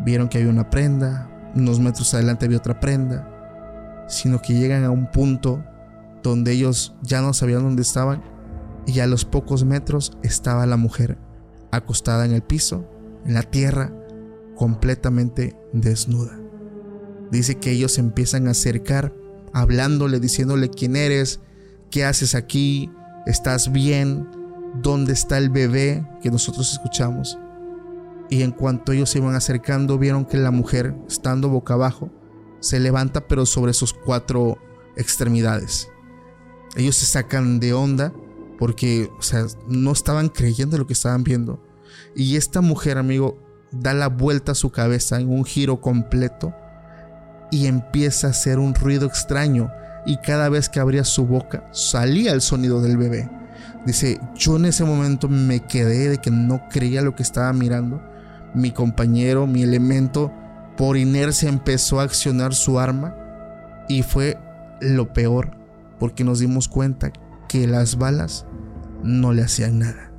Vieron 0.01 0.29
que 0.29 0.39
había 0.39 0.51
una 0.51 0.71
prenda, 0.71 1.29
unos 1.55 1.81
metros 1.81 2.15
adelante 2.15 2.47
había 2.47 2.59
otra 2.59 2.81
prenda, 2.81 4.07
sino 4.09 4.41
que 4.41 4.55
llegan 4.55 4.85
a 4.85 4.91
un 4.91 5.11
punto 5.11 5.65
donde 6.23 6.53
ellos 6.53 6.95
ya 7.03 7.21
no 7.21 7.33
sabían 7.35 7.63
dónde 7.63 7.83
estaban 7.83 8.23
y 8.87 9.01
a 9.01 9.07
los 9.07 9.25
pocos 9.25 9.65
metros 9.65 10.17
estaba 10.23 10.67
la 10.67 10.77
mujer 10.77 11.19
acostada 11.71 12.25
en 12.25 12.33
el 12.33 12.43
piso, 12.43 12.89
en 13.25 13.35
la 13.35 13.43
tierra, 13.43 13.93
completamente 14.57 15.57
desnuda. 15.73 16.39
Dice 17.31 17.57
que 17.57 17.71
ellos 17.71 17.99
empiezan 17.99 18.47
a 18.47 18.51
acercar, 18.51 19.15
hablándole, 19.53 20.21
diciéndole 20.21 20.69
quién 20.69 20.97
eres, 20.97 21.41
qué 21.91 22.05
haces 22.05 22.35
aquí, 22.35 22.91
estás 23.27 23.73
bien, 23.73 24.29
dónde 24.83 25.13
está 25.13 25.39
el 25.39 25.51
bebé 25.51 26.07
que 26.23 26.31
nosotros 26.31 26.73
escuchamos. 26.73 27.39
Y 28.31 28.43
en 28.43 28.53
cuanto 28.53 28.93
ellos 28.93 29.11
se 29.11 29.19
iban 29.19 29.35
acercando, 29.35 29.99
vieron 29.99 30.25
que 30.25 30.39
la 30.39 30.51
mujer, 30.51 30.95
estando 31.07 31.49
boca 31.49 31.75
abajo, 31.75 32.11
se 32.61 32.81
levanta 32.81 33.27
pero 33.27 33.45
sobre 33.45 33.75
sus 33.75 33.93
cuatro 33.93 34.57
extremidades. 34.97 35.89
Ellos 36.77 36.97
se 36.97 37.07
sacan 37.07 37.61
de 37.61 37.75
onda 37.75 38.13
porque, 38.59 39.11
o 39.19 39.23
sea, 39.23 39.45
no 39.69 39.93
estaban 39.93 40.29
creyendo 40.29 40.79
lo 40.79 40.87
que 40.87 40.93
estaban 40.93 41.25
viendo. 41.25 41.63
Y 42.15 42.37
esta 42.37 42.61
mujer, 42.61 42.97
amigo, 42.97 43.39
da 43.73 43.93
la 43.95 44.09
vuelta 44.09 44.53
a 44.53 44.55
su 44.55 44.71
cabeza 44.71 45.21
en 45.21 45.29
un 45.29 45.45
giro 45.45 45.81
completo 45.81 46.55
y 47.51 47.67
empieza 47.67 48.29
a 48.29 48.31
hacer 48.31 48.59
un 48.59 48.75
ruido 48.75 49.07
extraño. 49.07 49.71
Y 50.05 50.17
cada 50.19 50.49
vez 50.49 50.69
que 50.69 50.81
abría 50.81 51.05
su 51.05 51.27
boca 51.27 51.69
salía 51.73 52.33
el 52.33 52.41
sonido 52.41 52.81
del 52.83 52.97
bebé. 52.97 53.31
Dice, 53.87 54.21
yo 54.35 54.57
en 54.57 54.67
ese 54.67 54.85
momento 54.85 55.29
me 55.29 55.61
quedé 55.61 56.09
de 56.09 56.19
que 56.19 56.31
no 56.31 56.69
creía 56.69 57.03
lo 57.03 57.15
que 57.15 57.23
estaba 57.23 57.53
mirando. 57.53 58.03
Mi 58.55 58.71
compañero, 58.71 59.47
mi 59.47 59.63
elemento, 59.63 60.33
por 60.77 60.97
inercia 60.97 61.49
empezó 61.49 62.01
a 62.01 62.05
accionar 62.05 62.55
su 62.55 62.79
arma. 62.79 63.17
Y 63.89 64.03
fue 64.03 64.39
lo 64.81 65.13
peor 65.13 65.57
porque 65.99 66.25
nos 66.25 66.41
dimos 66.41 66.69
cuenta 66.69 67.13
que 67.49 67.67
las 67.67 67.97
balas 67.97 68.47
no 69.03 69.33
le 69.33 69.43
hacían 69.43 69.79
nada. 69.81 70.13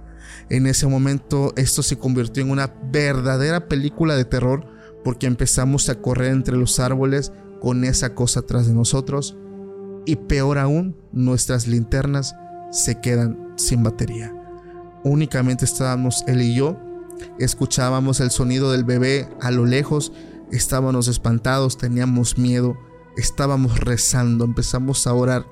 En 0.49 0.67
ese 0.67 0.88
momento 0.88 1.53
esto 1.55 1.84
se 1.84 1.97
convirtió 1.97 2.43
en 2.43 2.51
una 2.51 2.73
verdadera 2.91 3.67
película 3.67 4.15
de 4.15 4.25
terror 4.25 4.65
porque 5.03 5.27
empezamos 5.27 5.89
a 5.89 5.95
correr 5.95 6.31
entre 6.31 6.55
los 6.55 6.79
árboles 6.79 7.31
con 7.61 7.84
esa 7.86 8.13
cosa 8.13 8.41
atrás 8.41 8.67
de 8.67 8.73
nosotros 8.73 9.38
y 10.06 10.16
peor 10.16 10.58
aún, 10.58 10.95
nuestras 11.12 11.68
linternas 11.68 12.36
se 12.72 12.99
quedan 12.99 13.54
sin 13.56 13.84
batería. 13.84 14.34
Únicamente 15.04 15.66
estábamos 15.66 16.24
él 16.28 16.41
y 16.41 16.56
yo, 16.56 16.78
escuchábamos 17.39 18.20
el 18.20 18.32
sonido 18.32 18.72
del 18.72 18.84
bebé 18.84 19.30
a 19.41 19.51
lo 19.51 19.66
lejos, 19.66 20.12
estábamos 20.51 21.08
espantados, 21.08 21.78
teníamos 21.78 22.38
miedo, 22.38 22.78
estábamos 23.18 23.80
rezando, 23.80 24.45
empezamos 24.45 25.08
a 25.08 25.14
orar 25.14 25.45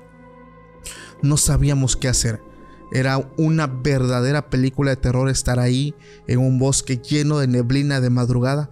no 1.22 1.36
sabíamos 1.36 1.96
qué 1.96 2.08
hacer. 2.08 2.40
Era 2.92 3.18
una 3.38 3.66
verdadera 3.66 4.50
película 4.50 4.90
de 4.90 4.96
terror 4.96 5.30
estar 5.30 5.58
ahí 5.58 5.94
en 6.26 6.40
un 6.40 6.58
bosque 6.58 6.98
lleno 6.98 7.38
de 7.38 7.46
neblina 7.46 8.00
de 8.00 8.10
madrugada 8.10 8.68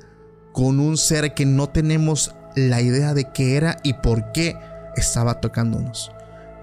con 0.53 0.79
un 0.79 0.99
ser 0.99 1.33
que 1.33 1.47
no 1.47 1.69
tenemos 1.69 2.35
la 2.55 2.83
idea 2.83 3.15
de 3.15 3.33
qué 3.33 3.57
era 3.57 3.79
y 3.83 3.95
por 3.95 4.33
qué 4.33 4.57
estaba 5.01 5.41
tocándonos. 5.41 6.13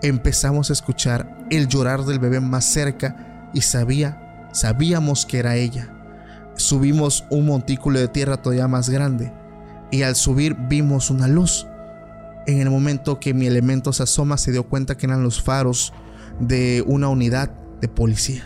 Empezamos 0.02 0.70
a 0.70 0.74
escuchar 0.74 1.46
el 1.50 1.68
llorar 1.68 2.06
del 2.06 2.20
bebé 2.20 2.40
más 2.40 2.66
cerca 2.66 3.50
y 3.54 3.62
sabía, 3.62 4.50
sabíamos 4.54 5.26
que 5.26 5.40
era 5.40 5.56
ella. 5.56 5.90
Subimos 6.56 7.26
un 7.30 7.46
montículo 7.46 8.00
de 8.00 8.08
tierra 8.08 8.38
todavía 8.38 8.68
más 8.68 8.90
grande 8.90 9.34
y 9.92 10.04
al 10.04 10.16
subir 10.16 10.56
vimos 10.56 11.10
una 11.10 11.28
luz 11.28 11.68
en 12.48 12.62
el 12.62 12.70
momento 12.70 13.20
que 13.20 13.34
mi 13.34 13.46
elemento 13.46 13.92
se 13.92 14.04
asoma, 14.04 14.38
se 14.38 14.52
dio 14.52 14.64
cuenta 14.64 14.96
que 14.96 15.06
eran 15.06 15.22
los 15.22 15.42
faros 15.42 15.94
de 16.40 16.84
una 16.88 17.10
unidad 17.10 17.52
de 17.82 17.90
policía 17.90 18.44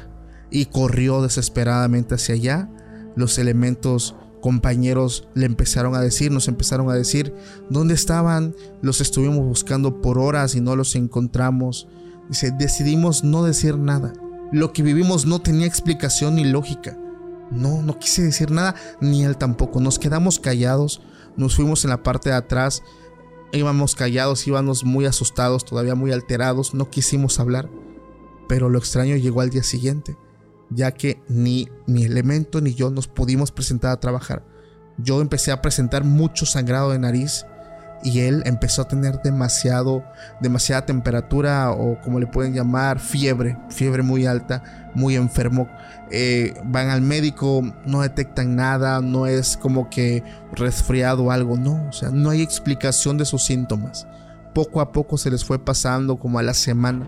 y 0.50 0.66
corrió 0.66 1.22
desesperadamente 1.22 2.16
hacia 2.16 2.36
allá. 2.36 2.70
Los 3.16 3.38
elementos 3.38 4.16
compañeros 4.42 5.28
le 5.34 5.46
empezaron 5.46 5.96
a 5.96 6.02
decir, 6.02 6.32
nos 6.32 6.48
empezaron 6.48 6.90
a 6.90 6.96
decir 6.96 7.34
dónde 7.70 7.94
estaban. 7.94 8.56
Los 8.82 9.00
estuvimos 9.00 9.46
buscando 9.46 10.02
por 10.02 10.18
horas 10.18 10.56
y 10.56 10.62
no 10.62 10.76
los 10.76 10.96
encontramos. 10.96 11.88
Dice, 12.28 12.52
decidimos 12.52 13.24
no 13.24 13.44
decir 13.44 13.78
nada. 13.78 14.14
Lo 14.52 14.74
que 14.74 14.84
vivimos 14.84 15.26
no 15.26 15.40
tenía 15.40 15.68
explicación 15.68 16.36
ni 16.36 16.44
lógica. 16.44 16.98
No, 17.52 17.82
no 17.82 18.00
quise 18.00 18.24
decir 18.24 18.52
nada, 18.52 18.76
ni 19.00 19.24
él 19.24 19.38
tampoco. 19.38 19.80
Nos 19.80 20.00
quedamos 20.00 20.40
callados, 20.40 21.02
nos 21.38 21.56
fuimos 21.56 21.84
en 21.84 21.92
la 21.92 22.04
parte 22.04 22.30
de 22.30 22.36
atrás 22.36 22.84
Íbamos 23.54 23.96
callados, 23.96 24.48
íbamos 24.48 24.86
muy 24.86 25.06
asustados, 25.06 25.66
todavía 25.66 25.94
muy 25.94 26.14
alterados, 26.14 26.74
no 26.74 26.90
quisimos 26.90 27.38
hablar. 27.40 27.70
Pero 28.48 28.70
lo 28.70 28.80
extraño 28.80 29.18
llegó 29.18 29.42
al 29.42 29.50
día 29.50 29.64
siguiente, 29.64 30.16
ya 30.72 30.92
que 30.92 31.22
ni 31.28 31.70
mi 31.86 32.04
elemento 32.04 32.62
ni 32.62 32.74
yo 32.74 32.90
nos 32.90 33.08
pudimos 33.08 33.52
presentar 33.52 33.92
a 33.92 34.00
trabajar. 34.00 34.44
Yo 34.98 35.22
empecé 35.22 35.52
a 35.52 35.62
presentar 35.62 36.04
mucho 36.04 36.46
sangrado 36.46 36.92
de 36.92 37.00
nariz 37.00 37.46
y 38.04 38.22
él 38.22 38.42
empezó 38.46 38.82
a 38.82 38.88
tener 38.88 39.22
demasiado, 39.22 40.04
demasiada 40.42 40.86
temperatura 40.86 41.72
o 41.72 42.00
como 42.02 42.20
le 42.20 42.28
pueden 42.28 42.54
llamar, 42.54 43.00
fiebre, 43.00 43.58
fiebre 43.70 44.02
muy 44.02 44.26
alta, 44.26 44.92
muy 44.96 45.16
enfermo. 45.16 45.68
Eh, 46.10 46.54
van 46.66 46.90
al 46.90 47.02
médico, 47.02 47.62
no 47.86 48.02
detectan 48.02 48.56
nada, 48.56 49.02
no 49.02 49.28
es 49.28 49.58
como 49.58 49.90
que 49.90 50.24
resfriado 50.54 51.26
o 51.26 51.32
algo, 51.32 51.58
no, 51.58 51.88
o 51.88 51.92
sea, 51.92 52.10
no 52.10 52.30
hay 52.32 52.42
explicación 52.42 53.18
de 53.18 53.26
sus 53.26 53.44
síntomas. 53.44 54.08
Poco 54.54 54.82
a 54.82 54.92
poco 54.92 55.18
se 55.18 55.32
les 55.32 55.46
fue 55.46 55.64
pasando 55.64 56.18
como 56.18 56.40
a 56.40 56.44
la 56.44 56.54
semana, 56.54 57.08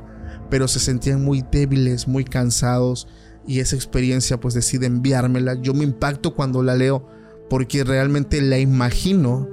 pero 0.50 0.68
se 0.68 0.80
sentían 0.80 1.24
muy 1.24 1.44
débiles, 1.52 2.08
muy 2.08 2.24
cansados 2.24 3.08
y 3.48 3.60
esa 3.60 3.76
experiencia 3.76 4.40
pues 4.40 4.54
decide 4.54 4.86
enviármela. 4.86 5.56
Yo 5.56 5.74
me 5.74 5.84
impacto 5.84 6.36
cuando 6.36 6.64
la 6.64 6.76
leo 6.76 7.08
porque 7.50 7.84
realmente 7.84 8.42
la 8.42 8.60
imagino 8.60 9.48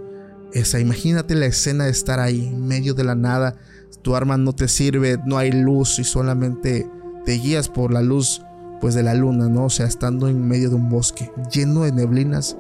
esa, 0.52 0.80
imagínate 0.80 1.34
la 1.34 1.46
escena 1.46 1.84
de 1.84 1.90
estar 1.90 2.18
ahí, 2.18 2.46
en 2.46 2.66
medio 2.66 2.94
de 2.94 3.04
la 3.04 3.14
nada, 3.14 3.56
tu 4.02 4.16
arma 4.16 4.36
no 4.36 4.52
te 4.52 4.68
sirve, 4.68 5.18
no 5.24 5.38
hay 5.38 5.52
luz 5.52 5.98
y 5.98 6.04
solamente 6.04 6.88
te 7.24 7.32
guías 7.32 7.68
por 7.68 7.92
la 7.92 8.02
luz 8.02 8.42
pues 8.80 8.94
de 8.94 9.02
la 9.02 9.14
luna, 9.14 9.48
¿no? 9.48 9.66
O 9.66 9.70
sea, 9.70 9.86
estando 9.86 10.28
en 10.28 10.48
medio 10.48 10.70
de 10.70 10.76
un 10.76 10.88
bosque 10.88 11.30
lleno 11.52 11.82
de 11.82 11.92
neblinas 11.92 12.56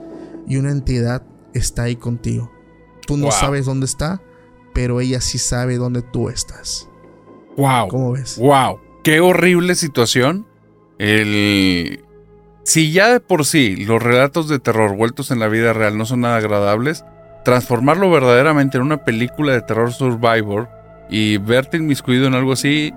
y 0.46 0.58
una 0.58 0.70
entidad 0.70 1.22
está 1.54 1.84
ahí 1.84 1.96
contigo. 1.96 2.50
Tú 3.06 3.16
no 3.16 3.30
sabes 3.30 3.66
dónde 3.66 3.86
está, 3.86 4.22
pero 4.74 5.00
ella 5.00 5.20
sí 5.20 5.38
sabe 5.38 5.78
dónde 5.78 6.02
tú 6.02 6.28
estás. 6.28 6.88
Wow. 7.56 7.88
¿Cómo 7.88 8.12
ves? 8.12 8.36
Wow. 8.38 8.78
Qué 9.02 9.20
horrible 9.20 9.74
situación. 9.74 10.46
El 11.00 12.04
si 12.62 12.92
ya 12.92 13.08
de 13.08 13.20
por 13.20 13.46
sí 13.46 13.74
los 13.74 14.02
relatos 14.02 14.46
de 14.48 14.58
terror 14.58 14.94
vueltos 14.94 15.30
en 15.30 15.38
la 15.38 15.48
vida 15.48 15.72
real 15.72 15.96
no 15.96 16.04
son 16.04 16.20
nada 16.20 16.36
agradables, 16.36 17.06
transformarlo 17.42 18.10
verdaderamente 18.10 18.76
en 18.76 18.82
una 18.84 18.98
película 18.98 19.54
de 19.54 19.62
terror 19.62 19.94
survivor 19.94 20.68
y 21.08 21.38
verte 21.38 21.78
inmiscuido 21.78 22.26
en 22.26 22.34
algo 22.34 22.52
así, 22.52 22.92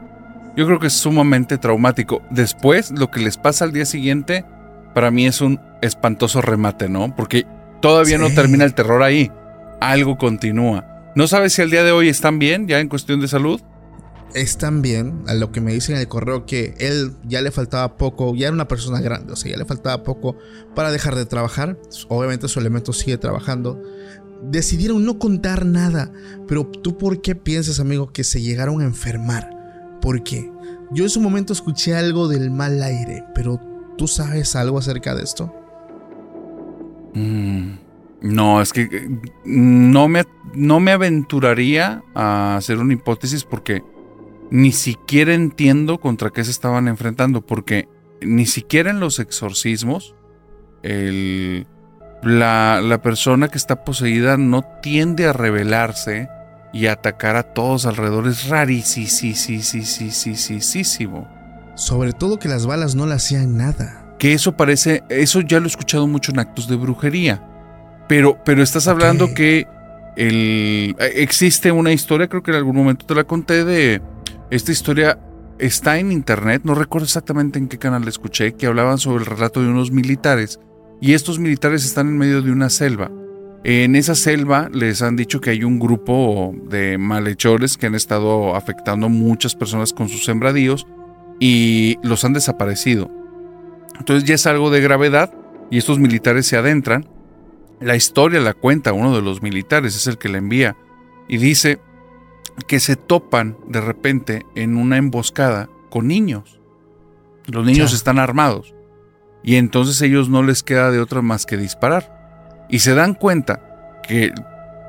yo 0.57 0.65
creo 0.65 0.79
que 0.79 0.87
es 0.87 0.93
sumamente 0.93 1.57
traumático. 1.57 2.21
Después, 2.29 2.91
lo 2.91 3.09
que 3.09 3.21
les 3.21 3.37
pasa 3.37 3.63
al 3.63 3.71
día 3.71 3.85
siguiente, 3.85 4.43
para 4.93 5.09
mí 5.09 5.25
es 5.25 5.39
un 5.39 5.61
espantoso 5.81 6.41
remate, 6.41 6.89
¿no? 6.89 7.15
Porque 7.15 7.47
todavía 7.81 8.17
no 8.17 8.29
termina 8.31 8.65
el 8.65 8.73
terror 8.73 9.01
ahí. 9.01 9.31
Algo 9.79 10.17
continúa. 10.17 10.85
¿No 11.15 11.25
sabes 11.27 11.53
si 11.53 11.61
al 11.61 11.71
día 11.71 11.85
de 11.85 11.93
hoy 11.93 12.09
están 12.09 12.37
bien, 12.37 12.67
ya 12.67 12.81
en 12.81 12.89
cuestión 12.89 13.21
de 13.21 13.29
salud? 13.29 13.61
Están 14.33 14.81
bien, 14.81 15.23
a 15.27 15.35
lo 15.35 15.51
que 15.51 15.61
me 15.61 15.73
dicen 15.73 15.95
en 15.95 16.01
el 16.01 16.07
correo 16.07 16.45
que 16.45 16.73
él 16.79 17.13
ya 17.27 17.41
le 17.41 17.51
faltaba 17.51 17.97
poco, 17.97 18.33
ya 18.35 18.47
era 18.47 18.53
una 18.53 18.67
persona 18.67 18.99
grande, 18.99 19.33
o 19.33 19.35
sea, 19.35 19.51
ya 19.51 19.57
le 19.57 19.65
faltaba 19.65 20.03
poco 20.03 20.37
para 20.73 20.91
dejar 20.91 21.15
de 21.15 21.25
trabajar. 21.25 21.77
Obviamente 22.07 22.47
su 22.47 22.59
elemento 22.59 22.93
sigue 22.93 23.17
trabajando, 23.17 23.79
decidieron 24.49 25.05
no 25.05 25.19
contar 25.19 25.65
nada. 25.65 26.11
Pero 26.47 26.65
tú 26.65 26.97
por 26.97 27.21
qué 27.21 27.35
piensas, 27.35 27.79
amigo, 27.79 28.11
que 28.11 28.23
se 28.23 28.41
llegaron 28.41 28.81
a 28.81 28.85
enfermar? 28.85 29.49
¿Por 30.01 30.23
qué? 30.23 30.51
Yo 30.91 31.03
en 31.03 31.09
su 31.09 31.21
momento 31.21 31.53
escuché 31.53 31.95
algo 31.95 32.27
del 32.27 32.51
mal 32.51 32.81
aire, 32.83 33.23
pero 33.33 33.59
¿tú 33.97 34.07
sabes 34.07 34.55
algo 34.55 34.77
acerca 34.77 35.15
de 35.15 35.23
esto? 35.23 35.53
Mm, 37.13 37.73
no, 38.21 38.61
es 38.61 38.73
que 38.73 38.85
mm, 39.45 39.91
no 39.91 40.07
me, 40.07 40.23
no 40.53 40.79
me 40.79 40.91
aventuraría 40.91 42.03
a 42.15 42.57
hacer 42.57 42.79
una 42.79 42.93
hipótesis 42.93 43.43
porque 43.43 43.83
ni 44.51 44.71
siquiera 44.71 45.33
entiendo 45.33 45.99
contra 45.99 46.29
qué 46.29 46.43
se 46.43 46.51
estaban 46.51 46.87
enfrentando, 46.87 47.45
porque 47.45 47.87
ni 48.21 48.45
siquiera 48.45 48.91
en 48.91 48.99
los 48.99 49.19
exorcismos 49.19 50.15
el, 50.83 51.67
la, 52.21 52.81
la 52.81 53.01
persona 53.01 53.47
que 53.47 53.57
está 53.57 53.83
poseída 53.83 54.37
no 54.37 54.63
tiende 54.81 55.25
a 55.25 55.33
rebelarse 55.33 56.29
y 56.73 56.87
a 56.87 56.93
atacar 56.93 57.35
a 57.35 57.43
todos 57.53 57.85
alrededor. 57.85 58.27
Es 58.27 58.49
rarísimo. 58.49 58.97
Sobre 61.75 62.13
todo 62.13 62.39
que 62.39 62.49
las 62.49 62.65
balas 62.65 62.95
no 62.95 63.05
le 63.05 63.13
hacían 63.13 63.57
nada. 63.57 64.15
Que 64.19 64.33
eso 64.33 64.57
parece, 64.57 65.03
eso 65.09 65.41
ya 65.41 65.59
lo 65.59 65.65
he 65.65 65.69
escuchado 65.69 66.07
mucho 66.07 66.31
en 66.31 66.39
actos 66.39 66.67
de 66.67 66.75
brujería. 66.75 67.47
Pero, 68.07 68.39
pero 68.43 68.63
estás 68.63 68.87
hablando 68.87 69.33
que 69.33 69.67
el, 70.15 70.95
existe 70.99 71.71
una 71.71 71.93
historia, 71.93 72.27
creo 72.27 72.43
que 72.43 72.51
en 72.51 72.57
algún 72.57 72.75
momento 72.75 73.05
te 73.05 73.15
la 73.15 73.23
conté, 73.23 73.63
de 73.63 74.01
esta 74.55 74.71
historia 74.71 75.19
está 75.57 75.97
en 75.97 76.11
internet, 76.11 76.61
no 76.63 76.75
recuerdo 76.75 77.05
exactamente 77.05 77.57
en 77.57 77.67
qué 77.67 77.79
canal 77.79 78.03
la 78.03 78.09
escuché, 78.09 78.53
que 78.53 78.67
hablaban 78.67 78.99
sobre 78.99 79.23
el 79.23 79.25
relato 79.25 79.63
de 79.63 79.67
unos 79.67 79.89
militares 79.91 80.59
y 81.01 81.13
estos 81.13 81.39
militares 81.39 81.83
están 81.83 82.07
en 82.07 82.19
medio 82.19 82.43
de 82.43 82.51
una 82.51 82.69
selva. 82.69 83.09
En 83.63 83.95
esa 83.95 84.13
selva 84.13 84.69
les 84.71 85.01
han 85.01 85.15
dicho 85.15 85.41
que 85.41 85.49
hay 85.49 85.63
un 85.63 85.79
grupo 85.79 86.53
de 86.69 86.99
malhechores 86.99 87.77
que 87.77 87.87
han 87.87 87.95
estado 87.95 88.55
afectando 88.55 89.07
a 89.07 89.09
muchas 89.09 89.55
personas 89.55 89.91
con 89.91 90.07
sus 90.07 90.23
sembradíos 90.23 90.85
y 91.39 91.97
los 92.03 92.23
han 92.23 92.33
desaparecido. 92.33 93.09
Entonces 93.97 94.29
ya 94.29 94.35
es 94.35 94.45
algo 94.45 94.69
de 94.69 94.81
gravedad 94.81 95.33
y 95.71 95.79
estos 95.79 95.97
militares 95.97 96.45
se 96.45 96.57
adentran. 96.57 97.07
La 97.79 97.95
historia 97.95 98.39
la 98.39 98.53
cuenta 98.53 98.93
uno 98.93 99.15
de 99.15 99.23
los 99.23 99.41
militares, 99.41 99.95
es 99.95 100.05
el 100.05 100.19
que 100.19 100.29
la 100.29 100.37
envía, 100.37 100.77
y 101.27 101.37
dice 101.37 101.79
que 102.67 102.79
se 102.79 102.95
topan 102.95 103.57
de 103.67 103.81
repente 103.81 104.45
en 104.55 104.77
una 104.77 104.97
emboscada 104.97 105.69
con 105.89 106.07
niños. 106.07 106.59
Los 107.45 107.65
niños 107.65 107.93
están 107.93 108.19
armados 108.19 108.73
y 109.43 109.55
entonces 109.55 110.01
ellos 110.01 110.29
no 110.29 110.43
les 110.43 110.63
queda 110.63 110.91
de 110.91 110.99
otra 110.99 111.21
más 111.21 111.45
que 111.45 111.57
disparar. 111.57 112.65
Y 112.69 112.79
se 112.79 112.95
dan 112.95 113.13
cuenta 113.13 113.99
que 114.07 114.33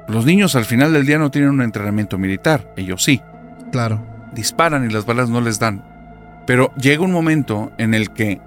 los 0.09 0.25
niños 0.25 0.55
al 0.55 0.65
final 0.65 0.93
del 0.93 1.07
día 1.07 1.19
no 1.19 1.31
tienen 1.31 1.51
un 1.51 1.63
entrenamiento 1.63 2.19
militar, 2.19 2.73
ellos 2.77 3.03
sí. 3.03 3.21
Claro. 3.73 4.05
Disparan 4.35 4.89
y 4.89 4.93
las 4.93 5.07
balas 5.07 5.29
no 5.29 5.41
les 5.41 5.59
dan. 5.59 5.85
Pero 6.47 6.73
llega 6.77 7.03
un 7.03 7.13
momento 7.13 7.73
en 7.79 7.95
el 7.95 8.11
que 8.11 8.41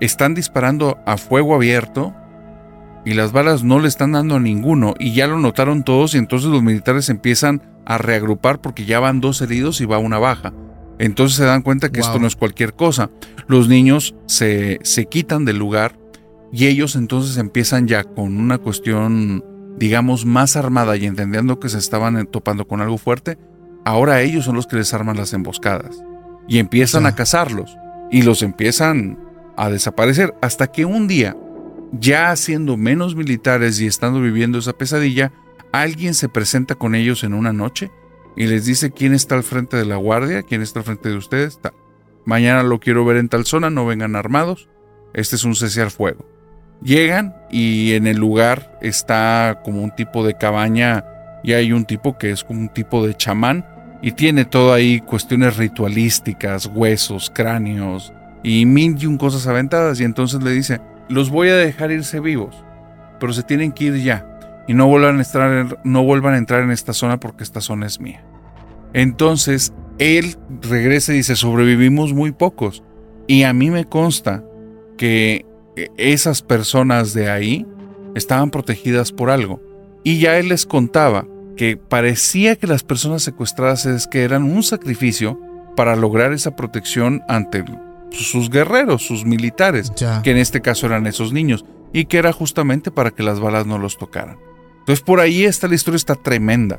están 0.00 0.34
disparando 0.34 0.98
a 1.06 1.16
fuego 1.16 1.54
abierto 1.54 2.14
y 3.04 3.14
las 3.14 3.32
balas 3.32 3.62
no 3.62 3.78
le 3.78 3.88
están 3.88 4.12
dando 4.12 4.36
a 4.36 4.40
ninguno 4.40 4.94
y 4.98 5.12
ya 5.12 5.26
lo 5.26 5.38
notaron 5.38 5.84
todos 5.84 6.14
y 6.14 6.18
entonces 6.18 6.48
los 6.48 6.62
militares 6.62 7.08
empiezan 7.10 7.62
a 7.86 7.98
reagrupar 7.98 8.60
porque 8.60 8.84
ya 8.84 9.00
van 9.00 9.20
dos 9.20 9.40
heridos 9.42 9.80
y 9.80 9.86
va 9.86 9.98
una 9.98 10.18
baja. 10.18 10.52
Entonces 10.98 11.36
se 11.36 11.44
dan 11.44 11.62
cuenta 11.62 11.90
que 11.90 12.00
esto 12.00 12.18
no 12.18 12.26
es 12.26 12.36
cualquier 12.36 12.74
cosa. 12.74 13.10
Los 13.46 13.68
niños 13.68 14.14
se, 14.26 14.78
se 14.82 15.06
quitan 15.06 15.44
del 15.44 15.58
lugar 15.58 15.98
y 16.52 16.66
ellos 16.66 16.94
entonces 16.94 17.36
empiezan 17.36 17.88
ya 17.88 18.04
con 18.04 18.36
una 18.36 18.58
cuestión, 18.58 19.44
digamos, 19.76 20.24
más 20.24 20.56
armada 20.56 20.96
y 20.96 21.04
entendiendo 21.04 21.58
que 21.58 21.68
se 21.68 21.78
estaban 21.78 22.26
topando 22.26 22.68
con 22.68 22.80
algo 22.80 22.96
fuerte. 22.96 23.38
Ahora 23.84 24.22
ellos 24.22 24.44
son 24.44 24.54
los 24.54 24.66
que 24.66 24.76
les 24.76 24.94
arman 24.94 25.16
las 25.16 25.32
emboscadas 25.32 26.04
y 26.46 26.58
empiezan 26.58 27.06
a 27.06 27.14
cazarlos 27.14 27.76
y 28.10 28.22
los 28.22 28.42
empiezan 28.42 29.18
a 29.56 29.68
desaparecer 29.68 30.34
hasta 30.42 30.68
que 30.68 30.84
un 30.84 31.08
día, 31.08 31.36
ya 31.92 32.34
siendo 32.36 32.76
menos 32.76 33.16
militares 33.16 33.80
y 33.80 33.86
estando 33.86 34.20
viviendo 34.20 34.58
esa 34.58 34.72
pesadilla, 34.72 35.32
alguien 35.82 36.14
se 36.14 36.28
presenta 36.28 36.76
con 36.76 36.94
ellos 36.94 37.24
en 37.24 37.34
una 37.34 37.52
noche 37.52 37.90
y 38.36 38.46
les 38.46 38.64
dice 38.64 38.92
quién 38.92 39.12
está 39.12 39.34
al 39.34 39.42
frente 39.42 39.76
de 39.76 39.84
la 39.84 39.96
guardia, 39.96 40.44
quién 40.44 40.62
está 40.62 40.80
al 40.80 40.84
frente 40.84 41.08
de 41.08 41.16
ustedes. 41.16 41.58
Mañana 42.24 42.62
lo 42.62 42.78
quiero 42.78 43.04
ver 43.04 43.16
en 43.16 43.28
tal 43.28 43.44
zona, 43.44 43.70
no 43.70 43.84
vengan 43.84 44.14
armados. 44.14 44.68
Este 45.14 45.34
es 45.34 45.42
un 45.44 45.56
cese 45.56 45.82
al 45.82 45.90
fuego. 45.90 46.24
Llegan 46.80 47.34
y 47.50 47.94
en 47.94 48.06
el 48.06 48.18
lugar 48.18 48.78
está 48.82 49.62
como 49.64 49.82
un 49.82 49.94
tipo 49.94 50.24
de 50.24 50.34
cabaña 50.34 51.04
y 51.42 51.54
hay 51.54 51.72
un 51.72 51.84
tipo 51.84 52.18
que 52.18 52.30
es 52.30 52.44
como 52.44 52.60
un 52.60 52.68
tipo 52.68 53.04
de 53.04 53.16
chamán 53.16 53.66
y 54.00 54.12
tiene 54.12 54.44
todo 54.44 54.72
ahí 54.72 55.00
cuestiones 55.00 55.56
ritualísticas, 55.56 56.66
huesos, 56.66 57.32
cráneos 57.34 58.12
y 58.44 58.64
mil 58.64 58.96
cosas 59.18 59.46
aventadas 59.48 59.98
y 60.00 60.04
entonces 60.04 60.40
le 60.42 60.52
dice, 60.52 60.80
los 61.08 61.30
voy 61.30 61.48
a 61.48 61.56
dejar 61.56 61.90
irse 61.90 62.20
vivos, 62.20 62.64
pero 63.18 63.32
se 63.32 63.42
tienen 63.42 63.72
que 63.72 63.84
ir 63.84 63.96
ya 63.96 64.33
y 64.66 64.74
no 64.74 64.86
vuelvan 64.86 65.18
a 65.18 65.22
entrar, 65.22 65.80
no 65.84 66.04
vuelvan 66.04 66.34
a 66.34 66.38
entrar 66.38 66.62
en 66.62 66.70
esta 66.70 66.92
zona 66.92 67.20
porque 67.20 67.44
esta 67.44 67.60
zona 67.60 67.86
es 67.86 68.00
mía. 68.00 68.24
Entonces 68.92 69.72
él 69.98 70.36
regresa 70.62 71.12
y 71.12 71.16
dice, 71.16 71.36
sobrevivimos 71.36 72.12
muy 72.12 72.32
pocos. 72.32 72.82
Y 73.26 73.42
a 73.42 73.52
mí 73.52 73.70
me 73.70 73.84
consta 73.84 74.44
que 74.96 75.46
esas 75.96 76.42
personas 76.42 77.14
de 77.14 77.30
ahí 77.30 77.66
estaban 78.14 78.50
protegidas 78.50 79.12
por 79.12 79.30
algo. 79.30 79.60
Y 80.02 80.18
ya 80.18 80.38
él 80.38 80.48
les 80.48 80.66
contaba 80.66 81.26
que 81.56 81.76
parecía 81.76 82.56
que 82.56 82.66
las 82.66 82.82
personas 82.82 83.22
secuestradas 83.22 83.86
es 83.86 84.06
que 84.06 84.22
eran 84.22 84.42
un 84.44 84.62
sacrificio 84.62 85.40
para 85.76 85.96
lograr 85.96 86.32
esa 86.32 86.54
protección 86.56 87.22
ante 87.28 87.64
sus 88.10 88.50
guerreros, 88.50 89.02
sus 89.02 89.24
militares, 89.24 89.92
que 90.22 90.30
en 90.30 90.36
este 90.36 90.60
caso 90.60 90.86
eran 90.86 91.06
esos 91.06 91.32
niños, 91.32 91.64
y 91.92 92.06
que 92.06 92.18
era 92.18 92.32
justamente 92.32 92.90
para 92.90 93.10
que 93.10 93.22
las 93.22 93.40
balas 93.40 93.66
no 93.66 93.78
los 93.78 93.98
tocaran. 93.98 94.38
Entonces 94.84 95.02
por 95.02 95.20
ahí 95.20 95.46
está 95.46 95.66
la 95.66 95.76
historia, 95.76 95.96
está 95.96 96.14
tremenda. 96.14 96.78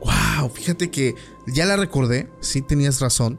Wow, 0.00 0.50
fíjate 0.50 0.90
que 0.90 1.14
ya 1.46 1.64
la 1.64 1.76
recordé, 1.76 2.28
sí 2.40 2.60
tenías 2.60 3.00
razón. 3.00 3.38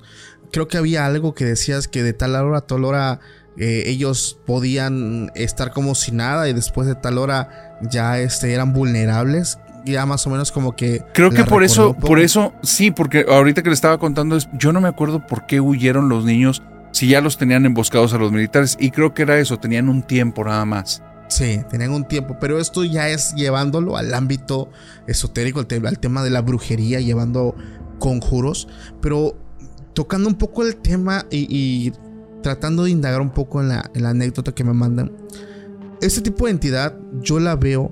Creo 0.53 0.69
que 0.69 0.77
había 0.77 1.05
algo 1.05 1.33
que 1.33 1.43
decías 1.43 1.89
que 1.89 2.03
de 2.03 2.13
tal 2.13 2.35
hora 2.35 2.59
a 2.59 2.61
tal 2.61 2.85
hora 2.85 3.19
eh, 3.57 3.83
ellos 3.87 4.39
podían 4.45 5.29
estar 5.35 5.73
como 5.73 5.93
si 5.93 6.13
nada 6.13 6.47
y 6.47 6.53
después 6.53 6.87
de 6.87 6.95
tal 6.95 7.17
hora 7.17 7.77
ya 7.81 8.17
este, 8.19 8.53
eran 8.53 8.71
vulnerables. 8.71 9.59
Ya 9.83 10.05
más 10.05 10.25
o 10.25 10.29
menos 10.29 10.53
como 10.53 10.77
que... 10.77 11.03
Creo 11.13 11.31
que 11.31 11.43
por 11.43 11.65
eso, 11.65 11.93
por 11.93 12.21
eso, 12.21 12.53
sí, 12.63 12.91
porque 12.91 13.25
ahorita 13.27 13.61
que 13.61 13.69
le 13.69 13.75
estaba 13.75 13.97
contando, 13.97 14.37
yo 14.53 14.71
no 14.71 14.79
me 14.79 14.87
acuerdo 14.87 15.27
por 15.27 15.45
qué 15.45 15.59
huyeron 15.59 16.07
los 16.07 16.23
niños 16.23 16.63
si 16.93 17.09
ya 17.09 17.19
los 17.19 17.37
tenían 17.37 17.65
emboscados 17.65 18.13
a 18.13 18.17
los 18.17 18.31
militares. 18.31 18.77
Y 18.79 18.91
creo 18.91 19.13
que 19.13 19.23
era 19.23 19.37
eso, 19.37 19.59
tenían 19.59 19.89
un 19.89 20.01
tiempo 20.01 20.45
nada 20.45 20.63
más. 20.63 21.03
Sí, 21.33 21.61
tenían 21.67 21.89
un 21.89 22.07
tiempo, 22.07 22.37
pero 22.39 22.59
esto 22.59 22.83
ya 22.83 23.09
es 23.09 23.33
llevándolo 23.33 23.97
al 23.97 24.13
ámbito 24.13 24.69
esotérico, 25.07 25.61
al, 25.61 25.97
tema 25.97 26.21
de 26.23 26.29
la 26.29 26.41
brujería, 26.41 26.99
llevando 26.99 27.55
conjuros, 27.97 28.67
pero 29.01 29.35
tocando 29.95 30.29
un 30.29 30.35
poco 30.35 30.61
el 30.61 30.75
tema 30.75 31.25
y, 31.31 31.91
tratando 32.43 32.83
de 32.83 32.91
indagar 32.91 33.19
un 33.19 33.31
poco 33.31 33.61
en 33.61 33.69
la, 33.69 33.89
anécdota 34.05 34.51
que 34.51 34.63
me 34.63 34.73
mandan. 34.73 35.11
Este 36.01 36.21
tipo 36.21 36.45
de 36.45 36.51
entidad 36.51 36.99
yo 37.23 37.39
la 37.39 37.55
veo 37.55 37.91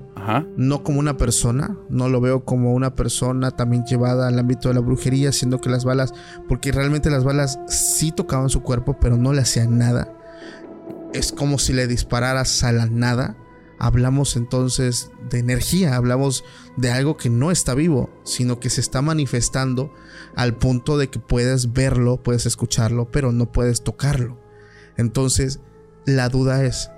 no 0.56 0.84
como 0.84 1.00
una 1.00 1.16
persona, 1.16 1.76
no 1.90 2.08
lo 2.08 2.20
veo 2.20 2.44
como 2.44 2.74
una 2.74 2.94
persona 2.94 3.50
también 3.50 3.84
llevada 3.84 4.28
al 4.28 4.38
ámbito 4.38 4.68
de 4.68 4.76
la 4.76 4.82
brujería, 4.82 5.32
siendo 5.32 5.60
que 5.60 5.68
las 5.68 5.84
balas, 5.84 6.14
porque 6.46 6.70
realmente 6.70 7.10
las 7.10 7.24
balas 7.24 7.58
sí 7.66 8.12
tocaban 8.12 8.50
su 8.50 8.62
cuerpo, 8.62 8.96
pero 9.00 9.16
no 9.16 9.32
le 9.32 9.40
hacían 9.40 9.78
nada 9.78 10.21
es 11.12 11.32
como 11.32 11.58
si 11.58 11.72
le 11.72 11.86
dispararas 11.86 12.62
a 12.64 12.72
la 12.72 12.86
nada. 12.86 13.36
Hablamos 13.78 14.36
entonces 14.36 15.10
de 15.28 15.38
energía, 15.40 15.96
hablamos 15.96 16.44
de 16.76 16.92
algo 16.92 17.16
que 17.16 17.30
no 17.30 17.50
está 17.50 17.74
vivo, 17.74 18.10
sino 18.24 18.60
que 18.60 18.70
se 18.70 18.80
está 18.80 19.02
manifestando 19.02 19.92
al 20.36 20.56
punto 20.56 20.98
de 20.98 21.10
que 21.10 21.18
puedes 21.18 21.72
verlo, 21.72 22.22
puedes 22.22 22.46
escucharlo, 22.46 23.10
pero 23.10 23.32
no 23.32 23.50
puedes 23.50 23.82
tocarlo. 23.82 24.40
Entonces, 24.96 25.60
la 26.06 26.28
duda 26.28 26.64
es, 26.64 26.90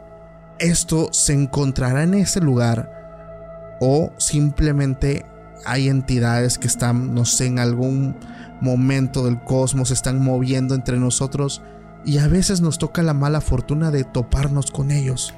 ¿esto 0.58 1.08
se 1.12 1.32
encontrará 1.32 2.02
en 2.02 2.14
ese 2.14 2.40
lugar 2.40 3.78
o 3.80 4.12
simplemente 4.18 5.24
hay 5.64 5.88
entidades 5.88 6.58
que 6.58 6.66
están, 6.66 7.14
no 7.14 7.24
sé, 7.24 7.46
en 7.46 7.58
algún 7.58 8.16
momento 8.60 9.24
del 9.24 9.42
cosmos, 9.42 9.90
están 9.90 10.22
moviendo 10.22 10.74
entre 10.74 10.98
nosotros 10.98 11.62
y 12.05 12.18
a 12.18 12.28
veces 12.28 12.61
nos 12.61 12.78
toca 12.78 13.02
la 13.02 13.14
mala 13.14 13.40
fortuna 13.40 13.90
de 13.90 14.05
toparnos 14.05 14.70
con 14.70 14.90
ellos. 14.90 15.34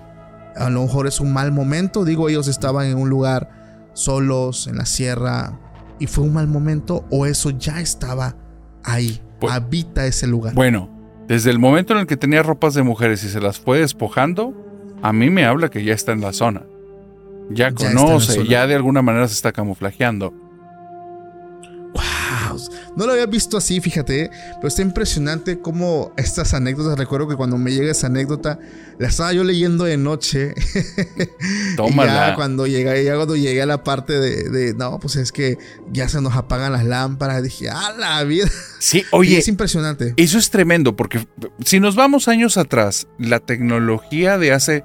A 0.57 0.71
lo 0.71 0.83
mejor 0.83 1.07
es 1.07 1.21
un 1.21 1.33
mal 1.33 1.53
momento, 1.53 2.05
digo, 2.05 2.29
ellos 2.29 2.49
estaban 2.49 2.87
en 2.87 2.99
un 2.99 3.09
lugar 3.09 3.91
solos, 3.93 4.67
en 4.67 4.77
la 4.77 4.87
sierra, 4.87 5.59
y 5.99 6.07
fue 6.07 6.25
un 6.25 6.35
mal 6.35 6.49
momento, 6.49 7.05
o 7.11 7.27
eso 7.27 7.51
ya 7.51 7.81
estaba 7.81 8.37
ahí, 8.85 9.21
pues, 9.41 9.53
habita 9.53 10.07
ese 10.07 10.27
lugar. 10.27 10.55
Bueno, 10.55 10.91
desde 11.29 11.51
el 11.51 11.59
momento 11.59 11.93
en 11.95 12.01
el 12.01 12.07
que 12.07 12.17
tenía 12.17 12.43
ropas 12.43 12.75
de 12.75 12.83
mujeres 12.83 13.25
y 13.25 13.29
se 13.29 13.41
las 13.41 13.59
fue 13.59 13.81
despojando, 13.81 14.55
a 15.03 15.13
mí 15.13 15.31
me 15.31 15.45
habla 15.45 15.71
que 15.71 15.85
ya 15.85 15.95
está 15.95 16.13
en 16.13 16.21
la 16.21 16.33
zona. 16.33 16.63
Ya, 17.51 17.73
conoce, 17.73 18.47
ya 18.47 18.67
de 18.67 18.75
alguna 18.75 19.03
manera 19.03 19.29
se 19.29 19.35
está 19.35 19.53
camuflajeando. 19.53 20.35
No 22.97 23.07
lo 23.07 23.13
había 23.13 23.27
visto 23.27 23.57
así, 23.57 23.81
fíjate, 23.81 24.31
pero 24.57 24.69
está 24.69 24.83
impresionante 24.83 25.61
cómo 25.61 26.13
estas 26.17 26.55
anécdotas, 26.55 26.99
recuerdo 26.99 27.29
que 27.29 27.37
cuando 27.37 27.59
me 27.59 27.73
llega 27.73 27.91
esa 27.91 28.07
anécdota, 28.07 28.59
la 28.99 29.09
estaba 29.09 29.33
yo 29.33 29.45
leyendo 29.45 29.85
de 29.85 29.97
noche. 29.97 30.55
Tómala. 31.77 32.13
y 32.27 32.31
ya 32.31 32.35
cuando 32.35 32.67
llegué, 32.67 33.05
ya 33.05 33.17
cuando 33.17 33.37
llegué 33.37 33.63
a 33.63 33.67
la 33.67 33.85
parte 33.85 34.19
de, 34.19 34.75
no, 34.75 34.99
pues 34.99 35.17
es 35.17 35.33
que 35.33 35.59
ya 35.93 36.09
se 36.09 36.21
nos 36.21 36.35
apagan 36.35 36.73
las 36.73 36.85
lámparas, 36.85 37.43
dije, 37.43 37.69
¡ah, 37.69 37.95
la 37.99 38.23
vida! 38.25 38.49
Sí, 38.79 39.05
oye. 39.13 39.39
es 39.39 39.49
impresionante. 39.49 40.15
Eso 40.17 40.39
es 40.39 40.51
tremendo, 40.51 40.97
porque 40.97 41.27
si 41.65 41.81
nos 41.81 41.97
vamos 41.97 42.29
años 42.29 42.57
atrás, 42.57 43.07
la 43.19 43.41
tecnología 43.41 44.39
de 44.39 44.53
hace 44.53 44.85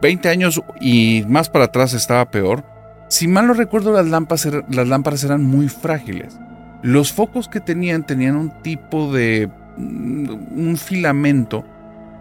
20 0.00 0.28
años 0.28 0.60
y 0.80 1.24
más 1.28 1.48
para 1.48 1.66
atrás 1.66 1.94
estaba 1.94 2.30
peor. 2.30 2.64
Si 3.08 3.28
mal 3.28 3.46
no 3.46 3.54
recuerdo, 3.54 3.92
las 3.92 4.06
lámparas, 4.06 4.48
las 4.70 4.88
lámparas 4.88 5.22
eran 5.24 5.42
muy 5.42 5.68
frágiles. 5.68 6.34
Los 6.82 7.12
focos 7.12 7.48
que 7.48 7.60
tenían 7.60 8.06
tenían 8.06 8.36
un 8.36 8.50
tipo 8.62 9.12
de... 9.12 9.48
Mm, 9.76 10.28
un 10.68 10.76
filamento 10.76 11.64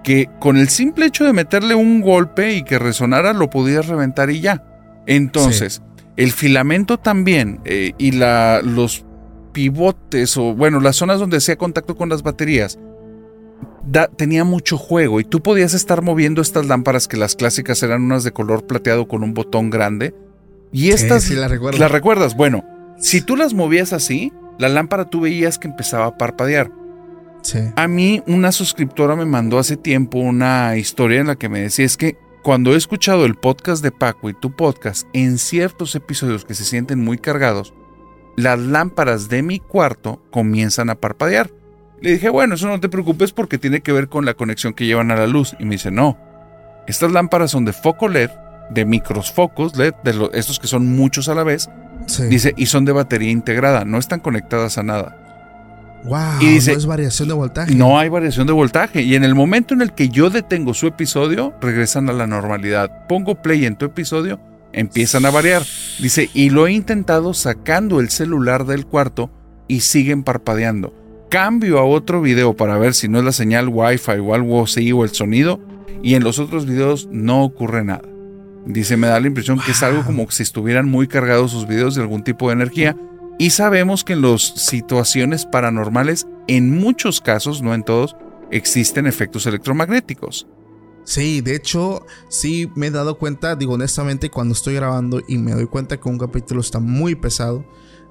que 0.03 0.29
con 0.39 0.57
el 0.57 0.69
simple 0.69 1.05
hecho 1.05 1.25
de 1.25 1.33
meterle 1.33 1.75
un 1.75 2.01
golpe 2.01 2.53
y 2.53 2.63
que 2.63 2.79
resonara 2.79 3.33
lo 3.33 3.49
podías 3.49 3.87
reventar 3.87 4.29
y 4.29 4.41
ya. 4.41 4.63
Entonces, 5.05 5.81
el 6.17 6.31
filamento 6.31 6.97
también 6.97 7.59
eh, 7.65 7.93
y 7.97 8.11
la, 8.11 8.61
los 8.63 9.05
pivotes 9.51 10.37
o 10.37 10.55
bueno, 10.55 10.79
las 10.79 10.95
zonas 10.95 11.19
donde 11.19 11.37
hacía 11.37 11.55
contacto 11.55 11.95
con 11.95 12.09
las 12.09 12.23
baterías 12.23 12.79
tenía 14.15 14.43
mucho 14.43 14.77
juego 14.77 15.19
y 15.19 15.23
tú 15.23 15.41
podías 15.41 15.73
estar 15.73 16.01
moviendo 16.01 16.41
estas 16.41 16.67
lámparas 16.67 17.07
que 17.07 17.17
las 17.17 17.35
clásicas 17.35 17.81
eran 17.83 18.03
unas 18.03 18.23
de 18.23 18.31
color 18.31 18.65
plateado 18.65 19.07
con 19.07 19.23
un 19.23 19.33
botón 19.33 19.69
grande 19.69 20.13
y 20.71 20.89
estas 20.91 21.23
sí, 21.23 21.35
las 21.35 21.51
recuerdas. 21.51 22.35
Bueno, 22.35 22.63
si 22.97 23.21
tú 23.21 23.35
las 23.35 23.53
movías 23.53 23.91
así, 23.91 24.31
la 24.61 24.69
lámpara 24.69 25.05
tú 25.05 25.21
veías 25.21 25.57
que 25.57 25.67
empezaba 25.67 26.05
a 26.05 26.17
parpadear. 26.17 26.71
A 27.75 27.87
mí 27.87 28.21
una 28.27 28.51
suscriptora 28.51 29.15
me 29.15 29.25
mandó 29.25 29.57
hace 29.57 29.75
tiempo 29.75 30.19
una 30.19 30.77
historia 30.77 31.19
en 31.19 31.25
la 31.25 31.35
que 31.35 31.49
me 31.49 31.61
decía 31.61 31.83
es 31.83 31.97
que 31.97 32.15
cuando 32.43 32.73
he 32.73 32.77
escuchado 32.77 33.25
el 33.25 33.33
podcast 33.33 33.81
de 33.83 33.91
Paco 33.91 34.29
y 34.29 34.35
tu 34.35 34.55
podcast, 34.55 35.07
en 35.13 35.39
ciertos 35.39 35.95
episodios 35.95 36.45
que 36.45 36.53
se 36.53 36.63
sienten 36.63 37.03
muy 37.03 37.17
cargados, 37.17 37.73
las 38.37 38.59
lámparas 38.59 39.29
de 39.29 39.41
mi 39.41 39.57
cuarto 39.57 40.21
comienzan 40.29 40.91
a 40.91 40.95
parpadear. 40.95 41.49
Le 41.99 42.11
dije, 42.11 42.29
bueno, 42.29 42.53
eso 42.53 42.67
no 42.67 42.79
te 42.79 42.89
preocupes 42.89 43.31
porque 43.31 43.57
tiene 43.57 43.81
que 43.81 43.91
ver 43.91 44.09
con 44.09 44.25
la 44.25 44.35
conexión 44.35 44.75
que 44.75 44.85
llevan 44.85 45.09
a 45.09 45.15
la 45.15 45.25
luz. 45.25 45.55
Y 45.59 45.65
me 45.65 45.71
dice, 45.71 45.89
no, 45.89 46.19
estas 46.87 47.11
lámparas 47.11 47.49
son 47.49 47.65
de 47.65 47.73
foco 47.73 48.07
LED, 48.07 48.29
de 48.69 48.85
microsfocos 48.85 49.75
LED, 49.75 49.95
de 50.03 50.29
estos 50.33 50.59
que 50.59 50.67
son 50.67 50.95
muchos 50.95 51.29
a 51.29 51.35
la 51.35 51.43
vez. 51.43 51.67
Dice, 52.29 52.53
y 52.57 52.65
son 52.65 52.85
de 52.85 52.91
batería 52.91 53.31
integrada, 53.31 53.85
no 53.85 53.97
están 53.97 54.19
conectadas 54.19 54.77
a 54.77 54.83
nada. 54.83 55.17
Wow, 56.03 56.41
y 56.41 56.47
dice, 56.47 56.71
no 56.71 56.77
es 56.79 56.85
variación 56.85 57.27
de 57.27 57.33
voltaje. 57.35 57.75
No 57.75 57.99
hay 57.99 58.09
variación 58.09 58.47
de 58.47 58.53
voltaje. 58.53 59.03
Y 59.03 59.15
en 59.15 59.23
el 59.23 59.35
momento 59.35 59.73
en 59.73 59.81
el 59.81 59.93
que 59.93 60.09
yo 60.09 60.29
detengo 60.29 60.73
su 60.73 60.87
episodio, 60.87 61.53
regresan 61.61 62.09
a 62.09 62.13
la 62.13 62.25
normalidad. 62.25 63.07
Pongo 63.07 63.35
play 63.35 63.65
en 63.65 63.75
tu 63.75 63.85
episodio, 63.85 64.39
empiezan 64.73 65.25
a 65.25 65.31
variar. 65.31 65.63
Dice, 65.99 66.29
y 66.33 66.49
lo 66.49 66.65
he 66.65 66.71
intentado 66.71 67.33
sacando 67.33 67.99
el 67.99 68.09
celular 68.09 68.65
del 68.65 68.87
cuarto 68.87 69.29
y 69.67 69.81
siguen 69.81 70.23
parpadeando. 70.23 70.93
Cambio 71.29 71.77
a 71.77 71.85
otro 71.85 72.21
video 72.21 72.55
para 72.55 72.77
ver 72.77 72.93
si 72.93 73.07
no 73.07 73.19
es 73.19 73.25
la 73.25 73.31
señal 73.31 73.69
Wi-Fi 73.69 74.19
o 74.19 74.33
algo 74.33 74.63
así 74.63 74.91
o 74.91 75.03
el 75.03 75.11
sonido. 75.11 75.59
Y 76.03 76.15
en 76.15 76.23
los 76.23 76.39
otros 76.39 76.65
videos 76.65 77.07
no 77.11 77.43
ocurre 77.43 77.83
nada. 77.83 78.10
Dice, 78.65 78.97
me 78.97 79.07
da 79.07 79.19
la 79.19 79.27
impresión 79.27 79.59
que 79.59 79.71
es 79.71 79.81
algo 79.83 80.03
como 80.03 80.29
si 80.29 80.43
estuvieran 80.43 80.87
muy 80.87 81.07
cargados 81.07 81.51
sus 81.51 81.67
videos 81.67 81.95
de 81.95 82.01
algún 82.01 82.23
tipo 82.23 82.47
de 82.47 82.53
energía 82.53 82.95
y 83.39 83.49
sabemos 83.49 84.03
que 84.03 84.13
en 84.13 84.21
las 84.21 84.41
situaciones 84.41 85.47
paranormales, 85.47 86.27
en 86.47 86.79
muchos 86.79 87.21
casos, 87.21 87.63
no 87.63 87.73
en 87.73 87.83
todos, 87.83 88.15
existen 88.51 89.07
efectos 89.07 89.47
electromagnéticos. 89.47 90.47
Sí, 91.03 91.41
de 91.41 91.55
hecho, 91.55 92.05
sí 92.29 92.69
me 92.75 92.87
he 92.87 92.91
dado 92.91 93.17
cuenta, 93.17 93.55
digo 93.55 93.73
honestamente, 93.73 94.29
cuando 94.29 94.53
estoy 94.53 94.75
grabando 94.75 95.21
y 95.27 95.39
me 95.39 95.53
doy 95.53 95.65
cuenta 95.65 95.97
que 95.97 96.07
un 96.07 96.19
capítulo 96.19 96.61
está 96.61 96.79
muy 96.79 97.15
pesado, 97.15 97.65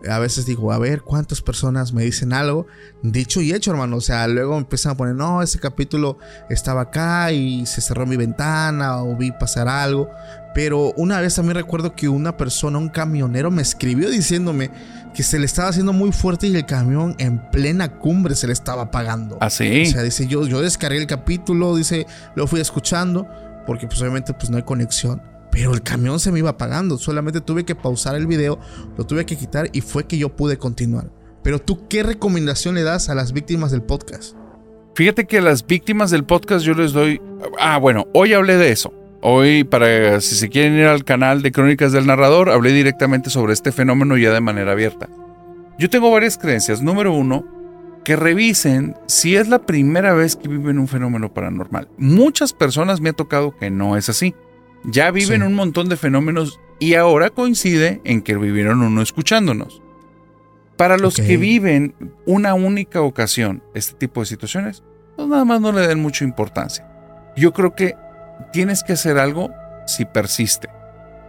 a 0.09 0.19
veces 0.19 0.47
digo, 0.47 0.73
a 0.73 0.79
ver 0.79 1.03
cuántas 1.03 1.43
personas 1.43 1.93
me 1.93 2.03
dicen 2.05 2.33
algo, 2.33 2.67
dicho 3.03 3.41
y 3.41 3.53
hecho, 3.53 3.71
hermano. 3.71 3.97
O 3.97 4.01
sea, 4.01 4.27
luego 4.29 4.57
empiezan 4.57 4.93
a 4.93 4.97
poner, 4.97 5.15
no, 5.15 5.43
ese 5.43 5.59
capítulo 5.59 6.19
estaba 6.49 6.83
acá 6.83 7.33
y 7.33 7.67
se 7.67 7.81
cerró 7.81 8.07
mi 8.07 8.17
ventana 8.17 9.03
o 9.03 9.17
vi 9.17 9.33
pasar 9.33 9.69
algo. 9.69 10.11
Pero 10.55 10.93
una 10.97 11.21
vez 11.21 11.35
también 11.35 11.57
recuerdo 11.57 11.95
que 11.95 12.09
una 12.09 12.37
persona, 12.37 12.79
un 12.79 12.89
camionero, 12.89 13.51
me 13.51 13.63
escribió 13.63 14.11
diciéndome 14.11 14.71
que 15.15 15.23
se 15.23 15.39
le 15.39 15.47
estaba 15.47 15.69
haciendo 15.69 15.93
muy 15.93 16.13
fuerte 16.13 16.47
y 16.47 16.57
el 16.57 16.67
camión 16.67 17.15
en 17.19 17.51
plena 17.51 17.99
cumbre 17.99 18.35
se 18.35 18.47
le 18.47 18.53
estaba 18.53 18.83
apagando. 18.83 19.39
Así. 19.41 19.83
¿Ah, 19.85 19.89
o 19.89 19.93
sea, 19.93 20.03
dice, 20.03 20.27
yo, 20.27 20.47
yo 20.47 20.61
descargué 20.61 20.99
el 20.99 21.07
capítulo, 21.07 21.77
dice, 21.77 22.07
lo 22.35 22.47
fui 22.47 22.61
escuchando, 22.61 23.29
porque 23.67 23.87
pues 23.87 24.01
obviamente 24.01 24.35
pues 24.35 24.51
no 24.51 24.57
hay 24.57 24.63
conexión. 24.63 25.23
Pero 25.53 25.75
el 25.75 25.83
camión 25.83 26.21
se 26.21 26.33
me 26.33 26.39
iba 26.39 26.51
apagando. 26.51 26.99
Solamente 26.99 27.41
tuve 27.41 27.65
que 27.65 27.75
pausar 27.75 28.15
el 28.15 28.27
video, 28.27 28.59
lo 28.97 29.05
tuve 29.05 29.27
que 29.27 29.37
quitar 29.37 29.69
y 29.73 29.81
fue 29.81 30.05
que 30.05 30.19
yo 30.19 30.37
pude 30.37 30.59
continuar. 30.59 31.11
Pero 31.43 31.59
tú, 31.59 31.89
¿qué 31.89 32.03
recomendación 32.03 32.75
le 32.75 32.83
das 32.83 33.09
a 33.09 33.15
las 33.15 33.33
víctimas 33.33 33.71
del 33.71 33.83
podcast? 33.83 34.37
Fíjate 34.95 35.25
que 35.27 35.39
a 35.39 35.43
las 35.43 35.67
víctimas 35.67 36.11
del 36.11 36.25
podcast 36.25 36.65
yo 36.65 36.75
les 36.75 36.93
doy... 36.93 37.21
Ah, 37.59 37.79
bueno, 37.79 38.07
hoy 38.13 38.35
hablé 38.35 38.57
de 38.57 38.71
eso. 38.71 38.93
Hoy, 39.23 39.65
para 39.65 40.21
si 40.21 40.35
se 40.35 40.49
quieren 40.49 40.75
ir 40.75 40.87
al 40.87 41.05
canal 41.05 41.43
de 41.43 41.53
Crónicas 41.53 41.93
del 41.93 42.07
Narrador, 42.07 42.51
hablé 42.51 42.73
directamente 42.73 43.31
sobre 43.31 43.53
este 43.53 43.73
fenómeno 43.73 44.17
ya 44.17 44.33
de 44.33 44.41
manera 44.41 44.73
abierta. 44.73 45.09
Yo 45.79 45.89
tengo 45.89 46.11
varias 46.11 46.37
creencias. 46.37 46.83
Número 46.83 47.13
uno, 47.13 47.47
que 48.05 48.17
revisen 48.17 48.97
si 49.07 49.37
es 49.37 49.49
la 49.49 49.61
primera 49.61 50.15
vez 50.15 50.37
que 50.37 50.49
viven 50.49 50.79
un 50.79 50.89
fenómeno 50.89 51.33
paranormal. 51.33 51.89
Muchas 51.97 52.53
personas 52.53 53.01
me 53.01 53.11
ha 53.11 53.15
tocado 53.15 53.57
que 53.57 53.71
no 53.71 53.97
es 53.97 54.09
así. 54.09 54.35
Ya 54.85 55.11
viven 55.11 55.43
un 55.43 55.55
montón 55.55 55.89
de 55.89 55.97
fenómenos 55.97 56.61
y 56.79 56.95
ahora 56.95 57.31
coincide 57.31 58.01
en 58.05 58.23
que 58.23 58.37
vivieron 58.37 58.83
uno 58.83 59.03
escuchándonos. 59.03 59.83
Para 60.77 60.97
los 60.97 61.17
que 61.17 61.37
viven 61.37 61.95
una 62.25 62.55
única 62.55 63.03
ocasión 63.03 63.63
este 63.75 63.95
tipo 63.95 64.21
de 64.21 64.27
situaciones, 64.27 64.83
pues 65.15 65.29
nada 65.29 65.45
más 65.45 65.61
no 65.61 65.73
le 65.73 65.87
den 65.87 66.01
mucha 66.01 66.25
importancia. 66.25 66.87
Yo 67.37 67.53
creo 67.53 67.75
que 67.75 67.97
tienes 68.53 68.83
que 68.83 68.95
hacer 68.95 69.19
algo 69.19 69.51
si 69.87 70.07
persiste. 70.07 70.71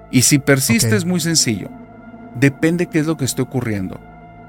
Y 0.10 0.22
si 0.22 0.39
persiste 0.39 0.95
es 0.95 1.04
muy 1.04 1.20
sencillo. 1.20 1.70
Depende 2.36 2.88
qué 2.88 2.99
es 2.99 3.08
lo 3.08 3.18
que 3.18 3.26
esté 3.26 3.41
ocurriendo. 3.41 3.99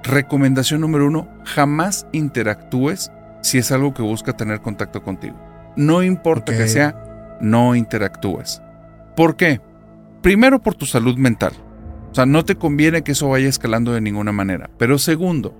Recomendación 0.05 0.81
número 0.81 1.07
uno, 1.07 1.29
jamás 1.45 2.07
interactúes 2.13 3.11
si 3.41 3.59
es 3.59 3.73
algo 3.73 3.93
que 3.95 4.03
busca 4.03 4.37
tener 4.37 4.61
contacto 4.61 5.03
contigo. 5.03 5.37
No 5.77 6.03
importa 6.03 6.57
que 6.57 6.69
sea, 6.69 7.39
no 7.41 7.75
interactúes. 7.75 8.63
¿Por 9.17 9.37
qué? 9.37 9.61
Primero 10.23 10.61
por 10.61 10.75
tu 10.75 10.87
salud 10.87 11.17
mental. 11.17 11.53
O 12.11 12.15
sea, 12.15 12.27
no 12.27 12.45
te 12.45 12.57
conviene 12.57 13.03
que 13.03 13.13
eso 13.13 13.29
vaya 13.29 13.49
escalando 13.49 13.93
de 13.93 14.01
ninguna 14.01 14.33
manera. 14.33 14.71
Pero 14.79 14.99
segundo, 14.99 15.55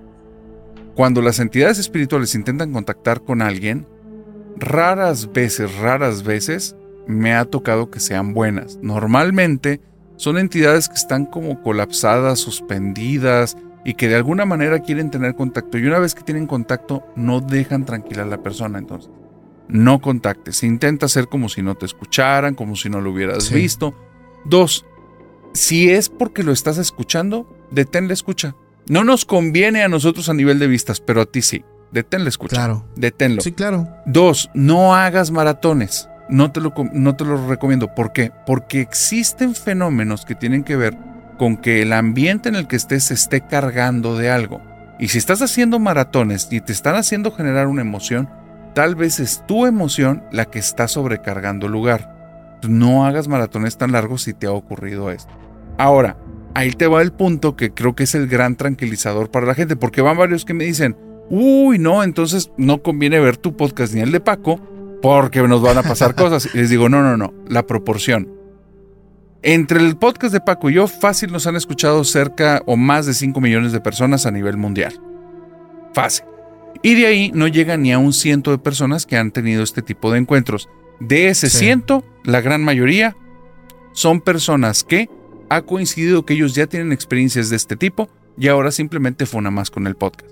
cuando 0.95 1.21
las 1.21 1.39
entidades 1.39 1.79
espirituales 1.79 2.35
intentan 2.35 2.71
contactar 2.71 3.21
con 3.21 3.41
alguien, 3.41 3.87
raras 4.57 5.31
veces, 5.33 5.75
raras 5.77 6.23
veces, 6.23 6.75
me 7.07 7.33
ha 7.33 7.45
tocado 7.45 7.89
que 7.89 7.99
sean 7.99 8.33
buenas. 8.33 8.77
Normalmente 8.81 9.81
son 10.15 10.37
entidades 10.37 10.89
que 10.89 10.95
están 10.95 11.25
como 11.25 11.61
colapsadas, 11.61 12.39
suspendidas 12.39 13.57
y 13.83 13.95
que 13.95 14.07
de 14.07 14.15
alguna 14.15 14.45
manera 14.45 14.79
quieren 14.79 15.09
tener 15.09 15.35
contacto. 15.35 15.77
Y 15.77 15.85
una 15.85 15.99
vez 15.99 16.15
que 16.15 16.23
tienen 16.23 16.47
contacto, 16.47 17.03
no 17.15 17.41
dejan 17.41 17.85
tranquila 17.85 18.23
a 18.23 18.27
la 18.27 18.41
persona. 18.41 18.77
Entonces, 18.79 19.11
no 19.67 20.01
contactes. 20.01 20.63
Intenta 20.63 21.05
hacer 21.05 21.27
como 21.27 21.49
si 21.49 21.61
no 21.61 21.75
te 21.75 21.85
escucharan, 21.85 22.55
como 22.55 22.75
si 22.75 22.89
no 22.89 23.01
lo 23.01 23.11
hubieras 23.11 23.51
visto. 23.51 23.93
Dos, 24.45 24.85
si 25.53 25.89
es 25.89 26.09
porque 26.09 26.43
lo 26.43 26.51
estás 26.51 26.77
escuchando, 26.77 27.47
detén 27.71 28.07
la 28.07 28.13
escucha. 28.13 28.55
No 28.87 29.03
nos 29.03 29.25
conviene 29.25 29.83
a 29.83 29.87
nosotros 29.87 30.27
a 30.29 30.33
nivel 30.33 30.59
de 30.59 30.67
vistas, 30.67 30.99
pero 30.99 31.21
a 31.21 31.25
ti 31.25 31.41
sí. 31.41 31.63
Detén 31.91 32.23
la 32.23 32.29
escucha. 32.29 32.55
Claro. 32.55 32.85
Deténlo. 32.95 33.41
Sí, 33.41 33.51
claro. 33.51 33.87
Dos, 34.05 34.49
no 34.55 34.95
hagas 34.95 35.29
maratones. 35.29 36.09
No 36.27 36.51
te, 36.51 36.59
lo, 36.59 36.73
no 36.91 37.15
te 37.15 37.23
lo 37.23 37.47
recomiendo. 37.47 37.93
¿Por 37.93 38.13
qué? 38.13 38.31
Porque 38.47 38.81
existen 38.81 39.53
fenómenos 39.53 40.25
que 40.25 40.33
tienen 40.33 40.63
que 40.63 40.75
ver 40.75 40.97
con 41.37 41.57
que 41.57 41.83
el 41.83 41.93
ambiente 41.93 42.49
en 42.49 42.55
el 42.55 42.67
que 42.67 42.77
estés 42.77 43.05
se 43.05 43.13
esté 43.13 43.45
cargando 43.45 44.17
de 44.17 44.31
algo. 44.31 44.59
Y 44.99 45.09
si 45.09 45.19
estás 45.19 45.41
haciendo 45.41 45.77
maratones 45.79 46.47
y 46.49 46.61
te 46.61 46.71
están 46.71 46.95
haciendo 46.95 47.31
generar 47.31 47.67
una 47.67 47.81
emoción, 47.81 48.29
Tal 48.73 48.95
vez 48.95 49.19
es 49.19 49.43
tu 49.45 49.65
emoción 49.65 50.23
la 50.31 50.45
que 50.45 50.59
está 50.59 50.87
sobrecargando 50.87 51.67
el 51.67 51.73
lugar. 51.73 52.59
No 52.67 53.05
hagas 53.05 53.27
maratones 53.27 53.77
tan 53.77 53.91
largos 53.91 54.23
si 54.23 54.33
te 54.33 54.47
ha 54.47 54.51
ocurrido 54.51 55.11
esto. 55.11 55.31
Ahora, 55.77 56.17
ahí 56.55 56.71
te 56.71 56.87
va 56.87 57.01
el 57.01 57.11
punto 57.11 57.55
que 57.55 57.71
creo 57.71 57.95
que 57.95 58.03
es 58.03 58.15
el 58.15 58.27
gran 58.27 58.55
tranquilizador 58.55 59.29
para 59.29 59.45
la 59.45 59.53
gente, 59.53 59.75
porque 59.75 60.01
van 60.01 60.17
varios 60.17 60.45
que 60.45 60.53
me 60.53 60.63
dicen, 60.63 60.97
uy, 61.29 61.77
no, 61.77 62.03
entonces 62.03 62.51
no 62.57 62.81
conviene 62.81 63.19
ver 63.19 63.37
tu 63.37 63.55
podcast 63.55 63.93
ni 63.93 64.01
el 64.01 64.11
de 64.11 64.19
Paco, 64.19 64.59
porque 65.01 65.41
nos 65.47 65.61
van 65.61 65.77
a 65.77 65.83
pasar 65.83 66.15
cosas. 66.15 66.49
Y 66.53 66.57
les 66.57 66.69
digo, 66.69 66.89
no, 66.89 67.03
no, 67.03 67.15
no, 67.15 67.33
la 67.47 67.67
proporción. 67.67 68.29
Entre 69.43 69.79
el 69.79 69.97
podcast 69.97 70.33
de 70.33 70.39
Paco 70.39 70.69
y 70.69 70.75
yo, 70.75 70.87
fácil 70.87 71.31
nos 71.31 71.45
han 71.45 71.57
escuchado 71.57 72.03
cerca 72.05 72.63
o 72.65 72.77
más 72.77 73.05
de 73.05 73.13
5 73.13 73.39
millones 73.41 73.73
de 73.73 73.81
personas 73.81 74.25
a 74.25 74.31
nivel 74.31 74.55
mundial. 74.57 74.99
Fácil. 75.93 76.32
Y 76.81 76.95
de 76.95 77.07
ahí 77.07 77.31
no 77.33 77.47
llega 77.47 77.77
ni 77.77 77.93
a 77.93 77.99
un 77.99 78.13
ciento 78.13 78.51
de 78.51 78.57
personas 78.57 79.05
que 79.05 79.17
han 79.17 79.31
tenido 79.31 79.63
este 79.63 79.81
tipo 79.81 80.11
de 80.11 80.19
encuentros. 80.19 80.69
De 80.99 81.27
ese 81.27 81.49
ciento, 81.49 82.03
la 82.23 82.41
gran 82.41 82.63
mayoría 82.63 83.15
son 83.93 84.21
personas 84.21 84.83
que 84.83 85.09
ha 85.49 85.61
coincidido 85.61 86.25
que 86.25 86.33
ellos 86.33 86.55
ya 86.55 86.67
tienen 86.67 86.91
experiencias 86.91 87.49
de 87.49 87.55
este 87.55 87.75
tipo 87.75 88.09
y 88.37 88.47
ahora 88.47 88.71
simplemente 88.71 89.25
fue 89.25 89.39
una 89.39 89.51
más 89.51 89.69
con 89.69 89.87
el 89.87 89.95
podcast. 89.95 90.31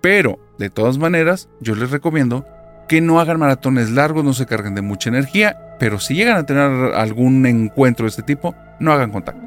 Pero, 0.00 0.38
de 0.58 0.70
todas 0.70 0.98
maneras, 0.98 1.48
yo 1.60 1.74
les 1.74 1.90
recomiendo 1.90 2.46
que 2.88 3.00
no 3.00 3.20
hagan 3.20 3.38
maratones 3.38 3.90
largos, 3.90 4.24
no 4.24 4.32
se 4.32 4.46
carguen 4.46 4.74
de 4.74 4.82
mucha 4.82 5.10
energía, 5.10 5.76
pero 5.78 6.00
si 6.00 6.14
llegan 6.14 6.36
a 6.36 6.46
tener 6.46 6.94
algún 6.94 7.44
encuentro 7.46 8.04
de 8.04 8.10
este 8.10 8.22
tipo, 8.22 8.54
no 8.78 8.92
hagan 8.92 9.10
contacto. 9.10 9.42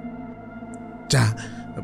Ya, 1.09 1.35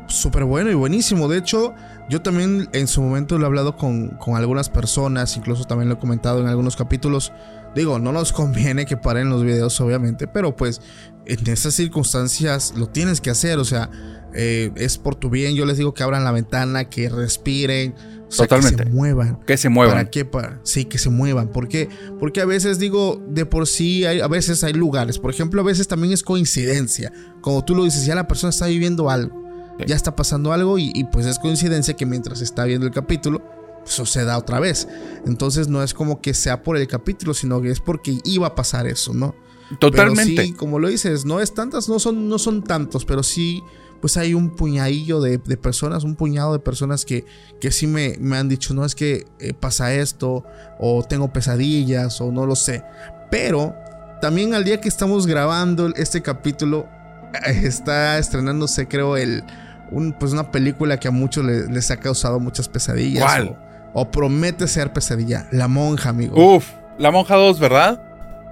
súper 0.06 0.44
bueno 0.44 0.70
y 0.70 0.74
buenísimo. 0.74 1.28
De 1.28 1.38
hecho, 1.38 1.74
yo 2.10 2.20
también 2.20 2.68
en 2.72 2.88
su 2.88 3.00
momento 3.00 3.38
lo 3.38 3.44
he 3.44 3.46
hablado 3.46 3.76
con, 3.76 4.08
con, 4.08 4.34
algunas 4.34 4.68
personas, 4.68 5.36
incluso 5.36 5.64
también 5.64 5.88
lo 5.88 5.94
he 5.94 5.98
comentado 5.98 6.40
en 6.40 6.48
algunos 6.48 6.74
capítulos. 6.74 7.32
Digo, 7.76 8.00
no 8.00 8.10
nos 8.10 8.32
conviene 8.34 8.84
que 8.84 8.96
paren 8.96 9.30
los 9.30 9.44
videos, 9.44 9.80
obviamente, 9.80 10.26
pero 10.26 10.56
pues 10.56 10.82
en 11.24 11.46
esas 11.46 11.74
circunstancias 11.74 12.74
lo 12.76 12.88
tienes 12.88 13.20
que 13.20 13.30
hacer. 13.30 13.60
O 13.60 13.64
sea, 13.64 13.90
eh, 14.34 14.72
es 14.74 14.98
por 14.98 15.14
tu 15.14 15.30
bien. 15.30 15.54
Yo 15.54 15.64
les 15.66 15.78
digo 15.78 15.94
que 15.94 16.02
abran 16.02 16.24
la 16.24 16.32
ventana, 16.32 16.90
que 16.90 17.08
respiren. 17.08 17.94
Totalmente. 18.28 18.82
Que 18.82 18.90
se 18.90 18.94
muevan. 18.94 19.38
Que 19.46 19.56
se 19.56 19.68
muevan. 19.68 19.94
¿Para 19.94 20.10
qué? 20.10 20.24
Para, 20.24 20.60
sí, 20.64 20.86
que 20.86 20.98
se 20.98 21.10
muevan. 21.10 21.48
¿Por 21.48 21.68
qué? 21.68 21.88
Porque 22.18 22.40
a 22.40 22.44
veces 22.44 22.80
digo, 22.80 23.24
de 23.28 23.46
por 23.46 23.68
sí, 23.68 24.04
hay, 24.04 24.20
a 24.20 24.26
veces 24.26 24.64
hay 24.64 24.72
lugares. 24.72 25.20
Por 25.20 25.30
ejemplo, 25.30 25.60
a 25.60 25.64
veces 25.64 25.86
también 25.86 26.12
es 26.12 26.24
coincidencia. 26.24 27.12
Como 27.40 27.64
tú 27.64 27.76
lo 27.76 27.84
dices, 27.84 28.04
ya 28.04 28.16
la 28.16 28.26
persona 28.26 28.50
está 28.50 28.66
viviendo 28.66 29.10
algo. 29.10 29.49
Ya 29.86 29.96
está 29.96 30.14
pasando 30.14 30.52
algo 30.52 30.78
y, 30.78 30.92
y, 30.94 31.04
pues 31.04 31.26
es 31.26 31.38
coincidencia 31.38 31.94
que 31.94 32.04
mientras 32.04 32.40
está 32.42 32.64
viendo 32.64 32.86
el 32.86 32.92
capítulo, 32.92 33.42
eso 33.86 34.04
se 34.04 34.24
da 34.24 34.36
otra 34.36 34.60
vez. 34.60 34.88
Entonces 35.26 35.68
no 35.68 35.82
es 35.82 35.94
como 35.94 36.20
que 36.20 36.34
sea 36.34 36.62
por 36.62 36.76
el 36.76 36.86
capítulo, 36.86 37.32
sino 37.32 37.62
que 37.62 37.70
es 37.70 37.80
porque 37.80 38.18
iba 38.24 38.48
a 38.48 38.54
pasar 38.54 38.86
eso, 38.86 39.14
¿no? 39.14 39.34
Totalmente. 39.78 40.34
Pero 40.34 40.48
sí, 40.48 40.52
como 40.52 40.78
lo 40.78 40.88
dices, 40.88 41.24
no 41.24 41.40
es 41.40 41.54
tantas, 41.54 41.88
no 41.88 41.98
son, 41.98 42.28
no 42.28 42.38
son 42.38 42.62
tantos, 42.62 43.04
pero 43.04 43.22
sí 43.22 43.62
pues 44.00 44.16
hay 44.16 44.34
un 44.34 44.56
puñadillo 44.56 45.20
de, 45.20 45.38
personas, 45.38 46.04
un 46.04 46.16
puñado 46.16 46.54
de 46.54 46.58
personas 46.58 47.04
que, 47.04 47.26
que 47.60 47.70
sí 47.70 47.86
me, 47.86 48.16
me 48.18 48.38
han 48.38 48.48
dicho, 48.48 48.72
no 48.72 48.84
es 48.84 48.94
que 48.94 49.26
eh, 49.38 49.52
pasa 49.52 49.94
esto, 49.94 50.44
o 50.78 51.04
tengo 51.06 51.32
pesadillas, 51.32 52.20
o 52.20 52.32
no 52.32 52.46
lo 52.46 52.56
sé. 52.56 52.82
Pero 53.30 53.74
también 54.20 54.54
al 54.54 54.64
día 54.64 54.80
que 54.80 54.88
estamos 54.88 55.26
grabando 55.26 55.88
este 55.96 56.22
capítulo, 56.22 56.88
está 57.64 58.18
estrenándose, 58.18 58.88
creo, 58.88 59.16
el, 59.16 59.44
un, 59.90 60.12
pues 60.12 60.32
una 60.32 60.50
película 60.50 60.98
que 60.98 61.08
a 61.08 61.10
muchos 61.10 61.44
les, 61.44 61.90
ha 61.90 61.96
causado 61.98 62.40
muchas 62.40 62.68
pesadillas. 62.68 63.24
¿Cuál? 63.24 63.56
O, 63.92 64.02
o, 64.02 64.10
promete 64.10 64.68
ser 64.68 64.92
pesadilla. 64.92 65.48
La 65.52 65.68
monja, 65.68 66.10
amigo. 66.10 66.56
Uf, 66.56 66.66
La 66.98 67.10
monja 67.10 67.36
2, 67.36 67.58
¿verdad? 67.60 68.02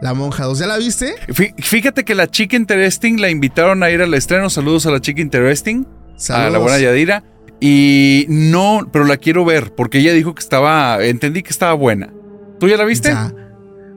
La 0.00 0.14
Monja 0.14 0.44
2, 0.44 0.60
¿ya 0.60 0.66
la 0.68 0.76
viste? 0.76 1.14
Fíjate 1.58 2.04
que 2.04 2.14
la 2.14 2.28
chica 2.28 2.56
Interesting 2.56 3.20
la 3.20 3.30
invitaron 3.30 3.82
a 3.82 3.90
ir 3.90 4.00
al 4.00 4.14
estreno. 4.14 4.48
Saludos 4.48 4.86
a 4.86 4.92
la 4.92 5.00
chica 5.00 5.20
Interesting. 5.20 5.86
A 6.28 6.50
la 6.50 6.58
buena 6.58 6.78
Yadira. 6.78 7.24
Y 7.60 8.26
no, 8.28 8.88
pero 8.92 9.04
la 9.04 9.16
quiero 9.16 9.44
ver 9.44 9.74
porque 9.74 9.98
ella 9.98 10.12
dijo 10.12 10.34
que 10.34 10.40
estaba, 10.40 11.04
entendí 11.04 11.42
que 11.42 11.50
estaba 11.50 11.72
buena. 11.74 12.12
¿Tú 12.60 12.68
ya 12.68 12.76
la 12.76 12.84
viste? 12.84 13.12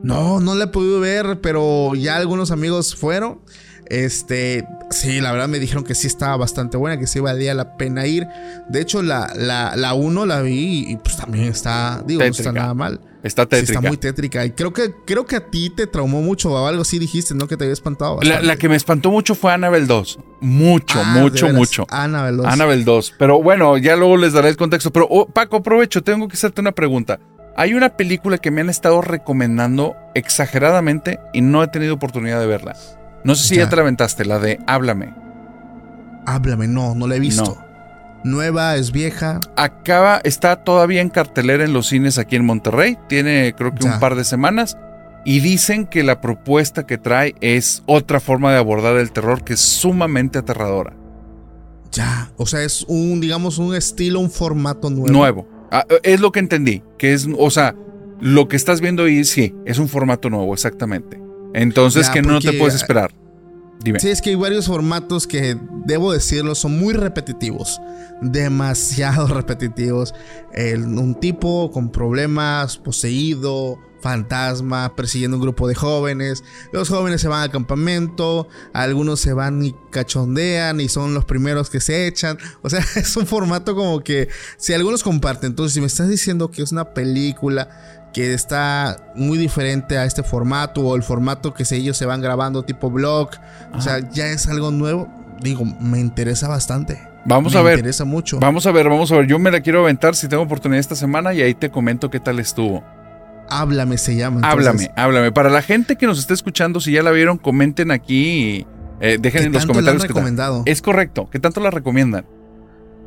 No, 0.03 0.39
no 0.39 0.55
la 0.55 0.65
he 0.65 0.67
podido 0.67 0.99
ver, 0.99 1.39
pero 1.41 1.93
ya 1.93 2.17
algunos 2.17 2.49
amigos 2.49 2.95
fueron. 2.95 3.41
Este, 3.91 4.65
sí, 4.89 5.19
la 5.19 5.33
verdad 5.33 5.49
me 5.49 5.59
dijeron 5.59 5.83
que 5.83 5.95
sí 5.95 6.07
estaba 6.07 6.37
bastante 6.37 6.77
buena, 6.77 6.97
que 6.97 7.07
sí 7.07 7.19
valía 7.19 7.53
la 7.53 7.75
pena 7.75 8.07
ir. 8.07 8.25
De 8.69 8.79
hecho, 8.79 9.01
la, 9.01 9.33
la, 9.35 9.75
la 9.75 9.93
uno 9.93 10.25
la 10.25 10.41
vi 10.41 10.85
y 10.87 10.95
pues 10.95 11.17
también 11.17 11.47
está, 11.47 12.01
digo, 12.07 12.21
no 12.21 12.25
está 12.25 12.53
nada 12.53 12.73
mal. 12.73 13.01
Está 13.21 13.45
tétrica. 13.45 13.73
está 13.73 13.87
muy 13.89 13.97
tétrica. 13.97 14.45
Y 14.45 14.51
creo 14.51 14.71
que, 14.71 14.93
creo 15.05 15.25
que 15.25 15.35
a 15.35 15.47
ti 15.47 15.69
te 15.75 15.87
traumó 15.87 16.21
mucho 16.21 16.53
o 16.53 16.67
algo 16.67 16.83
así 16.83 16.99
dijiste, 16.99 17.35
¿no? 17.35 17.49
Que 17.49 17.57
te 17.57 17.65
había 17.65 17.73
espantado. 17.73 18.19
La, 18.21 18.55
que 18.55 18.69
me 18.69 18.77
espantó 18.77 19.11
mucho 19.11 19.35
fue 19.35 19.51
Annabelle 19.51 19.87
2. 19.87 20.19
Mucho, 20.39 21.01
ah, 21.03 21.17
mucho, 21.19 21.49
mucho. 21.49 21.85
Annabelle 21.89 22.37
2. 22.37 22.45
Annabelle 22.45 22.83
2. 22.85 23.15
Pero 23.19 23.43
bueno, 23.43 23.77
ya 23.77 23.97
luego 23.97 24.15
les 24.15 24.31
daré 24.31 24.47
el 24.47 24.55
contexto. 24.55 24.93
Pero 24.93 25.05
oh, 25.09 25.27
Paco, 25.27 25.57
aprovecho, 25.57 26.01
tengo 26.01 26.29
que 26.29 26.35
hacerte 26.35 26.61
una 26.61 26.71
pregunta. 26.71 27.19
Hay 27.57 27.73
una 27.73 27.89
película 27.97 28.37
que 28.37 28.51
me 28.51 28.61
han 28.61 28.69
estado 28.69 29.01
recomendando 29.01 29.97
exageradamente 30.15 31.19
y 31.33 31.41
no 31.41 31.61
he 31.61 31.67
tenido 31.67 31.93
oportunidad 31.95 32.39
de 32.39 32.47
verla. 32.47 32.77
No 33.23 33.35
sé 33.35 33.47
si 33.47 33.55
ya, 33.55 33.69
te 33.69 33.75
la 33.75 33.83
aventaste, 33.83 34.25
la 34.25 34.39
de 34.39 34.59
Háblame. 34.67 35.13
Háblame, 36.25 36.67
no, 36.67 36.95
no 36.95 37.07
la 37.07 37.15
he 37.15 37.19
visto. 37.19 37.57
Nueva, 38.23 38.75
es 38.75 38.91
vieja. 38.91 39.39
Acaba, 39.55 40.21
está 40.23 40.63
todavía 40.63 41.01
en 41.01 41.09
cartelera 41.09 41.63
en 41.63 41.73
los 41.73 41.87
cines 41.87 42.17
aquí 42.17 42.35
en 42.35 42.45
Monterrey. 42.45 42.97
Tiene 43.09 43.53
creo 43.57 43.73
que 43.73 43.85
un 43.85 43.99
par 43.99 44.15
de 44.15 44.23
semanas. 44.23 44.77
Y 45.23 45.39
dicen 45.39 45.85
que 45.85 46.03
la 46.03 46.19
propuesta 46.19 46.85
que 46.87 46.97
trae 46.97 47.35
es 47.41 47.83
otra 47.85 48.19
forma 48.19 48.51
de 48.51 48.57
abordar 48.57 48.95
el 48.97 49.11
terror 49.11 49.43
que 49.43 49.53
es 49.53 49.59
sumamente 49.59 50.39
aterradora. 50.39 50.93
Ya, 51.91 52.31
o 52.37 52.45
sea, 52.45 52.63
es 52.63 52.85
un, 52.87 53.19
digamos, 53.21 53.57
un 53.57 53.75
estilo, 53.75 54.19
un 54.19 54.31
formato 54.31 54.89
nuevo. 54.89 55.11
Nuevo. 55.11 55.47
Ah, 55.71 55.85
es 56.03 56.19
lo 56.21 56.31
que 56.31 56.39
entendí. 56.39 56.81
Que 56.97 57.13
es, 57.13 57.27
o 57.37 57.49
sea, 57.51 57.75
lo 58.19 58.47
que 58.47 58.55
estás 58.55 58.81
viendo 58.81 59.03
ahí, 59.03 59.23
sí, 59.23 59.53
es 59.65 59.77
un 59.77 59.89
formato 59.89 60.29
nuevo, 60.29 60.53
exactamente. 60.53 61.20
Entonces, 61.53 62.09
que 62.09 62.21
no 62.21 62.39
te 62.39 62.53
puedes 62.53 62.75
esperar. 62.75 63.11
Dime. 63.83 63.99
Sí, 63.99 64.09
es 64.09 64.21
que 64.21 64.29
hay 64.31 64.35
varios 64.35 64.67
formatos 64.67 65.25
que, 65.25 65.57
debo 65.85 66.13
decirlo, 66.13 66.53
son 66.53 66.79
muy 66.79 66.93
repetitivos. 66.93 67.81
Demasiado 68.21 69.27
repetitivos. 69.33 70.13
un 70.55 71.15
tipo 71.19 71.71
con 71.71 71.91
problemas, 71.91 72.77
poseído, 72.77 73.79
fantasma, 74.01 74.95
persiguiendo 74.95 75.37
un 75.37 75.43
grupo 75.43 75.67
de 75.67 75.75
jóvenes. 75.75 76.43
Los 76.73 76.89
jóvenes 76.89 77.21
se 77.21 77.27
van 77.27 77.43
al 77.43 77.51
campamento, 77.51 78.47
algunos 78.73 79.19
se 79.19 79.33
van 79.33 79.63
y 79.63 79.75
cachondean 79.91 80.81
y 80.81 80.89
son 80.89 81.13
los 81.13 81.25
primeros 81.25 81.69
que 81.69 81.79
se 81.79 82.07
echan. 82.07 82.37
O 82.61 82.69
sea, 82.69 82.83
es 82.95 83.15
un 83.15 83.25
formato 83.25 83.75
como 83.75 84.01
que 84.01 84.27
si 84.57 84.73
algunos 84.73 85.03
comparten, 85.03 85.51
entonces 85.51 85.73
si 85.73 85.79
me 85.81 85.87
estás 85.87 86.09
diciendo 86.09 86.51
que 86.51 86.63
es 86.63 86.71
una 86.71 86.93
película 86.93 88.00
que 88.13 88.33
está 88.33 88.97
muy 89.15 89.37
diferente 89.37 89.97
a 89.97 90.05
este 90.05 90.23
formato 90.23 90.81
o 90.81 90.95
el 90.95 91.03
formato 91.03 91.53
que 91.53 91.63
ellos 91.71 91.97
se 91.97 92.05
van 92.05 92.21
grabando 92.21 92.63
tipo 92.63 92.89
blog. 92.89 93.29
O 93.73 93.81
sea, 93.81 93.99
ya 94.11 94.27
es 94.27 94.47
algo 94.47 94.71
nuevo. 94.71 95.07
Digo, 95.41 95.65
me 95.65 95.99
interesa 95.99 96.47
bastante. 96.47 96.99
Vamos 97.25 97.55
a 97.55 97.61
ver. 97.61 97.75
Me 97.75 97.79
interesa 97.79 98.05
mucho. 98.05 98.39
Vamos 98.39 98.65
a 98.65 98.71
ver, 98.71 98.89
vamos 98.89 99.11
a 99.11 99.17
ver. 99.17 99.27
Yo 99.27 99.39
me 99.39 99.51
la 99.51 99.61
quiero 99.61 99.81
aventar 99.81 100.15
si 100.15 100.27
tengo 100.27 100.43
oportunidad 100.43 100.79
esta 100.79 100.95
semana 100.95 101.33
y 101.33 101.41
ahí 101.41 101.53
te 101.53 101.69
comento 101.69 102.09
qué 102.09 102.19
tal 102.19 102.39
estuvo. 102.39 102.83
Háblame 103.49 103.97
se 103.97 104.15
llama. 104.15 104.41
Háblame, 104.43 104.91
háblame. 104.95 105.31
Para 105.31 105.49
la 105.49 105.61
gente 105.61 105.97
que 105.97 106.07
nos 106.07 106.19
está 106.19 106.33
escuchando, 106.33 106.79
si 106.79 106.93
ya 106.93 107.03
la 107.03 107.11
vieron, 107.11 107.37
comenten 107.37 107.91
aquí. 107.91 108.65
Eh, 108.99 109.17
dejen 109.19 109.45
en 109.45 109.51
los 109.51 109.65
comentarios. 109.65 110.03
recomendado? 110.03 110.63
Es 110.65 110.81
correcto. 110.81 111.29
¿Qué 111.31 111.39
tanto 111.39 111.59
la 111.59 111.71
recomiendan? 111.71 112.25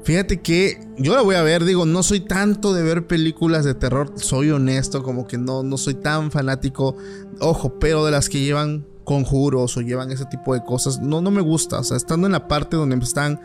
Fíjate 0.04 0.42
que 0.42 0.78
yo 0.98 1.14
la 1.14 1.22
voy 1.22 1.34
a 1.34 1.42
ver, 1.42 1.64
digo, 1.64 1.86
no 1.86 2.02
soy 2.02 2.20
tanto 2.20 2.74
de 2.74 2.82
ver 2.82 3.06
películas 3.06 3.64
de 3.64 3.74
terror, 3.74 4.12
soy 4.16 4.50
honesto, 4.50 5.02
como 5.02 5.26
que 5.26 5.38
no, 5.38 5.62
no 5.62 5.78
soy 5.78 5.94
tan 5.94 6.30
fanático, 6.30 6.94
ojo, 7.40 7.78
pero 7.78 8.04
de 8.04 8.10
las 8.10 8.28
que 8.28 8.40
llevan 8.40 8.86
conjuros 9.04 9.76
o 9.76 9.80
llevan 9.80 10.10
ese 10.10 10.26
tipo 10.26 10.52
de 10.52 10.62
cosas, 10.62 11.00
no, 11.00 11.22
no 11.22 11.30
me 11.30 11.40
gusta, 11.40 11.80
o 11.80 11.84
sea, 11.84 11.96
estando 11.96 12.26
en 12.26 12.32
la 12.32 12.48
parte 12.48 12.76
donde 12.76 12.96
están 12.96 13.40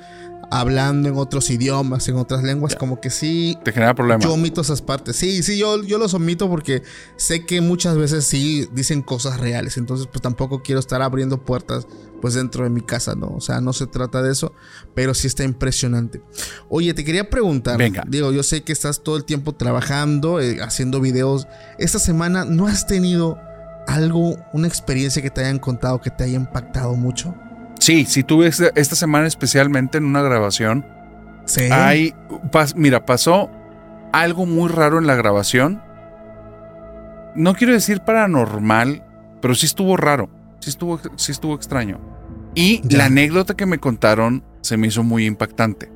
hablando 0.52 1.10
en 1.10 1.18
otros 1.18 1.50
idiomas, 1.50 2.08
en 2.08 2.16
otras 2.16 2.44
lenguas, 2.44 2.76
como 2.76 3.00
que 3.00 3.10
sí. 3.10 3.58
Te 3.64 3.72
genera 3.72 3.94
problemas. 3.94 4.26
Yo 4.26 4.34
omito 4.34 4.62
esas 4.62 4.82
partes. 4.82 5.16
Sí, 5.16 5.44
sí, 5.44 5.58
yo, 5.58 5.84
yo 5.84 5.98
los 5.98 6.14
omito 6.14 6.50
porque 6.50 6.84
sé 7.18 7.46
que 7.46 7.62
muchas 7.62 7.98
veces 7.98 8.26
sí 8.26 8.68
dicen 8.74 9.02
cosas 9.02 9.40
reales. 9.40 9.78
Entonces, 9.78 10.08
pues 10.08 10.22
tampoco 10.22 10.62
quiero 10.64 10.80
estar 10.80 11.02
abriendo 11.02 11.44
puertas 11.44 11.88
pues 12.22 12.34
dentro 12.34 12.64
de 12.64 12.70
mi 12.70 12.82
casa, 12.82 13.16
¿no? 13.16 13.28
O 13.28 13.42
sea, 13.42 13.62
no 13.62 13.74
se 13.74 13.88
trata 13.88 14.22
de 14.22 14.32
eso, 14.32 14.54
pero 14.94 15.14
sí 15.14 15.28
está 15.28 15.44
impresionante. 15.44 16.22
Oye, 16.68 16.94
te 16.94 17.04
quería 17.04 17.30
preguntar. 17.30 17.78
Venga. 17.78 18.04
Digo, 18.08 18.32
yo 18.32 18.44
sé 18.44 18.64
que 18.64 18.74
estás 18.74 19.04
todo 19.04 19.18
el 19.18 19.26
tiempo 19.26 19.56
trabajando, 19.56 20.40
eh, 20.40 20.62
haciendo 20.62 21.00
videos. 21.00 21.48
Esta 21.78 22.00
semana, 22.00 22.46
¿no 22.46 22.68
has 22.68 22.88
tenido 22.88 23.38
algo, 23.88 24.38
una 24.54 24.68
experiencia 24.68 25.22
que 25.22 25.30
te 25.30 25.42
hayan 25.42 25.60
contado 25.60 26.02
que 26.02 26.10
te 26.10 26.26
haya 26.26 26.36
impactado 26.36 26.96
mucho? 26.96 27.36
Sí, 27.90 28.06
sí 28.06 28.22
tuve 28.22 28.46
esta 28.50 28.96
semana 28.96 29.26
especialmente 29.26 29.98
en 29.98 30.06
una 30.06 30.22
grabación. 30.22 30.86
Sí. 31.46 31.64
Hay, 31.72 32.14
mira, 32.76 33.04
pasó 33.04 33.50
algo 34.14 34.46
muy 34.46 34.70
raro 34.70 35.00
en 35.00 35.08
la 35.08 35.16
grabación. 35.16 35.82
No 37.36 37.56
quiero 37.56 37.74
decir 37.74 38.02
paranormal, 38.02 39.04
pero 39.42 39.56
sí 39.56 39.66
estuvo 39.66 39.98
raro. 39.98 40.30
Sí 40.60 40.70
estuvo, 40.70 41.00
sí 41.16 41.32
estuvo 41.32 41.56
extraño. 41.56 42.00
Y 42.54 42.80
la 42.96 43.06
anécdota 43.06 43.56
que 43.56 43.66
me 43.66 43.80
contaron 43.80 44.44
se 44.62 44.78
me 44.78 44.86
hizo 44.86 45.02
muy 45.02 45.26
impactante. 45.26 45.92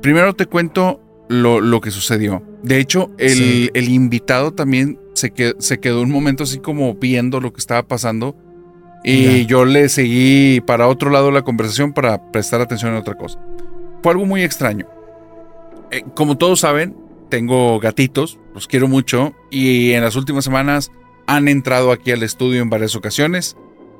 Primero 0.00 0.34
te 0.34 0.46
cuento 0.46 1.02
lo, 1.28 1.82
que 1.82 1.90
sucedió. 1.90 2.42
De 2.62 2.78
hecho, 2.78 3.10
el, 3.18 3.72
el 3.74 3.90
invitado 3.90 4.54
también 4.54 4.98
se, 5.12 5.34
se 5.58 5.80
quedó 5.80 6.00
un 6.00 6.10
momento 6.10 6.44
así 6.44 6.60
como 6.60 6.94
viendo 6.94 7.42
lo 7.42 7.52
que 7.52 7.58
estaba 7.58 7.86
pasando 7.86 8.34
y 9.06 9.46
yo 9.46 9.64
le 9.64 9.88
seguí 9.88 10.60
para 10.60 10.88
otro 10.88 11.10
lado 11.10 11.30
la 11.30 11.42
conversación 11.42 11.92
para 11.92 12.32
prestar 12.32 12.60
atención 12.60 12.94
a 12.94 12.98
otra 12.98 13.14
cosa. 13.14 13.38
Fue 14.02 14.12
algo 14.12 14.26
muy 14.26 14.42
extraño. 14.42 14.86
Eh, 15.92 16.02
como 16.14 16.36
todos 16.36 16.60
saben, 16.60 16.96
tengo 17.28 17.78
gatitos, 17.78 18.38
los 18.52 18.66
quiero 18.66 18.88
mucho 18.88 19.32
y 19.50 19.92
en 19.92 20.02
las 20.02 20.16
últimas 20.16 20.44
semanas 20.44 20.90
han 21.28 21.46
entrado 21.46 21.92
aquí 21.92 22.10
al 22.10 22.24
estudio 22.24 22.60
en 22.60 22.68
varias 22.68 22.96
ocasiones 22.96 23.56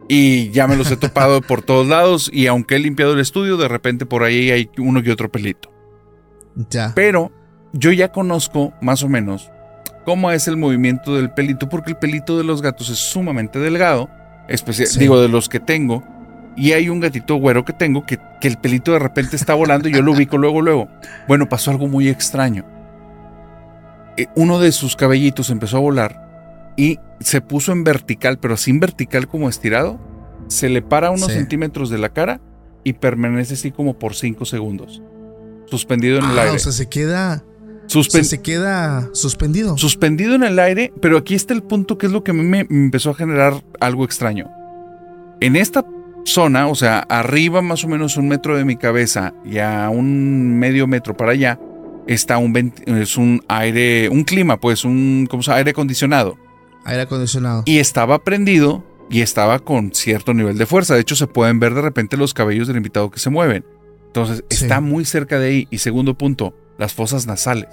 y 0.08 0.50
ya 0.50 0.66
me 0.66 0.76
los 0.76 0.90
he 0.90 0.96
topado 0.96 1.40
por 1.40 1.62
todos 1.66 1.86
lados 1.86 2.28
y 2.32 2.48
aunque 2.48 2.74
he 2.74 2.78
limpiado 2.80 3.12
el 3.12 3.20
estudio, 3.20 3.56
de 3.56 3.68
repente 3.68 4.06
por 4.06 4.24
ahí 4.24 4.50
hay 4.50 4.70
uno 4.76 5.04
que 5.04 5.12
otro 5.12 5.30
pelito. 5.30 5.70
Ya. 6.70 6.92
Pero 6.96 7.30
yo 7.72 7.92
ya 7.92 8.10
conozco 8.10 8.72
más 8.80 9.04
o 9.04 9.08
menos 9.08 9.50
cómo 10.04 10.32
es 10.32 10.48
el 10.48 10.56
movimiento 10.56 11.14
del 11.14 11.30
pelito 11.30 11.68
porque 11.68 11.90
el 11.90 11.96
pelito 11.96 12.38
de 12.38 12.44
los 12.44 12.60
gatos 12.62 12.88
es 12.88 12.98
sumamente 12.98 13.58
delgado, 13.60 14.08
especial, 14.48 14.88
digo 14.98 15.20
de 15.20 15.28
los 15.28 15.48
que 15.48 15.60
tengo. 15.60 16.02
Y 16.56 16.72
hay 16.72 16.88
un 16.88 17.00
gatito 17.00 17.36
güero 17.36 17.64
que 17.64 17.74
tengo 17.74 18.06
que, 18.06 18.18
que 18.40 18.48
el 18.48 18.56
pelito 18.56 18.92
de 18.92 18.98
repente 18.98 19.36
está 19.36 19.52
volando 19.54 19.88
y 19.88 19.92
yo 19.92 20.02
lo 20.02 20.12
ubico 20.12 20.38
luego, 20.38 20.62
luego. 20.62 20.88
Bueno, 21.28 21.48
pasó 21.48 21.70
algo 21.70 21.86
muy 21.86 22.08
extraño. 22.08 22.64
Eh, 24.16 24.26
uno 24.34 24.58
de 24.58 24.72
sus 24.72 24.96
cabellitos 24.96 25.50
empezó 25.50 25.76
a 25.76 25.80
volar 25.80 26.72
y 26.76 26.98
se 27.20 27.40
puso 27.40 27.72
en 27.72 27.84
vertical, 27.84 28.38
pero 28.38 28.56
sin 28.56 28.80
vertical 28.80 29.28
como 29.28 29.48
estirado. 29.48 29.98
Se 30.48 30.68
le 30.68 30.80
para 30.80 31.10
unos 31.10 31.32
centímetros 31.32 31.90
de 31.90 31.98
la 31.98 32.10
cara 32.10 32.40
y 32.84 32.92
permanece 32.92 33.54
así 33.54 33.72
como 33.72 33.98
por 33.98 34.14
cinco 34.14 34.44
segundos. 34.44 35.02
Suspendido 35.66 36.18
en 36.18 36.24
el 36.24 36.38
ah, 36.38 36.42
aire. 36.42 36.56
O 36.56 36.58
sea, 36.58 36.70
se 36.70 36.88
queda. 36.88 37.42
Se 37.88 38.42
queda 38.42 39.08
suspendido. 39.12 39.76
Suspendido 39.78 40.34
en 40.34 40.42
el 40.44 40.58
aire, 40.58 40.92
pero 41.00 41.18
aquí 41.18 41.34
está 41.34 41.54
el 41.54 41.62
punto 41.62 41.98
que 41.98 42.06
es 42.06 42.12
lo 42.12 42.24
que 42.24 42.32
a 42.32 42.34
mí 42.34 42.42
me 42.42 42.60
empezó 42.68 43.10
a 43.10 43.14
generar 43.14 43.62
algo 43.80 44.04
extraño. 44.04 44.50
En 45.40 45.56
esta 45.56 45.84
zona, 46.24 46.68
o 46.68 46.74
sea, 46.74 47.00
arriba 47.00 47.62
más 47.62 47.84
o 47.84 47.88
menos 47.88 48.16
un 48.16 48.28
metro 48.28 48.56
de 48.56 48.64
mi 48.64 48.76
cabeza 48.76 49.34
y 49.44 49.58
a 49.58 49.88
un 49.90 50.58
medio 50.58 50.86
metro 50.86 51.16
para 51.16 51.32
allá, 51.32 51.58
está 52.06 52.38
un 52.38 52.72
es 52.86 53.16
un 53.16 53.42
aire, 53.48 54.08
un 54.08 54.24
clima, 54.24 54.58
pues, 54.60 54.84
un 54.84 55.26
¿cómo 55.30 55.42
se 55.42 55.48
llama? 55.48 55.58
aire 55.58 55.70
acondicionado. 55.70 56.36
Aire 56.84 57.02
acondicionado. 57.02 57.62
Y 57.66 57.78
estaba 57.78 58.22
prendido 58.22 58.84
y 59.10 59.20
estaba 59.20 59.58
con 59.60 59.92
cierto 59.92 60.34
nivel 60.34 60.58
de 60.58 60.66
fuerza. 60.66 60.94
De 60.94 61.00
hecho, 61.00 61.16
se 61.16 61.26
pueden 61.26 61.60
ver 61.60 61.74
de 61.74 61.82
repente 61.82 62.16
los 62.16 62.34
cabellos 62.34 62.68
del 62.68 62.76
invitado 62.76 63.10
que 63.10 63.18
se 63.18 63.30
mueven. 63.30 63.64
Entonces, 64.06 64.44
está 64.48 64.80
muy 64.80 65.04
cerca 65.04 65.38
de 65.38 65.48
ahí. 65.48 65.68
Y 65.70 65.78
segundo 65.78 66.14
punto, 66.14 66.54
las 66.78 66.94
fosas 66.94 67.26
nasales. 67.26 67.68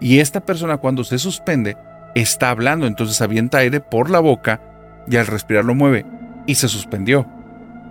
Y 0.00 0.18
esta 0.18 0.40
persona 0.40 0.78
cuando 0.78 1.04
se 1.04 1.18
suspende, 1.18 1.76
está 2.14 2.50
hablando, 2.50 2.86
entonces 2.86 3.20
avienta 3.20 3.58
aire 3.58 3.80
por 3.80 4.10
la 4.10 4.20
boca 4.20 4.60
y 5.08 5.16
al 5.16 5.26
respirar 5.26 5.64
lo 5.64 5.74
mueve. 5.74 6.06
Y 6.46 6.54
se 6.54 6.68
suspendió. 6.68 7.26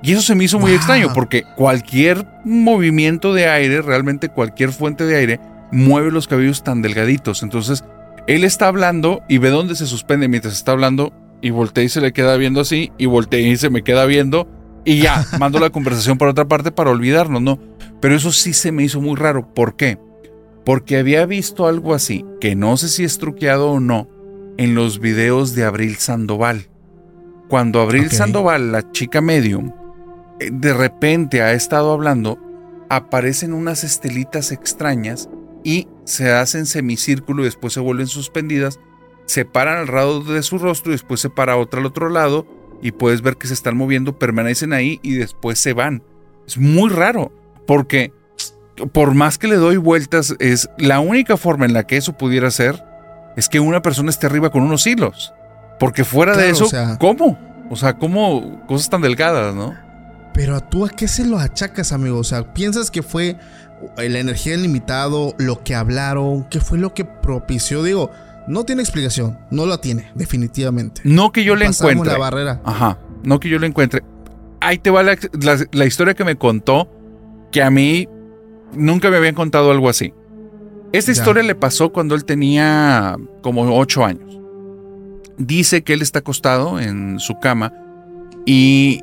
Y 0.01 0.13
eso 0.13 0.21
se 0.21 0.35
me 0.35 0.45
hizo 0.45 0.59
muy 0.59 0.71
extraño 0.71 1.13
porque 1.13 1.43
cualquier 1.55 2.25
movimiento 2.45 3.33
de 3.33 3.47
aire, 3.47 3.81
realmente 3.81 4.29
cualquier 4.29 4.71
fuente 4.71 5.05
de 5.05 5.15
aire, 5.17 5.39
mueve 5.71 6.11
los 6.11 6.27
cabellos 6.27 6.63
tan 6.63 6.81
delgaditos. 6.81 7.43
Entonces, 7.43 7.83
él 8.27 8.43
está 8.43 8.67
hablando 8.67 9.21
y 9.27 9.39
ve 9.39 9.49
dónde 9.49 9.75
se 9.75 9.87
suspende 9.87 10.27
mientras 10.27 10.53
está 10.53 10.71
hablando 10.71 11.13
y 11.41 11.49
voltea 11.51 11.83
y 11.83 11.89
se 11.89 12.01
le 12.01 12.13
queda 12.13 12.37
viendo 12.37 12.61
así 12.61 12.91
y 12.97 13.05
voltea 13.05 13.39
y 13.39 13.57
se 13.57 13.69
me 13.69 13.83
queda 13.83 14.05
viendo 14.05 14.47
y 14.85 14.99
ya, 14.99 15.25
mando 15.39 15.59
la 15.59 15.69
conversación 15.69 16.17
por 16.17 16.29
otra 16.29 16.47
parte 16.47 16.71
para 16.71 16.91
olvidarnos, 16.91 17.41
¿no? 17.41 17.59
Pero 18.01 18.15
eso 18.15 18.31
sí 18.31 18.53
se 18.53 18.71
me 18.71 18.83
hizo 18.83 19.01
muy 19.01 19.15
raro. 19.17 19.53
¿Por 19.53 19.75
qué? 19.75 19.97
Porque 20.65 20.97
había 20.97 21.25
visto 21.25 21.67
algo 21.67 21.93
así, 21.93 22.25
que 22.39 22.55
no 22.55 22.77
sé 22.77 22.89
si 22.89 23.03
es 23.03 23.17
truqueado 23.17 23.71
o 23.71 23.79
no, 23.79 24.07
en 24.57 24.75
los 24.75 24.99
videos 24.99 25.55
de 25.55 25.63
Abril 25.63 25.95
Sandoval. 25.95 26.69
Cuando 27.47 27.81
Abril 27.81 28.11
Sandoval, 28.11 28.71
la 28.71 28.91
chica 28.91 29.21
medium, 29.21 29.71
eh, 30.39 30.49
de 30.51 30.73
repente 30.73 31.41
ha 31.41 31.53
estado 31.53 31.91
hablando, 31.91 32.37
aparecen 32.89 33.53
unas 33.53 33.83
estelitas 33.83 34.51
extrañas 34.51 35.29
y 35.63 35.87
se 36.03 36.31
hacen 36.31 36.65
semicírculo 36.65 37.41
y 37.41 37.45
después 37.45 37.73
se 37.73 37.79
vuelven 37.79 38.07
suspendidas, 38.07 38.79
se 39.25 39.45
paran 39.45 39.77
al 39.77 39.87
lado 39.87 40.21
de 40.21 40.43
su 40.43 40.57
rostro 40.57 40.91
y 40.91 40.95
después 40.95 41.19
se 41.19 41.29
para 41.29 41.57
otra 41.57 41.79
al 41.79 41.85
otro 41.85 42.09
lado 42.09 42.45
y 42.81 42.91
puedes 42.91 43.21
ver 43.21 43.37
que 43.37 43.47
se 43.47 43.53
están 43.53 43.77
moviendo, 43.77 44.17
permanecen 44.17 44.73
ahí 44.73 44.99
y 45.03 45.15
después 45.15 45.59
se 45.59 45.73
van. 45.73 46.03
Es 46.47 46.57
muy 46.57 46.89
raro 46.89 47.31
porque 47.67 48.13
por 48.91 49.13
más 49.13 49.37
que 49.37 49.47
le 49.47 49.55
doy 49.55 49.77
vueltas, 49.77 50.35
es 50.39 50.69
la 50.77 50.99
única 50.99 51.37
forma 51.37 51.65
en 51.65 51.73
la 51.73 51.83
que 51.85 51.97
eso 51.97 52.13
pudiera 52.13 52.51
ser 52.51 52.83
es 53.35 53.47
que 53.47 53.59
una 53.59 53.81
persona 53.81 54.09
esté 54.09 54.25
arriba 54.27 54.49
con 54.49 54.63
unos 54.63 54.85
hilos. 54.85 55.33
Porque 55.79 56.03
fuera 56.03 56.35
de 56.35 56.49
eso, 56.49 56.67
¿cómo? 56.99 57.37
O 57.69 57.75
sea, 57.75 57.93
¿cómo 57.93 58.65
cosas 58.67 58.89
tan 58.89 59.01
delgadas, 59.01 59.55
no? 59.55 59.75
Pero 60.33 60.59
tú 60.61 60.85
a 60.85 60.89
qué 60.89 61.07
se 61.07 61.25
lo 61.25 61.39
achacas, 61.39 61.91
amigo? 61.91 62.17
O 62.17 62.23
sea, 62.23 62.53
¿piensas 62.53 62.91
que 62.91 63.01
fue 63.01 63.37
la 63.97 64.19
energía 64.19 64.57
limitado, 64.57 65.35
lo 65.37 65.63
que 65.63 65.75
hablaron, 65.75 66.43
qué 66.49 66.59
fue 66.59 66.77
lo 66.77 66.93
que 66.93 67.05
propició? 67.05 67.83
Digo, 67.83 68.11
no 68.47 68.65
tiene 68.65 68.81
explicación, 68.81 69.37
no 69.51 69.65
la 69.65 69.79
tiene, 69.79 70.11
definitivamente. 70.15 71.01
No 71.03 71.31
que 71.31 71.43
yo 71.43 71.55
le 71.55 71.65
encuentre. 71.65 72.11
la 72.11 72.17
barrera. 72.17 72.61
Ajá, 72.65 72.97
no 73.23 73.39
que 73.39 73.47
yo 73.47 73.59
le 73.59 73.67
encuentre. 73.67 74.03
Ahí 74.59 74.79
te 74.79 74.89
va 74.89 75.03
la, 75.03 75.85
historia 75.85 76.13
que 76.13 76.25
me 76.25 76.35
contó, 76.35 76.91
que 77.51 77.63
a 77.63 77.69
mí 77.69 78.09
nunca 78.73 79.09
me 79.09 79.17
habían 79.17 79.35
contado 79.35 79.71
algo 79.71 79.89
así. 79.89 80.13
Esta 80.91 81.11
historia 81.11 81.43
le 81.43 81.53
pasó 81.53 81.91
cuando 81.91 82.15
él 82.15 82.25
tenía 82.25 83.15
como 83.41 83.77
ocho 83.77 84.03
años. 84.03 84.39
Dice 85.37 85.83
que 85.83 85.93
él 85.93 86.01
está 86.01 86.19
acostado 86.19 86.79
en 86.79 87.19
su 87.19 87.39
cama 87.39 87.73
y 88.45 89.01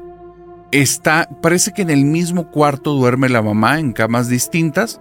está, 0.73 1.29
parece 1.43 1.73
que 1.73 1.83
en 1.83 1.91
el 1.91 2.05
mismo 2.05 2.51
cuarto 2.51 2.95
duerme 2.95 3.29
la 3.29 3.41
mamá 3.41 3.79
en 3.79 3.93
camas 3.93 4.29
distintas 4.29 5.01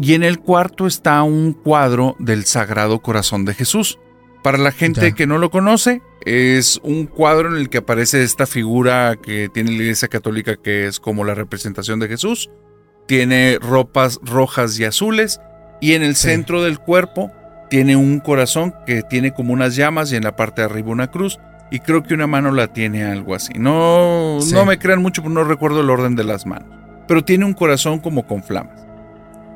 y 0.00 0.14
en 0.14 0.24
el 0.24 0.40
cuarto 0.40 0.86
está 0.86 1.22
un 1.22 1.52
cuadro 1.52 2.16
del 2.18 2.44
Sagrado 2.44 3.00
Corazón 3.00 3.44
de 3.44 3.54
Jesús. 3.54 3.98
Para 4.42 4.58
la 4.58 4.72
gente 4.72 5.12
que 5.12 5.26
no 5.26 5.36
lo 5.36 5.50
conoce, 5.50 6.00
es 6.24 6.80
un 6.82 7.06
cuadro 7.06 7.50
en 7.50 7.56
el 7.56 7.68
que 7.68 7.78
aparece 7.78 8.22
esta 8.22 8.46
figura 8.46 9.16
que 9.16 9.48
tiene 9.48 9.70
la 9.72 9.82
Iglesia 9.82 10.08
Católica 10.08 10.56
que 10.56 10.86
es 10.86 10.98
como 10.98 11.24
la 11.24 11.34
representación 11.34 12.00
de 12.00 12.08
Jesús. 12.08 12.50
Tiene 13.10 13.58
ropas 13.60 14.20
rojas 14.22 14.78
y 14.78 14.84
azules 14.84 15.40
y 15.80 15.94
en 15.94 16.04
el 16.04 16.14
centro 16.14 16.62
del 16.62 16.78
cuerpo 16.78 17.32
tiene 17.68 17.96
un 17.96 18.20
corazón 18.20 18.72
que 18.86 19.02
tiene 19.02 19.32
como 19.32 19.52
unas 19.52 19.74
llamas 19.74 20.12
y 20.12 20.16
en 20.16 20.22
la 20.22 20.36
parte 20.36 20.62
de 20.62 20.66
arriba 20.66 20.92
una 20.92 21.10
cruz 21.10 21.40
y 21.72 21.80
creo 21.80 22.04
que 22.04 22.14
una 22.14 22.28
mano 22.28 22.52
la 22.52 22.68
tiene 22.68 23.02
algo 23.02 23.34
así. 23.34 23.54
No, 23.56 24.38
no 24.38 24.64
me 24.64 24.78
crean 24.78 25.02
mucho, 25.02 25.22
porque 25.22 25.34
no 25.34 25.42
recuerdo 25.42 25.80
el 25.80 25.90
orden 25.90 26.14
de 26.14 26.22
las 26.22 26.46
manos. 26.46 26.68
Pero 27.08 27.24
tiene 27.24 27.44
un 27.46 27.52
corazón 27.52 27.98
como 27.98 28.28
con 28.28 28.44
flamas. 28.44 28.80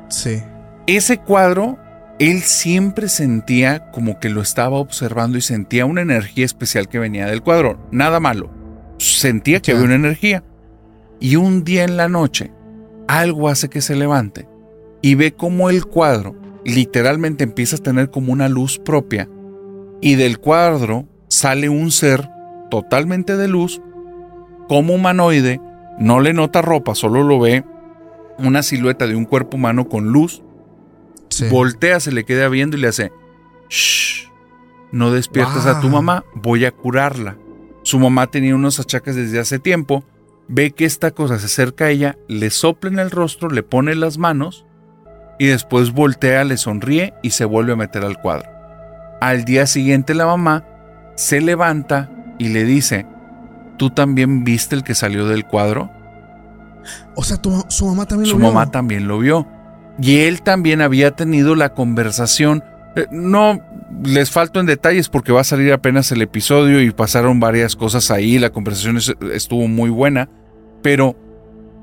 Sí. 0.09 0.43
Ese 0.85 1.19
cuadro, 1.19 1.79
él 2.19 2.41
siempre 2.41 3.07
sentía 3.07 3.89
como 3.91 4.19
que 4.19 4.27
lo 4.27 4.41
estaba 4.41 4.79
observando 4.79 5.37
y 5.37 5.41
sentía 5.41 5.85
una 5.85 6.01
energía 6.01 6.43
especial 6.43 6.89
que 6.89 6.99
venía 6.99 7.25
del 7.27 7.41
cuadro. 7.41 7.87
Nada 7.89 8.19
malo. 8.19 8.51
Sentía 8.97 9.61
que 9.61 9.71
había 9.71 9.85
una 9.85 9.95
energía. 9.95 10.43
Y 11.21 11.37
un 11.37 11.63
día 11.63 11.85
en 11.85 11.95
la 11.95 12.09
noche, 12.09 12.51
algo 13.07 13.49
hace 13.49 13.69
que 13.69 13.81
se 13.81 13.95
levante 13.95 14.47
y 15.01 15.15
ve 15.15 15.33
como 15.33 15.69
el 15.69 15.85
cuadro 15.85 16.35
literalmente 16.65 17.43
empieza 17.43 17.75
a 17.75 17.79
tener 17.79 18.09
como 18.09 18.33
una 18.33 18.49
luz 18.49 18.79
propia. 18.79 19.29
Y 20.01 20.15
del 20.15 20.39
cuadro 20.39 21.07
sale 21.27 21.69
un 21.69 21.91
ser 21.91 22.29
totalmente 22.69 23.37
de 23.37 23.47
luz, 23.47 23.81
como 24.67 24.95
humanoide, 24.95 25.61
no 25.99 26.19
le 26.19 26.33
nota 26.33 26.61
ropa, 26.61 26.95
solo 26.95 27.23
lo 27.23 27.39
ve 27.39 27.63
una 28.37 28.63
silueta 28.63 29.07
de 29.07 29.15
un 29.15 29.25
cuerpo 29.25 29.57
humano 29.57 29.87
con 29.87 30.11
luz. 30.11 30.41
Voltea, 31.49 31.99
se 31.99 32.11
le 32.11 32.23
queda 32.23 32.49
viendo 32.49 32.77
y 32.77 32.81
le 32.81 32.87
hace, 32.87 33.11
Shh, 33.69 34.29
no 34.91 35.11
despiertas 35.11 35.65
a 35.65 35.81
tu 35.81 35.89
mamá, 35.89 36.23
voy 36.33 36.65
a 36.65 36.71
curarla. 36.71 37.37
Su 37.83 37.99
mamá 37.99 38.27
tenía 38.27 38.55
unos 38.55 38.79
achaques 38.79 39.15
desde 39.15 39.39
hace 39.39 39.59
tiempo, 39.59 40.03
ve 40.47 40.71
que 40.71 40.85
esta 40.85 41.11
cosa 41.11 41.39
se 41.39 41.45
acerca 41.45 41.85
a 41.85 41.89
ella, 41.89 42.17
le 42.27 42.49
sopla 42.49 42.89
en 42.89 42.99
el 42.99 43.11
rostro, 43.11 43.49
le 43.49 43.63
pone 43.63 43.95
las 43.95 44.17
manos 44.17 44.65
y 45.39 45.47
después 45.47 45.91
voltea, 45.91 46.43
le 46.43 46.57
sonríe 46.57 47.13
y 47.21 47.31
se 47.31 47.45
vuelve 47.45 47.73
a 47.73 47.77
meter 47.77 48.03
al 48.03 48.19
cuadro. 48.19 48.49
Al 49.21 49.45
día 49.45 49.65
siguiente 49.67 50.13
la 50.13 50.25
mamá 50.25 50.65
se 51.15 51.41
levanta 51.41 52.09
y 52.37 52.49
le 52.49 52.63
dice, 52.63 53.05
¿tú 53.77 53.89
también 53.89 54.43
viste 54.43 54.75
el 54.75 54.83
que 54.83 54.95
salió 54.95 55.27
del 55.27 55.45
cuadro? 55.45 55.89
O 57.15 57.23
sea, 57.23 57.39
su 57.69 57.87
mamá 57.87 58.05
también 58.05 58.29
lo 58.29 58.37
vio. 58.37 58.47
Su 58.47 58.53
mamá 58.53 58.71
también 58.71 59.07
lo 59.07 59.19
vio. 59.19 59.47
Y 59.99 60.19
él 60.19 60.41
también 60.41 60.81
había 60.81 61.11
tenido 61.11 61.55
la 61.55 61.69
conversación. 61.69 62.63
Eh, 62.95 63.07
no 63.11 63.61
les 64.03 64.31
falto 64.31 64.59
en 64.59 64.65
detalles 64.65 65.09
porque 65.09 65.31
va 65.31 65.41
a 65.41 65.45
salir 65.45 65.71
apenas 65.71 66.11
el 66.11 66.21
episodio 66.21 66.81
y 66.81 66.91
pasaron 66.91 67.39
varias 67.39 67.75
cosas 67.75 68.11
ahí. 68.11 68.39
La 68.39 68.51
conversación 68.51 68.97
estuvo 69.31 69.67
muy 69.67 69.89
buena. 69.89 70.29
Pero 70.81 71.15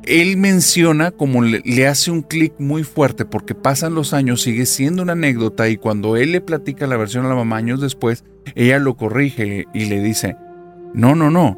él 0.04 0.36
menciona 0.36 1.10
como 1.10 1.42
le, 1.42 1.86
hace 1.86 2.10
un 2.10 2.22
clic 2.22 2.54
muy 2.58 2.82
fuerte 2.84 3.24
porque 3.24 3.54
pasan 3.54 3.94
los 3.94 4.12
años, 4.12 4.42
sigue 4.42 4.66
siendo 4.66 5.02
una 5.02 5.12
anécdota 5.12 5.68
y 5.68 5.76
cuando 5.76 6.16
él 6.16 6.32
le 6.32 6.40
platica 6.40 6.86
la 6.86 6.96
versión 6.96 7.24
a 7.24 7.28
la 7.28 7.34
mamá 7.34 7.56
años 7.56 7.80
después, 7.80 8.24
ella 8.54 8.78
lo 8.78 8.96
corrige 8.96 9.66
y 9.72 9.84
le 9.86 10.00
dice, 10.02 10.36
no, 10.92 11.14
no, 11.14 11.30
no, 11.30 11.56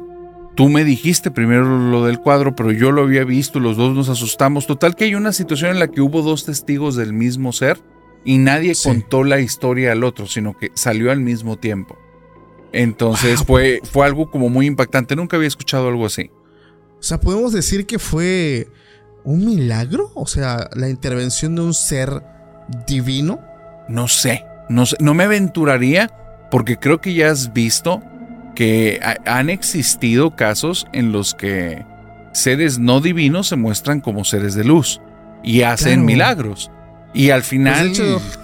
tú 0.55 0.69
me 0.69 0.83
dijiste 0.83 1.31
primero 1.31 1.65
lo 1.79 2.05
del 2.05 2.19
cuadro, 2.19 2.55
pero 2.55 2.71
yo 2.71 2.91
lo 2.91 3.01
había 3.01 3.23
visto, 3.23 3.59
los 3.59 3.77
dos 3.77 3.95
nos 3.95 4.09
asustamos. 4.09 4.67
Total 4.67 4.95
que 4.95 5.05
hay 5.05 5.15
una 5.15 5.33
situación 5.33 5.71
en 5.71 5.79
la 5.79 5.87
que 5.87 6.01
hubo 6.01 6.21
dos 6.21 6.45
testigos 6.45 6.95
del 6.95 7.13
mismo 7.13 7.51
ser 7.51 7.79
y 8.25 8.39
nadie 8.39 8.73
contó 8.83 9.23
la 9.23 9.39
historia 9.39 9.91
al 9.91 10.03
otro, 10.03 10.25
sino 10.25 10.57
que 10.57 10.71
salió 10.73 11.11
al 11.11 11.21
mismo 11.21 11.57
tiempo. 11.57 11.97
Entonces 12.73 13.43
fue, 13.43 13.79
fue 13.83 14.05
algo 14.05 14.29
como 14.29 14.49
muy 14.49 14.65
impactante. 14.65 15.15
Nunca 15.15 15.37
había 15.37 15.47
escuchado 15.47 15.87
algo 15.87 16.05
así. 16.07 16.31
O 16.99 17.03
sea, 17.03 17.21
podemos 17.21 17.53
decir 17.53 17.85
que 17.85 17.99
fue 17.99 18.67
un 19.23 19.45
milagro. 19.45 20.11
O 20.15 20.27
sea, 20.27 20.69
la 20.73 20.89
intervención 20.89 21.55
de 21.55 21.61
un 21.61 21.73
ser 21.73 22.21
divino. 22.87 23.39
No 23.87 24.07
sé. 24.07 24.43
No, 24.67 24.85
sé, 24.85 24.97
no 24.99 25.13
me 25.13 25.23
aventuraría 25.23 26.11
porque 26.49 26.77
creo 26.77 26.99
que 26.99 27.13
ya 27.13 27.29
has 27.29 27.53
visto 27.53 28.01
que 28.55 28.99
han 29.25 29.49
existido 29.49 30.35
casos 30.35 30.87
en 30.91 31.11
los 31.11 31.35
que 31.35 31.85
seres 32.33 32.79
no 32.79 33.01
divinos 33.01 33.47
se 33.47 33.55
muestran 33.55 34.01
como 34.01 34.23
seres 34.23 34.55
de 34.55 34.63
luz 34.63 35.01
y 35.43 35.61
hacen 35.61 36.03
milagros. 36.05 36.71
Y 37.15 37.31
al 37.31 37.41
pues, 37.41 37.49
final 37.49 37.93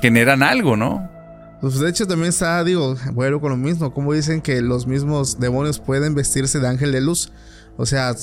generan 0.02 0.42
algo, 0.42 0.78
¿no? 0.78 1.10
Pues 1.62 1.80
de 1.80 1.90
hecho 1.90 2.08
también 2.08 2.30
está, 2.30 2.64
digo, 2.64 2.96
bueno, 3.14 3.40
con 3.40 3.52
lo 3.52 3.58
mismo, 3.58 3.94
como 3.94 4.14
dicen 4.14 4.42
que 4.42 4.62
los 4.62 4.88
mismos 4.88 5.40
demonios 5.40 5.80
pueden 5.80 6.16
vestirse 6.16 6.60
de 6.60 6.68
ángel 6.68 6.92
de 6.92 7.02
luz. 7.02 7.32
O 7.78 7.86
sea, 7.86 8.16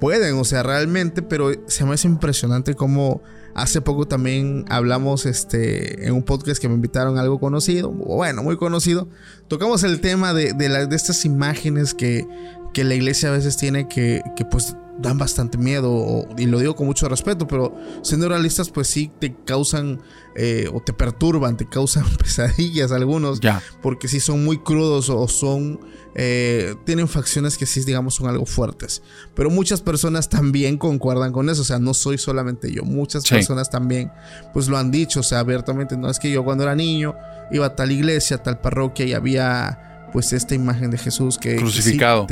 pueden, 0.00 0.34
o 0.36 0.44
sea, 0.44 0.64
realmente, 0.64 1.22
pero 1.22 1.52
se 1.68 1.84
me 1.84 1.94
hace 1.94 2.08
impresionante 2.08 2.74
como 2.74 3.22
hace 3.54 3.80
poco 3.80 4.08
también 4.08 4.64
hablamos 4.68 5.26
este, 5.26 6.06
en 6.06 6.14
un 6.14 6.22
podcast 6.22 6.60
que 6.60 6.68
me 6.68 6.74
invitaron 6.74 7.18
a 7.18 7.20
algo 7.20 7.38
conocido, 7.38 7.90
bueno, 7.90 8.42
muy 8.42 8.56
conocido. 8.56 9.08
Tocamos 9.46 9.84
el 9.84 10.00
tema 10.00 10.32
de, 10.32 10.52
de, 10.54 10.86
de 10.86 10.96
estas 10.96 11.24
imágenes 11.24 11.94
que, 11.94 12.26
que 12.72 12.82
la 12.82 12.94
iglesia 12.94 13.28
a 13.28 13.32
veces 13.32 13.56
tiene 13.56 13.88
que, 13.88 14.22
que 14.34 14.44
pues 14.44 14.74
dan 15.02 15.18
bastante 15.18 15.58
miedo, 15.58 16.26
y 16.38 16.46
lo 16.46 16.58
digo 16.60 16.76
con 16.76 16.86
mucho 16.86 17.08
respeto, 17.08 17.46
pero 17.46 17.76
siendo 18.02 18.28
realistas, 18.28 18.70
pues 18.70 18.86
sí 18.88 19.10
te 19.18 19.34
causan 19.44 20.00
eh, 20.34 20.68
o 20.72 20.80
te 20.80 20.92
perturban, 20.92 21.56
te 21.56 21.68
causan 21.68 22.04
pesadillas 22.18 22.92
algunos, 22.92 23.40
ya. 23.40 23.62
porque 23.82 24.08
sí 24.08 24.20
son 24.20 24.44
muy 24.44 24.58
crudos 24.58 25.10
o 25.10 25.26
son, 25.28 25.80
eh, 26.14 26.74
tienen 26.86 27.08
facciones 27.08 27.58
que 27.58 27.66
sí, 27.66 27.82
digamos, 27.84 28.14
son 28.14 28.28
algo 28.28 28.46
fuertes. 28.46 29.02
Pero 29.34 29.50
muchas 29.50 29.82
personas 29.82 30.28
también 30.28 30.78
concuerdan 30.78 31.32
con 31.32 31.50
eso, 31.50 31.62
o 31.62 31.64
sea, 31.64 31.78
no 31.78 31.92
soy 31.94 32.16
solamente 32.16 32.72
yo, 32.72 32.84
muchas 32.84 33.28
personas 33.28 33.68
también, 33.68 34.10
pues 34.54 34.68
lo 34.68 34.78
han 34.78 34.90
dicho, 34.90 35.20
o 35.20 35.24
sea, 35.24 35.40
abiertamente, 35.40 35.96
no 35.96 36.08
es 36.08 36.18
que 36.18 36.30
yo 36.30 36.44
cuando 36.44 36.64
era 36.64 36.74
niño 36.74 37.14
iba 37.50 37.66
a 37.66 37.74
tal 37.74 37.90
iglesia, 37.90 38.36
a 38.36 38.42
tal 38.42 38.60
parroquia 38.60 39.04
y 39.04 39.12
había 39.12 39.91
pues 40.12 40.32
esta 40.32 40.54
imagen 40.54 40.90
de 40.90 40.98
Jesús 40.98 41.38
que... 41.38 41.56
Crucificado. 41.56 42.26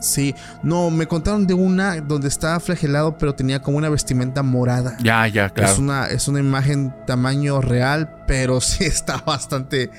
sí, 0.00 0.34
no, 0.62 0.90
me 0.90 1.06
contaron 1.06 1.46
de 1.46 1.54
una 1.54 2.00
donde 2.00 2.28
estaba 2.28 2.58
flagelado 2.60 3.18
pero 3.18 3.34
tenía 3.34 3.60
como 3.60 3.78
una 3.78 3.88
vestimenta 3.88 4.42
morada. 4.42 4.96
Ya, 5.02 5.26
ya, 5.28 5.50
claro. 5.50 5.72
Es 5.72 5.78
una, 5.78 6.06
es 6.06 6.28
una 6.28 6.40
imagen 6.40 6.94
tamaño 7.06 7.60
real, 7.60 8.24
pero 8.26 8.60
sí 8.60 8.84
está 8.84 9.18
bastante, 9.18 9.90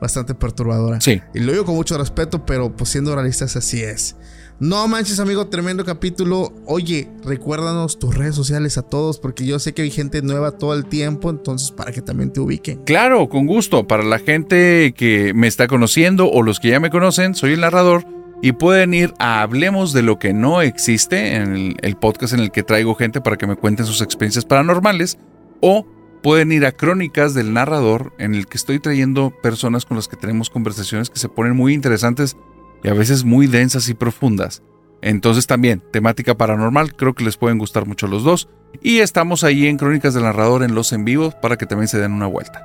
bastante 0.00 0.34
perturbadora. 0.34 1.00
Sí. 1.00 1.20
Y 1.34 1.40
lo 1.40 1.52
digo 1.52 1.64
con 1.64 1.74
mucho 1.74 1.98
respeto, 1.98 2.46
pero 2.46 2.74
pues 2.74 2.90
siendo 2.90 3.14
realistas 3.14 3.56
así 3.56 3.82
es. 3.82 4.16
No 4.58 4.88
manches, 4.88 5.20
amigo, 5.20 5.48
tremendo 5.48 5.84
capítulo. 5.84 6.50
Oye, 6.64 7.10
recuérdanos 7.22 7.98
tus 7.98 8.14
redes 8.14 8.34
sociales 8.34 8.78
a 8.78 8.82
todos, 8.82 9.18
porque 9.18 9.44
yo 9.44 9.58
sé 9.58 9.74
que 9.74 9.82
hay 9.82 9.90
gente 9.90 10.22
nueva 10.22 10.52
todo 10.52 10.72
el 10.72 10.86
tiempo, 10.86 11.28
entonces 11.28 11.70
para 11.72 11.92
que 11.92 12.00
también 12.00 12.32
te 12.32 12.40
ubiquen. 12.40 12.82
Claro, 12.84 13.28
con 13.28 13.46
gusto. 13.46 13.86
Para 13.86 14.02
la 14.02 14.18
gente 14.18 14.94
que 14.96 15.34
me 15.34 15.46
está 15.46 15.66
conociendo 15.66 16.30
o 16.30 16.42
los 16.42 16.58
que 16.58 16.70
ya 16.70 16.80
me 16.80 16.88
conocen, 16.88 17.34
soy 17.34 17.52
el 17.52 17.60
narrador 17.60 18.06
y 18.40 18.52
pueden 18.52 18.94
ir 18.94 19.12
a 19.18 19.42
Hablemos 19.42 19.92
de 19.92 20.00
lo 20.00 20.18
que 20.18 20.32
no 20.32 20.62
existe, 20.62 21.34
en 21.34 21.76
el, 21.82 21.96
podcast 21.96 22.32
en 22.32 22.40
el 22.40 22.50
que 22.50 22.62
traigo 22.62 22.94
gente 22.94 23.20
para 23.20 23.36
que 23.36 23.46
me 23.46 23.56
cuenten 23.56 23.84
sus 23.84 24.00
experiencias 24.00 24.46
paranormales, 24.46 25.18
o 25.60 25.86
pueden 26.22 26.50
ir 26.50 26.64
a 26.64 26.72
Crónicas 26.72 27.34
del 27.34 27.52
Narrador, 27.52 28.14
en 28.18 28.34
el 28.34 28.46
que 28.46 28.56
estoy 28.56 28.80
trayendo 28.80 29.34
personas 29.42 29.84
con 29.84 29.98
las 29.98 30.08
que 30.08 30.16
tenemos 30.16 30.48
conversaciones 30.48 31.10
que 31.10 31.18
se 31.18 31.28
ponen 31.28 31.54
muy 31.54 31.74
interesantes 31.74 32.38
y 32.86 32.88
a 32.88 32.94
veces 32.94 33.24
muy 33.24 33.48
densas 33.48 33.88
y 33.88 33.94
profundas. 33.94 34.62
Entonces 35.02 35.48
también, 35.48 35.82
temática 35.92 36.36
paranormal, 36.36 36.94
creo 36.94 37.14
que 37.14 37.24
les 37.24 37.36
pueden 37.36 37.58
gustar 37.58 37.84
mucho 37.84 38.06
los 38.06 38.22
dos. 38.22 38.48
Y 38.80 38.98
estamos 38.98 39.42
ahí 39.42 39.66
en 39.66 39.76
Crónicas 39.76 40.14
del 40.14 40.22
Narrador 40.22 40.62
en 40.62 40.76
los 40.76 40.92
en 40.92 41.04
vivos 41.04 41.34
para 41.34 41.56
que 41.56 41.66
también 41.66 41.88
se 41.88 41.98
den 41.98 42.12
una 42.12 42.28
vuelta. 42.28 42.64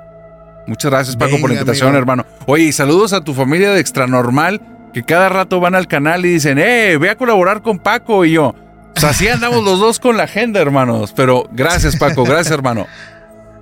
Muchas 0.68 0.92
gracias 0.92 1.16
Paco 1.16 1.40
por 1.40 1.50
la 1.50 1.56
invitación, 1.56 1.96
hermano. 1.96 2.24
Oye, 2.46 2.64
y 2.64 2.72
saludos 2.72 3.12
a 3.12 3.24
tu 3.24 3.34
familia 3.34 3.72
de 3.72 3.80
Extranormal, 3.80 4.60
que 4.94 5.02
cada 5.02 5.28
rato 5.28 5.58
van 5.58 5.74
al 5.74 5.88
canal 5.88 6.24
y 6.24 6.28
dicen, 6.28 6.56
eh, 6.60 6.96
voy 6.98 7.08
a 7.08 7.16
colaborar 7.16 7.60
con 7.60 7.80
Paco 7.80 8.24
y 8.24 8.34
yo. 8.34 8.54
O 8.94 9.00
sea, 9.00 9.10
así 9.10 9.26
andamos 9.26 9.64
los 9.64 9.80
dos 9.80 9.98
con 9.98 10.16
la 10.16 10.24
agenda, 10.24 10.60
hermanos. 10.60 11.12
Pero 11.16 11.48
gracias, 11.50 11.96
Paco, 11.96 12.22
gracias, 12.22 12.52
hermano. 12.52 12.86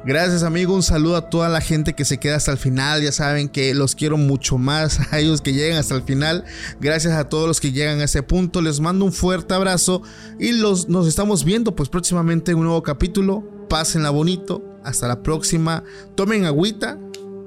Gracias 0.05 0.42
amigo, 0.44 0.74
un 0.74 0.82
saludo 0.82 1.16
a 1.16 1.28
toda 1.28 1.51
la 1.51 1.61
gente 1.61 1.92
que 1.92 2.07
se 2.07 2.18
queda 2.18 2.36
hasta 2.36 2.53
el 2.53 2.59
final, 2.59 3.03
ya 3.03 3.12
saben 3.12 3.51
que 3.51 3.74
los 3.74 3.94
quiero 3.94 4.16
mucho 4.16 4.57
más 4.57 5.12
a 5.12 5.18
ellos 5.18 5.42
que 5.42 5.53
llegan 5.53 5.78
hasta 5.78 5.94
el 5.94 6.03
final, 6.03 6.44
gracias 6.80 7.12
a 7.14 7.28
todos 7.28 7.46
los 7.46 7.61
que 7.61 7.72
llegan 7.72 8.01
a 8.01 8.05
ese 8.05 8.22
punto, 8.22 8.62
les 8.62 8.80
mando 8.80 9.05
un 9.05 9.12
fuerte 9.12 9.53
abrazo 9.53 10.03
y 10.38 10.53
los, 10.53 10.88
nos 10.88 11.07
estamos 11.07 11.44
viendo 11.44 11.76
pues 11.76 11.90
próximamente 11.90 12.53
en 12.53 12.59
un 12.59 12.64
nuevo 12.64 12.82
capítulo, 12.82 13.44
pásenla 13.68 14.09
bonito, 14.09 14.64
hasta 14.84 15.07
la 15.07 15.22
próxima, 15.22 15.84
tomen 16.14 16.46
agüita, 16.46 16.98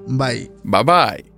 bye. 0.07 0.51
Bye 0.63 0.83
bye. 0.83 1.32